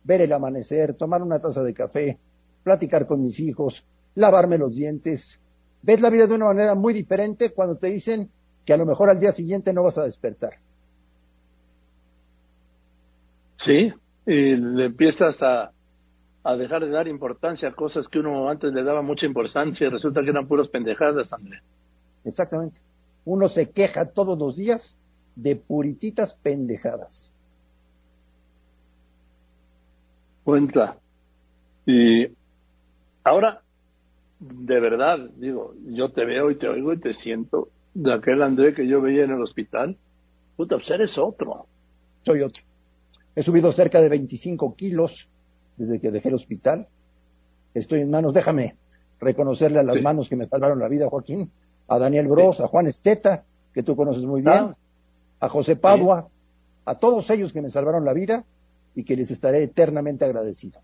ver 0.04 0.20
el 0.20 0.32
amanecer, 0.32 0.94
tomar 0.94 1.22
una 1.22 1.38
taza 1.38 1.62
de 1.62 1.74
café, 1.74 2.18
platicar 2.62 3.06
con 3.06 3.22
mis 3.22 3.38
hijos, 3.40 3.84
lavarme 4.14 4.58
los 4.58 4.74
dientes. 4.74 5.40
Ves 5.82 6.00
la 6.00 6.10
vida 6.10 6.26
de 6.26 6.34
una 6.34 6.46
manera 6.46 6.74
muy 6.74 6.92
diferente 6.92 7.50
cuando 7.50 7.76
te 7.76 7.88
dicen 7.88 8.30
que 8.64 8.72
a 8.72 8.76
lo 8.76 8.86
mejor 8.86 9.10
al 9.10 9.20
día 9.20 9.32
siguiente 9.32 9.72
no 9.72 9.82
vas 9.82 9.98
a 9.98 10.04
despertar. 10.04 10.54
Sí, 13.56 13.92
y 14.26 14.56
le 14.56 14.86
empiezas 14.86 15.42
a, 15.42 15.70
a 16.42 16.56
dejar 16.56 16.84
de 16.84 16.90
dar 16.90 17.06
importancia 17.06 17.68
a 17.68 17.72
cosas 17.72 18.08
que 18.08 18.18
uno 18.18 18.48
antes 18.48 18.72
le 18.72 18.82
daba 18.82 19.02
mucha 19.02 19.26
importancia 19.26 19.86
y 19.86 19.90
resulta 19.90 20.22
que 20.22 20.30
eran 20.30 20.48
puras 20.48 20.68
pendejadas, 20.68 21.32
André. 21.32 21.60
Exactamente. 22.24 22.78
Uno 23.24 23.48
se 23.48 23.70
queja 23.70 24.06
todos 24.06 24.38
los 24.38 24.56
días 24.56 24.96
de 25.36 25.56
purititas 25.56 26.34
pendejadas. 26.42 27.32
Cuenta. 30.44 30.96
Y 31.86 32.28
ahora, 33.22 33.60
de 34.38 34.80
verdad, 34.80 35.18
digo, 35.36 35.74
yo 35.86 36.10
te 36.10 36.24
veo 36.24 36.50
y 36.50 36.56
te 36.56 36.68
oigo 36.68 36.92
y 36.92 37.00
te 37.00 37.12
siento 37.12 37.68
de 37.92 38.14
aquel 38.14 38.42
André 38.42 38.74
que 38.74 38.86
yo 38.86 39.02
veía 39.02 39.24
en 39.24 39.32
el 39.32 39.42
hospital. 39.42 39.96
Puta, 40.56 40.76
pues 40.76 40.90
eres 40.90 41.18
otro. 41.18 41.66
Soy 42.24 42.40
otro. 42.40 42.62
He 43.34 43.42
subido 43.42 43.72
cerca 43.72 44.00
de 44.00 44.08
25 44.08 44.74
kilos 44.74 45.28
desde 45.80 45.98
que 45.98 46.10
dejé 46.10 46.28
el 46.28 46.34
hospital. 46.34 46.86
Estoy 47.72 48.00
en 48.00 48.10
manos, 48.10 48.34
déjame 48.34 48.74
reconocerle 49.18 49.78
a 49.78 49.82
las 49.82 50.00
manos 50.02 50.28
que 50.28 50.36
me 50.36 50.44
salvaron 50.44 50.78
la 50.78 50.88
vida, 50.88 51.08
Joaquín, 51.08 51.50
a 51.88 51.98
Daniel 51.98 52.28
Bros, 52.28 52.60
a 52.60 52.66
Juan 52.66 52.86
Esteta, 52.86 53.44
que 53.72 53.82
tú 53.82 53.96
conoces 53.96 54.24
muy 54.24 54.42
bien, 54.42 54.54
Ah. 54.54 54.76
a 55.40 55.48
José 55.48 55.76
Padua, 55.76 56.28
a 56.84 56.94
todos 56.96 57.28
ellos 57.30 57.52
que 57.52 57.62
me 57.62 57.70
salvaron 57.70 58.04
la 58.04 58.12
vida 58.12 58.44
y 58.94 59.04
que 59.04 59.16
les 59.16 59.30
estaré 59.30 59.62
eternamente 59.62 60.24
agradecido. 60.24 60.80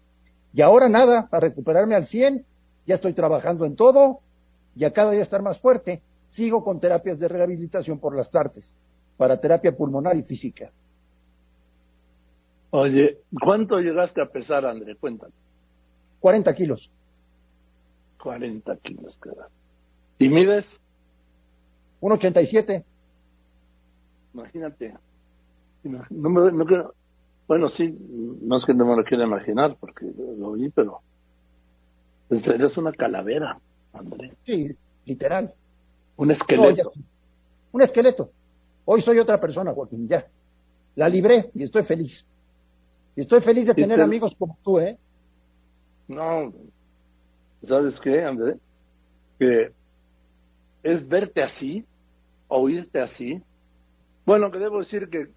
Y 0.54 0.62
ahora 0.62 0.88
nada, 0.88 1.28
para 1.28 1.48
recuperarme 1.48 1.94
al 1.94 2.06
100, 2.06 2.44
ya 2.86 2.94
estoy 2.94 3.12
trabajando 3.12 3.66
en 3.66 3.76
todo 3.76 4.20
y 4.74 4.84
a 4.84 4.92
cada 4.92 5.10
día 5.10 5.22
estar 5.22 5.42
más 5.42 5.58
fuerte, 5.58 6.00
sigo 6.28 6.64
con 6.64 6.80
terapias 6.80 7.18
de 7.18 7.28
rehabilitación 7.28 7.98
por 7.98 8.16
las 8.16 8.30
tardes, 8.30 8.74
para 9.18 9.38
terapia 9.40 9.76
pulmonar 9.76 10.16
y 10.16 10.22
física. 10.22 10.70
Oye, 12.70 13.18
¿cuánto 13.42 13.78
llegaste 13.80 14.20
a 14.20 14.26
pesar, 14.26 14.66
André? 14.66 14.96
Cuéntame. 14.96 15.32
40 16.20 16.54
kilos. 16.54 16.90
40 18.22 18.76
kilos, 18.78 19.16
cara. 19.18 19.48
¿Y 20.18 20.28
mides? 20.28 20.66
1,87. 22.00 22.84
Imagínate. 24.34 24.94
Ima- 25.84 26.06
No 26.10 26.30
me, 26.30 26.52
no 26.52 26.64
quiero- 26.66 26.94
bueno, 27.46 27.68
sí, 27.68 27.96
no 28.42 28.56
es 28.56 28.64
que 28.64 28.74
no 28.74 28.84
me 28.86 28.96
lo 28.96 29.04
quiera 29.04 29.24
imaginar, 29.24 29.76
porque 29.78 30.04
lo 30.38 30.52
vi, 30.52 30.68
pero 30.70 31.00
eres 32.30 32.76
una 32.76 32.92
calavera, 32.92 33.58
André. 33.92 34.32
Sí, 34.44 34.74
literal. 35.04 35.54
Un 36.16 36.30
esqueleto. 36.32 36.92
un 37.72 37.82
esqueleto. 37.82 38.30
Hoy 38.86 39.02
soy 39.02 39.18
otra 39.18 39.38
persona, 39.38 39.72
Joaquín, 39.72 40.08
ya. 40.08 40.26
La 40.96 41.08
libré 41.08 41.50
y 41.54 41.62
estoy 41.64 41.82
feliz. 41.84 42.24
Y 43.16 43.22
estoy 43.22 43.40
feliz 43.40 43.66
de 43.66 43.72
¿Y 43.72 43.82
tener 43.82 43.96
te- 43.96 44.02
amigos 44.02 44.34
como 44.38 44.58
tú, 44.62 44.78
¿eh? 44.78 44.98
No, 46.08 46.52
¿sabes 47.64 47.98
qué, 48.00 48.22
André? 48.22 48.56
Que 49.38 49.72
es 50.82 51.06
verte 51.08 51.42
así, 51.42 51.84
oírte 52.48 53.00
así. 53.00 53.42
Bueno, 54.24 54.50
que 54.50 54.58
debo 54.58 54.80
decir 54.80 55.08
que 55.08 55.28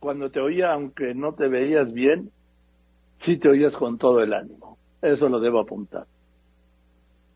cuando 0.00 0.30
te 0.30 0.40
oía, 0.40 0.72
aunque 0.72 1.14
no 1.14 1.34
te 1.34 1.48
veías 1.48 1.92
bien, 1.92 2.30
sí 3.20 3.36
te 3.38 3.48
oías 3.48 3.74
con 3.76 3.98
todo 3.98 4.20
el 4.22 4.32
ánimo. 4.32 4.78
Eso 5.00 5.28
lo 5.28 5.38
debo 5.38 5.60
apuntar. 5.60 6.06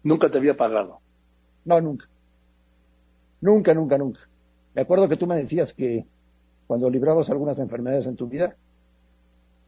Nunca 0.03 0.31
te 0.31 0.39
había 0.39 0.57
pagado. 0.57 0.99
No, 1.65 1.81
nunca. 1.81 2.07
Nunca, 3.41 3.75
nunca, 3.75 3.99
nunca. 3.99 4.21
Me 4.75 4.83
acuerdo 4.83 5.09
que 5.09 5.17
tú 5.17 5.27
me 5.27 5.37
decías 5.37 5.73
que 5.75 6.05
cuando 6.67 6.91
librabas 6.91 7.31
algunas 7.31 7.59
enfermedades 7.59 8.07
en 8.07 8.17
tu 8.17 8.27
vida, 8.29 8.57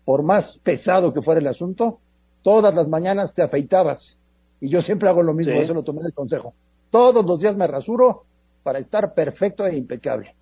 por 0.08 0.22
más 0.22 0.56
pesado 0.62 1.12
que 1.12 1.20
fuera 1.20 1.38
el 1.38 1.46
asunto, 1.48 1.98
todas 2.42 2.74
las 2.74 2.88
mañanas 2.88 3.34
te 3.34 3.42
afeitabas. 3.42 4.16
Y 4.58 4.70
yo 4.70 4.80
siempre 4.80 5.06
hago 5.06 5.22
lo 5.22 5.34
mismo, 5.34 5.52
Sí. 5.52 5.58
eso 5.58 5.74
lo 5.74 5.82
tomé 5.82 6.00
del 6.00 6.14
consejo. 6.14 6.54
Todos 6.90 7.26
los 7.26 7.38
días 7.38 7.54
me 7.54 7.66
rasuro 7.66 8.22
para 8.62 8.78
estar 8.78 9.12
perfecto 9.12 9.66
e 9.66 9.76
impecable. 9.76 10.34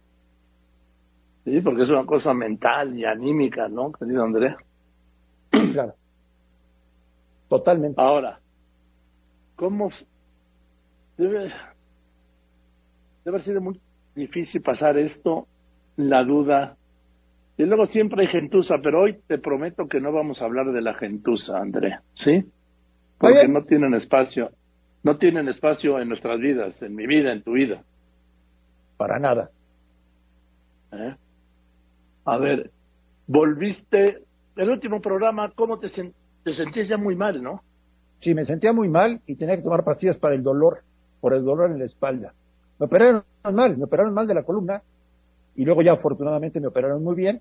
Sí, 1.44 1.60
porque 1.62 1.82
es 1.82 1.90
una 1.90 2.06
cosa 2.06 2.32
mental 2.32 2.96
y 2.96 3.04
anímica, 3.04 3.66
¿no, 3.66 3.90
querido 3.90 4.22
André? 4.22 4.54
Claro. 5.50 5.94
Totalmente. 7.48 8.00
Ahora, 8.00 8.38
¿cómo 9.56 9.90
debe, 11.18 11.40
debe 11.40 11.52
haber 13.26 13.42
sido 13.42 13.60
muy 13.60 13.80
difícil 14.14 14.62
pasar 14.62 14.96
esto, 14.96 15.48
la 15.96 16.22
duda? 16.22 16.76
Y 17.58 17.64
luego 17.64 17.86
siempre 17.86 18.22
hay 18.22 18.28
gentuza, 18.28 18.78
pero 18.82 19.00
hoy 19.02 19.18
te 19.26 19.38
prometo 19.38 19.88
que 19.88 20.00
no 20.00 20.12
vamos 20.12 20.42
a 20.42 20.44
hablar 20.44 20.72
de 20.72 20.82
la 20.82 20.94
gentuza, 20.94 21.58
André, 21.58 21.98
¿sí? 22.14 22.44
Porque 23.18 23.48
no 23.48 23.62
tienen 23.62 23.94
espacio, 23.94 24.50
no 25.02 25.16
tienen 25.16 25.48
espacio 25.48 25.98
en 25.98 26.08
nuestras 26.08 26.38
vidas, 26.38 26.80
en 26.82 26.94
mi 26.94 27.06
vida, 27.06 27.32
en 27.32 27.42
tu 27.42 27.52
vida. 27.52 27.82
Para 28.98 29.18
nada. 29.18 29.50
¿eh? 30.92 31.14
A 32.26 32.36
ver, 32.38 32.70
volviste, 33.26 34.18
el 34.56 34.70
último 34.70 35.00
programa, 35.00 35.50
¿cómo 35.54 35.78
te, 35.78 35.88
sen- 35.88 36.12
te 36.44 36.52
sentías 36.52 36.88
ya 36.88 36.98
muy 36.98 37.16
mal, 37.16 37.42
no? 37.42 37.62
Sí, 38.20 38.34
me 38.34 38.44
sentía 38.44 38.72
muy 38.72 38.88
mal 38.88 39.20
y 39.26 39.36
tenía 39.36 39.56
que 39.56 39.62
tomar 39.62 39.84
pastillas 39.84 40.18
para 40.18 40.34
el 40.34 40.42
dolor, 40.42 40.80
por 41.20 41.32
el 41.34 41.44
dolor 41.44 41.70
en 41.70 41.78
la 41.78 41.84
espalda. 41.86 42.34
Me 42.78 42.86
operaron 42.86 43.24
mal, 43.54 43.76
me 43.78 43.84
operaron 43.84 44.12
mal 44.12 44.26
de 44.26 44.34
la 44.34 44.42
columna 44.42 44.82
y 45.56 45.64
luego 45.64 45.82
ya 45.82 45.92
afortunadamente 45.92 46.60
me 46.60 46.68
operaron 46.68 47.02
muy 47.02 47.14
bien. 47.14 47.40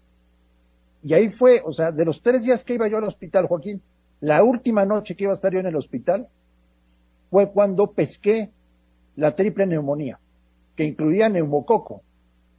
Y 1.04 1.14
ahí 1.14 1.30
fue, 1.30 1.62
o 1.64 1.74
sea, 1.74 1.92
de 1.92 2.06
los 2.06 2.22
tres 2.22 2.42
días 2.42 2.64
que 2.64 2.74
iba 2.74 2.88
yo 2.88 2.98
al 2.98 3.04
hospital, 3.04 3.48
Joaquín, 3.48 3.82
la 4.22 4.44
última 4.44 4.86
noche 4.86 5.16
que 5.16 5.26
iba 5.26 5.34
a 5.34 5.36
estar 5.36 5.54
yo 5.54 5.60
en 5.60 5.68
el 5.68 5.76
hospital 5.76 6.28
fue 7.30 7.52
cuando 7.52 7.92
pesqué 7.92 8.50
la 9.16 9.36
triple 9.36 9.68
neumonía, 9.68 10.20
que 10.76 10.86
incluía 10.86 11.30
neumococo, 11.30 12.02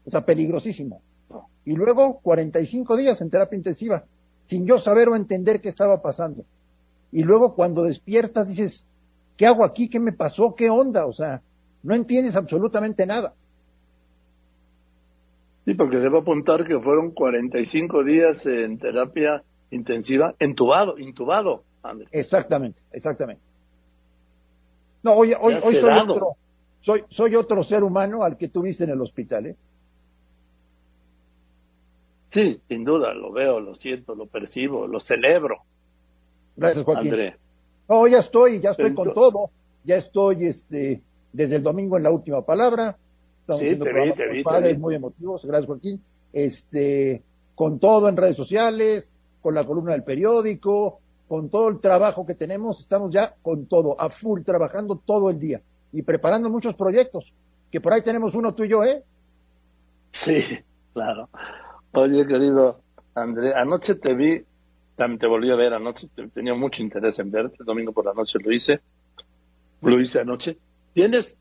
o 0.05 0.11
sea, 0.11 0.25
peligrosísimo. 0.25 1.01
Y 1.65 1.73
luego 1.73 2.21
45 2.21 2.97
días 2.97 3.21
en 3.21 3.31
terapia 3.31 3.57
intensiva, 3.57 4.05
sin 4.45 4.67
yo 4.67 4.79
saber 4.79 5.09
o 5.09 5.17
entender 5.17 5.61
qué 5.61 5.69
estaba 5.69 6.01
pasando. 6.01 6.45
Y 7.11 7.23
luego 7.23 7.55
cuando 7.55 7.83
despiertas 7.83 8.47
dices, 8.47 8.87
¿qué 9.37 9.47
hago 9.47 9.65
aquí? 9.65 9.89
¿Qué 9.89 9.99
me 9.99 10.13
pasó? 10.13 10.55
¿Qué 10.55 10.71
onda? 10.71 11.07
O 11.07 11.13
sea, 11.13 11.43
no 11.83 11.95
entiendes 11.95 12.37
absolutamente 12.37 13.07
nada. 13.07 13.35
Sí, 15.67 15.75
porque 15.75 15.99
debo 15.99 16.19
apuntar 16.19 16.65
que 16.65 16.79
fueron 16.81 17.11
45 17.11 18.05
días 18.05 18.47
en 18.47 18.79
terapia 18.79 19.43
intensiva, 19.71 20.35
entubado, 20.39 20.97
intubado, 20.97 21.65
André. 21.83 22.07
Exactamente, 22.13 22.81
exactamente. 22.93 23.43
No, 25.03 25.15
hoy, 25.15 25.35
hoy, 25.39 25.55
Ya 25.55 25.61
hoy 25.67 25.75
soy 25.81 25.99
otro, 25.99 26.29
soy, 26.81 27.05
soy 27.11 27.35
otro 27.35 27.65
ser 27.65 27.83
humano 27.83 28.23
al 28.23 28.39
que 28.39 28.49
tuviste 28.49 28.85
en 28.85 28.91
el 28.91 29.01
hospital, 29.01 29.47
¿eh? 29.47 29.57
Sí, 32.31 32.61
sin 32.69 32.85
duda, 32.85 33.13
lo 33.13 33.33
veo, 33.33 33.61
lo 33.61 33.75
siento, 33.75 34.15
lo 34.15 34.27
percibo, 34.27 34.87
lo 34.87 35.01
celebro, 35.01 35.59
Gracias, 36.57 36.85
Joaquín. 36.85 37.13
André. 37.13 37.37
No, 37.89 38.07
ya 38.07 38.19
estoy, 38.19 38.61
ya 38.61 38.71
estoy 38.71 38.95
con 38.95 39.13
todo. 39.13 39.51
Ya 39.85 39.97
estoy, 39.97 40.47
este, 40.47 41.03
desde 41.33 41.57
el 41.57 41.63
domingo 41.63 41.97
en 41.97 42.05
la 42.05 42.11
última 42.11 42.43
palabra. 42.45 42.97
Estamos 43.47 43.61
Sí, 43.61 43.67
haciendo 43.67 43.85
te 43.85 43.93
vi, 43.93 44.13
te 44.15 44.29
vi, 44.29 44.43
padres, 44.43 44.77
muy 44.79 44.97
emotivos. 44.97 45.45
Gracias, 45.45 45.67
Joaquín. 45.69 46.03
Este, 46.33 47.23
con 47.55 47.79
todo 47.79 48.09
en 48.09 48.17
redes 48.17 48.37
sociales, 48.37 49.15
con 49.41 49.55
la 49.55 49.65
columna 49.65 49.93
del 49.93 50.03
periódico, 50.03 50.99
con 51.29 51.49
todo 51.49 51.69
el 51.69 51.79
trabajo 51.81 52.27
que 52.27 52.35
tenemos, 52.35 52.81
estamos 52.81 53.13
ya 53.13 53.35
con 53.43 53.67
todo, 53.67 54.01
a 54.01 54.11
full, 54.11 54.43
trabajando 54.43 55.01
todo 55.07 55.31
el 55.31 55.39
día 55.39 55.61
y 55.93 56.03
preparando 56.03 56.51
muchos 56.51 56.75
proyectos. 56.75 57.25
Que 57.71 57.81
por 57.81 57.93
ahí 57.93 58.03
tenemos 58.03 58.35
uno 58.35 58.53
tú 58.53 58.65
y 58.65 58.69
yo, 58.69 58.83
¿eh? 58.83 59.05
Sí, 60.25 60.43
claro. 60.93 61.29
Oye, 61.93 62.27
querido 62.27 62.81
André, 63.15 63.55
anoche 63.55 63.95
te 63.95 64.13
vi, 64.15 64.43
también 64.97 65.19
te 65.21 65.27
volví 65.29 65.51
a 65.53 65.57
ver 65.57 65.73
anoche, 65.73 66.09
te- 66.17 66.29
tenía 66.29 66.55
mucho 66.55 66.83
interés 66.83 67.17
en 67.21 67.31
verte, 67.31 67.57
el 67.61 67.67
domingo 67.67 67.93
por 67.93 68.05
la 68.07 68.13
noche 68.13 68.39
lo 68.43 68.53
hice, 68.53 68.81
lo 69.83 70.01
hice 70.01 70.21
anoche. 70.21 70.59
Tienes 70.95 71.37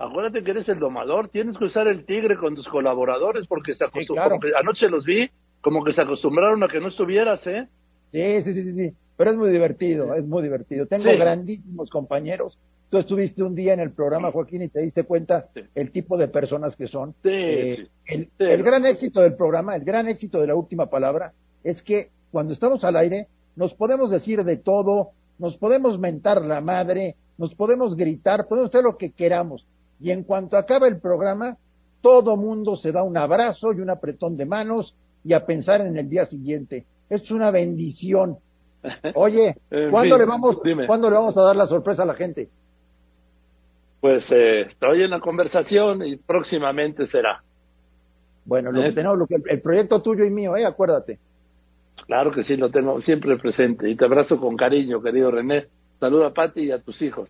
acuérdate 0.00 0.42
que 0.42 0.50
eres 0.50 0.68
el 0.68 0.78
domador, 0.78 1.28
tienes 1.28 1.56
que 1.56 1.66
usar 1.66 1.86
el 1.86 2.04
tigre 2.04 2.36
con 2.36 2.54
tus 2.54 2.66
colaboradores 2.68 3.46
porque 3.46 3.74
se 3.74 3.84
acostumbraron, 3.84 4.40
anoche 4.58 4.88
los 4.88 5.04
vi, 5.04 5.30
como 5.60 5.84
que 5.84 5.92
se 5.92 6.00
acostumbraron 6.00 6.62
a 6.64 6.68
que 6.68 6.80
no 6.80 6.88
estuvieras, 6.88 7.46
¿eh? 7.46 7.68
Sí, 8.10 8.42
sí, 8.42 8.54
sí, 8.54 8.74
sí, 8.74 8.92
pero 9.16 9.30
es 9.30 9.36
muy 9.36 9.50
divertido, 9.50 10.14
es 10.14 10.26
muy 10.26 10.42
divertido. 10.42 10.86
Tengo 10.86 11.04
grandísimos 11.16 11.90
compañeros. 11.90 12.58
Tú 12.88 12.98
estuviste 12.98 13.44
un 13.44 13.54
día 13.54 13.72
en 13.74 13.80
el 13.80 13.92
programa, 13.92 14.32
Joaquín, 14.32 14.62
y 14.62 14.68
te 14.68 14.80
diste 14.80 15.04
cuenta 15.04 15.46
el 15.76 15.92
tipo 15.92 16.16
de 16.16 16.26
personas 16.26 16.74
que 16.74 16.88
son. 16.88 17.14
Eh, 17.22 17.86
el, 18.06 18.28
el 18.38 18.62
gran 18.64 18.84
éxito 18.84 19.20
del 19.20 19.36
programa, 19.36 19.76
el 19.76 19.84
gran 19.84 20.08
éxito 20.08 20.40
de 20.40 20.48
la 20.48 20.56
última 20.56 20.86
palabra, 20.86 21.32
es 21.62 21.82
que 21.82 22.08
cuando 22.32 22.52
estamos 22.52 22.82
al 22.82 22.96
aire 22.96 23.28
nos 23.54 23.74
podemos 23.74 24.10
decir 24.10 24.42
de 24.42 24.56
todo, 24.56 25.10
nos 25.38 25.56
podemos 25.56 25.98
mentar 25.98 26.44
la 26.44 26.60
madre, 26.60 27.14
nos 27.38 27.54
podemos 27.54 27.96
gritar, 27.96 28.48
podemos 28.48 28.70
hacer 28.70 28.82
lo 28.82 28.96
que 28.96 29.10
queramos. 29.10 29.66
Y 30.00 30.10
en 30.10 30.24
cuanto 30.24 30.56
acaba 30.56 30.88
el 30.88 31.00
programa, 31.00 31.56
todo 32.00 32.36
mundo 32.36 32.76
se 32.76 32.92
da 32.92 33.02
un 33.02 33.16
abrazo 33.16 33.72
y 33.72 33.80
un 33.80 33.90
apretón 33.90 34.36
de 34.36 34.46
manos 34.46 34.94
y 35.24 35.32
a 35.34 35.44
pensar 35.44 35.80
en 35.82 35.96
el 35.96 36.08
día 36.08 36.24
siguiente. 36.26 36.86
Es 37.08 37.30
una 37.30 37.50
bendición. 37.50 38.38
Oye, 39.14 39.56
¿cuándo, 39.90 40.16
le 40.16 40.24
vamos, 40.24 40.58
¿cuándo 40.86 41.10
le 41.10 41.16
vamos 41.16 41.36
a 41.36 41.42
dar 41.42 41.56
la 41.56 41.66
sorpresa 41.66 42.02
a 42.02 42.06
la 42.06 42.14
gente? 42.14 42.48
Pues 44.00 44.24
eh, 44.32 44.62
estoy 44.62 45.02
en 45.02 45.10
la 45.10 45.20
conversación 45.20 46.02
y 46.02 46.16
próximamente 46.16 47.06
será. 47.06 47.42
Bueno, 48.46 48.72
lo 48.72 48.80
que 48.80 48.88
¿Eh? 48.88 48.92
tenemos, 48.92 49.28
el 49.30 49.60
proyecto 49.60 50.00
tuyo 50.00 50.24
y 50.24 50.30
mío, 50.30 50.56
¿eh? 50.56 50.64
Acuérdate. 50.64 51.18
Claro 52.06 52.32
que 52.32 52.42
sí, 52.44 52.56
lo 52.56 52.70
tengo 52.70 53.00
siempre 53.02 53.36
presente. 53.36 53.90
Y 53.90 53.96
te 53.96 54.06
abrazo 54.06 54.40
con 54.40 54.56
cariño, 54.56 55.02
querido 55.02 55.30
René. 55.30 55.66
Saluda 55.98 56.28
a 56.28 56.32
Pati 56.32 56.62
y 56.62 56.70
a 56.70 56.80
tus 56.80 57.02
hijos. 57.02 57.28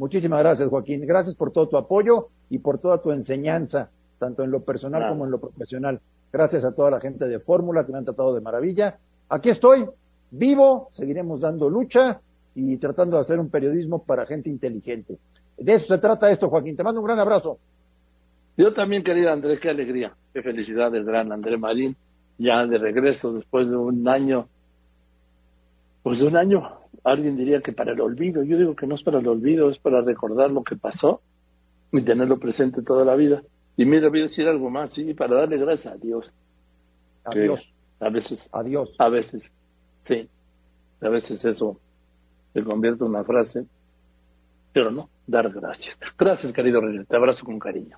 Muchísimas 0.00 0.40
gracias, 0.40 0.66
Joaquín. 0.70 1.06
Gracias 1.06 1.34
por 1.36 1.52
todo 1.52 1.68
tu 1.68 1.76
apoyo 1.76 2.28
y 2.48 2.58
por 2.58 2.78
toda 2.78 3.02
tu 3.02 3.12
enseñanza, 3.12 3.90
tanto 4.18 4.42
en 4.42 4.50
lo 4.50 4.64
personal 4.64 5.10
como 5.10 5.26
en 5.26 5.30
lo 5.30 5.38
profesional. 5.38 6.00
Gracias 6.32 6.64
a 6.64 6.72
toda 6.72 6.90
la 6.90 7.00
gente 7.00 7.28
de 7.28 7.38
Fórmula 7.38 7.84
que 7.84 7.92
me 7.92 7.98
han 7.98 8.06
tratado 8.06 8.34
de 8.34 8.40
maravilla. 8.40 8.96
Aquí 9.28 9.50
estoy, 9.50 9.86
vivo, 10.30 10.88
seguiremos 10.92 11.42
dando 11.42 11.68
lucha 11.68 12.18
y 12.54 12.78
tratando 12.78 13.18
de 13.18 13.24
hacer 13.24 13.38
un 13.38 13.50
periodismo 13.50 14.02
para 14.02 14.24
gente 14.24 14.48
inteligente. 14.48 15.18
De 15.58 15.74
eso 15.74 15.94
se 15.94 15.98
trata 15.98 16.30
esto, 16.30 16.48
Joaquín. 16.48 16.78
Te 16.78 16.82
mando 16.82 17.02
un 17.02 17.06
gran 17.06 17.18
abrazo. 17.18 17.58
Yo 18.56 18.72
también, 18.72 19.04
querida 19.04 19.34
Andrés, 19.34 19.60
qué 19.60 19.68
alegría, 19.68 20.14
qué 20.32 20.40
felicidad 20.40 20.90
del 20.90 21.04
gran 21.04 21.30
Andrés 21.30 21.60
Marín 21.60 21.94
ya 22.38 22.64
de 22.64 22.78
regreso 22.78 23.34
después 23.34 23.68
de 23.68 23.76
un 23.76 24.08
año, 24.08 24.48
pues 26.02 26.20
de 26.20 26.26
un 26.26 26.38
año, 26.38 26.79
alguien 27.04 27.36
diría 27.36 27.60
que 27.60 27.72
para 27.72 27.92
el 27.92 28.00
olvido, 28.00 28.42
yo 28.42 28.58
digo 28.58 28.76
que 28.76 28.86
no 28.86 28.94
es 28.94 29.02
para 29.02 29.18
el 29.18 29.28
olvido, 29.28 29.70
es 29.70 29.78
para 29.78 30.00
recordar 30.02 30.50
lo 30.50 30.62
que 30.62 30.76
pasó 30.76 31.20
y 31.92 32.02
tenerlo 32.02 32.38
presente 32.38 32.82
toda 32.82 33.04
la 33.04 33.14
vida. 33.16 33.42
Y 33.76 33.84
mira, 33.84 34.08
voy 34.08 34.20
a 34.20 34.24
decir 34.24 34.46
algo 34.46 34.70
más, 34.70 34.92
sí, 34.92 35.14
para 35.14 35.36
darle 35.36 35.58
gracias 35.58 35.94
a 35.94 35.96
Dios. 35.96 36.30
Adiós. 37.24 37.60
A 38.00 38.10
veces. 38.10 38.48
Adiós. 38.52 38.94
A 38.98 39.08
veces, 39.08 39.42
sí. 40.04 40.28
A 41.00 41.08
veces 41.08 41.44
eso 41.44 41.78
se 42.52 42.62
convierte 42.62 43.04
en 43.04 43.10
una 43.10 43.24
frase, 43.24 43.64
pero 44.72 44.90
no, 44.90 45.08
dar 45.26 45.50
gracias. 45.50 45.98
Gracias, 46.18 46.52
querido 46.52 46.80
René, 46.80 47.04
te 47.04 47.16
abrazo 47.16 47.44
con 47.44 47.58
cariño. 47.58 47.96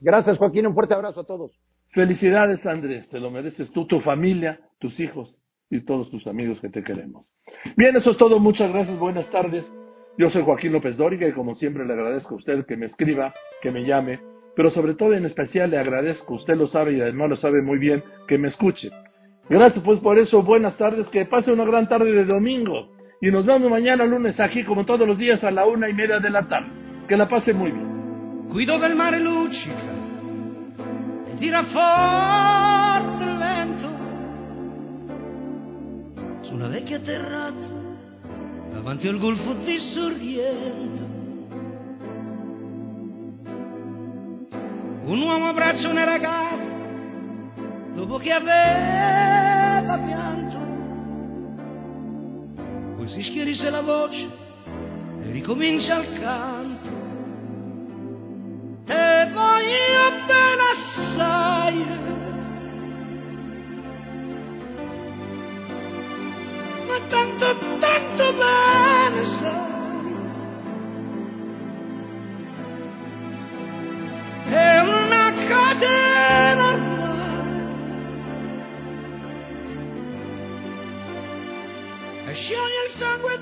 Gracias, 0.00 0.38
Joaquín, 0.38 0.66
un 0.66 0.74
fuerte 0.74 0.94
abrazo 0.94 1.20
a 1.20 1.24
todos. 1.24 1.52
Felicidades, 1.90 2.64
Andrés, 2.66 3.08
te 3.08 3.18
lo 3.18 3.30
mereces 3.30 3.70
tú, 3.72 3.86
tu 3.86 4.00
familia, 4.00 4.60
tus 4.78 4.98
hijos 5.00 5.34
y 5.70 5.84
todos 5.84 6.10
tus 6.10 6.26
amigos 6.26 6.60
que 6.60 6.68
te 6.68 6.82
queremos. 6.82 7.26
Bien, 7.76 7.96
eso 7.96 8.12
es 8.12 8.16
todo, 8.16 8.38
muchas 8.38 8.72
gracias, 8.72 8.98
buenas 8.98 9.30
tardes. 9.30 9.64
Yo 10.16 10.30
soy 10.30 10.42
Joaquín 10.42 10.72
López 10.72 10.96
Dóriga 10.96 11.26
y 11.26 11.32
como 11.32 11.56
siempre 11.56 11.84
le 11.84 11.92
agradezco 11.92 12.34
a 12.34 12.38
usted 12.38 12.64
que 12.66 12.76
me 12.76 12.86
escriba, 12.86 13.34
que 13.62 13.70
me 13.70 13.84
llame, 13.84 14.20
pero 14.54 14.70
sobre 14.70 14.94
todo 14.94 15.12
en 15.14 15.24
especial 15.24 15.70
le 15.70 15.78
agradezco, 15.78 16.34
usted 16.34 16.56
lo 16.56 16.68
sabe 16.68 16.92
y 16.92 17.00
además 17.00 17.30
lo 17.30 17.36
sabe 17.36 17.62
muy 17.62 17.78
bien, 17.78 18.02
que 18.28 18.38
me 18.38 18.48
escuche. 18.48 18.90
Gracias 19.48 19.84
pues 19.84 19.98
por 20.00 20.18
eso, 20.18 20.42
buenas 20.42 20.76
tardes, 20.76 21.08
que 21.08 21.26
pase 21.26 21.52
una 21.52 21.64
gran 21.64 21.88
tarde 21.88 22.12
de 22.12 22.24
domingo 22.24 22.94
y 23.20 23.30
nos 23.30 23.44
vemos 23.46 23.70
mañana 23.70 24.04
lunes 24.04 24.38
aquí 24.38 24.64
como 24.64 24.84
todos 24.84 25.06
los 25.08 25.18
días 25.18 25.42
a 25.42 25.50
la 25.50 25.66
una 25.66 25.88
y 25.88 25.94
media 25.94 26.18
de 26.20 26.30
la 26.30 26.46
tarde. 26.46 26.68
Que 27.08 27.16
la 27.16 27.28
pase 27.28 27.52
muy 27.52 27.70
bien. 27.70 28.48
Cuido 28.50 28.78
del 28.78 28.94
mare 28.94 29.20
una 36.54 36.68
vecchia 36.68 37.00
terrazza 37.00 37.82
davanti 38.70 39.08
al 39.08 39.18
golfo 39.18 39.54
di 39.54 39.76
Sorrento. 39.76 41.02
Un 45.06 45.20
uomo 45.20 45.48
abbraccia 45.48 45.88
una 45.88 46.04
ragazza 46.04 46.72
dopo 47.94 48.18
che 48.18 48.30
aveva 48.30 49.98
pianto. 49.98 50.58
Poi 52.96 53.08
si 53.08 53.22
schierisse 53.24 53.68
la 53.70 53.82
voce 53.82 54.28
e 55.22 55.30
ricomincia 55.32 55.98
il 55.98 56.20
canto. 56.20 56.88
Te 58.84 59.30
voglio 59.32 60.24
bene 60.26 60.62
assai. 60.72 62.13
Ma 66.94 67.00
tanto, 67.08 67.46
tanto 67.80 68.32
bene 68.34 69.24
sai. 69.24 69.72
È 74.44 74.78
una 74.78 75.32
catena 75.48 76.72
ormai. 76.72 77.02
E 82.26 82.32
scioglie 82.32 82.84
il 82.86 82.92
sangue 82.96 83.40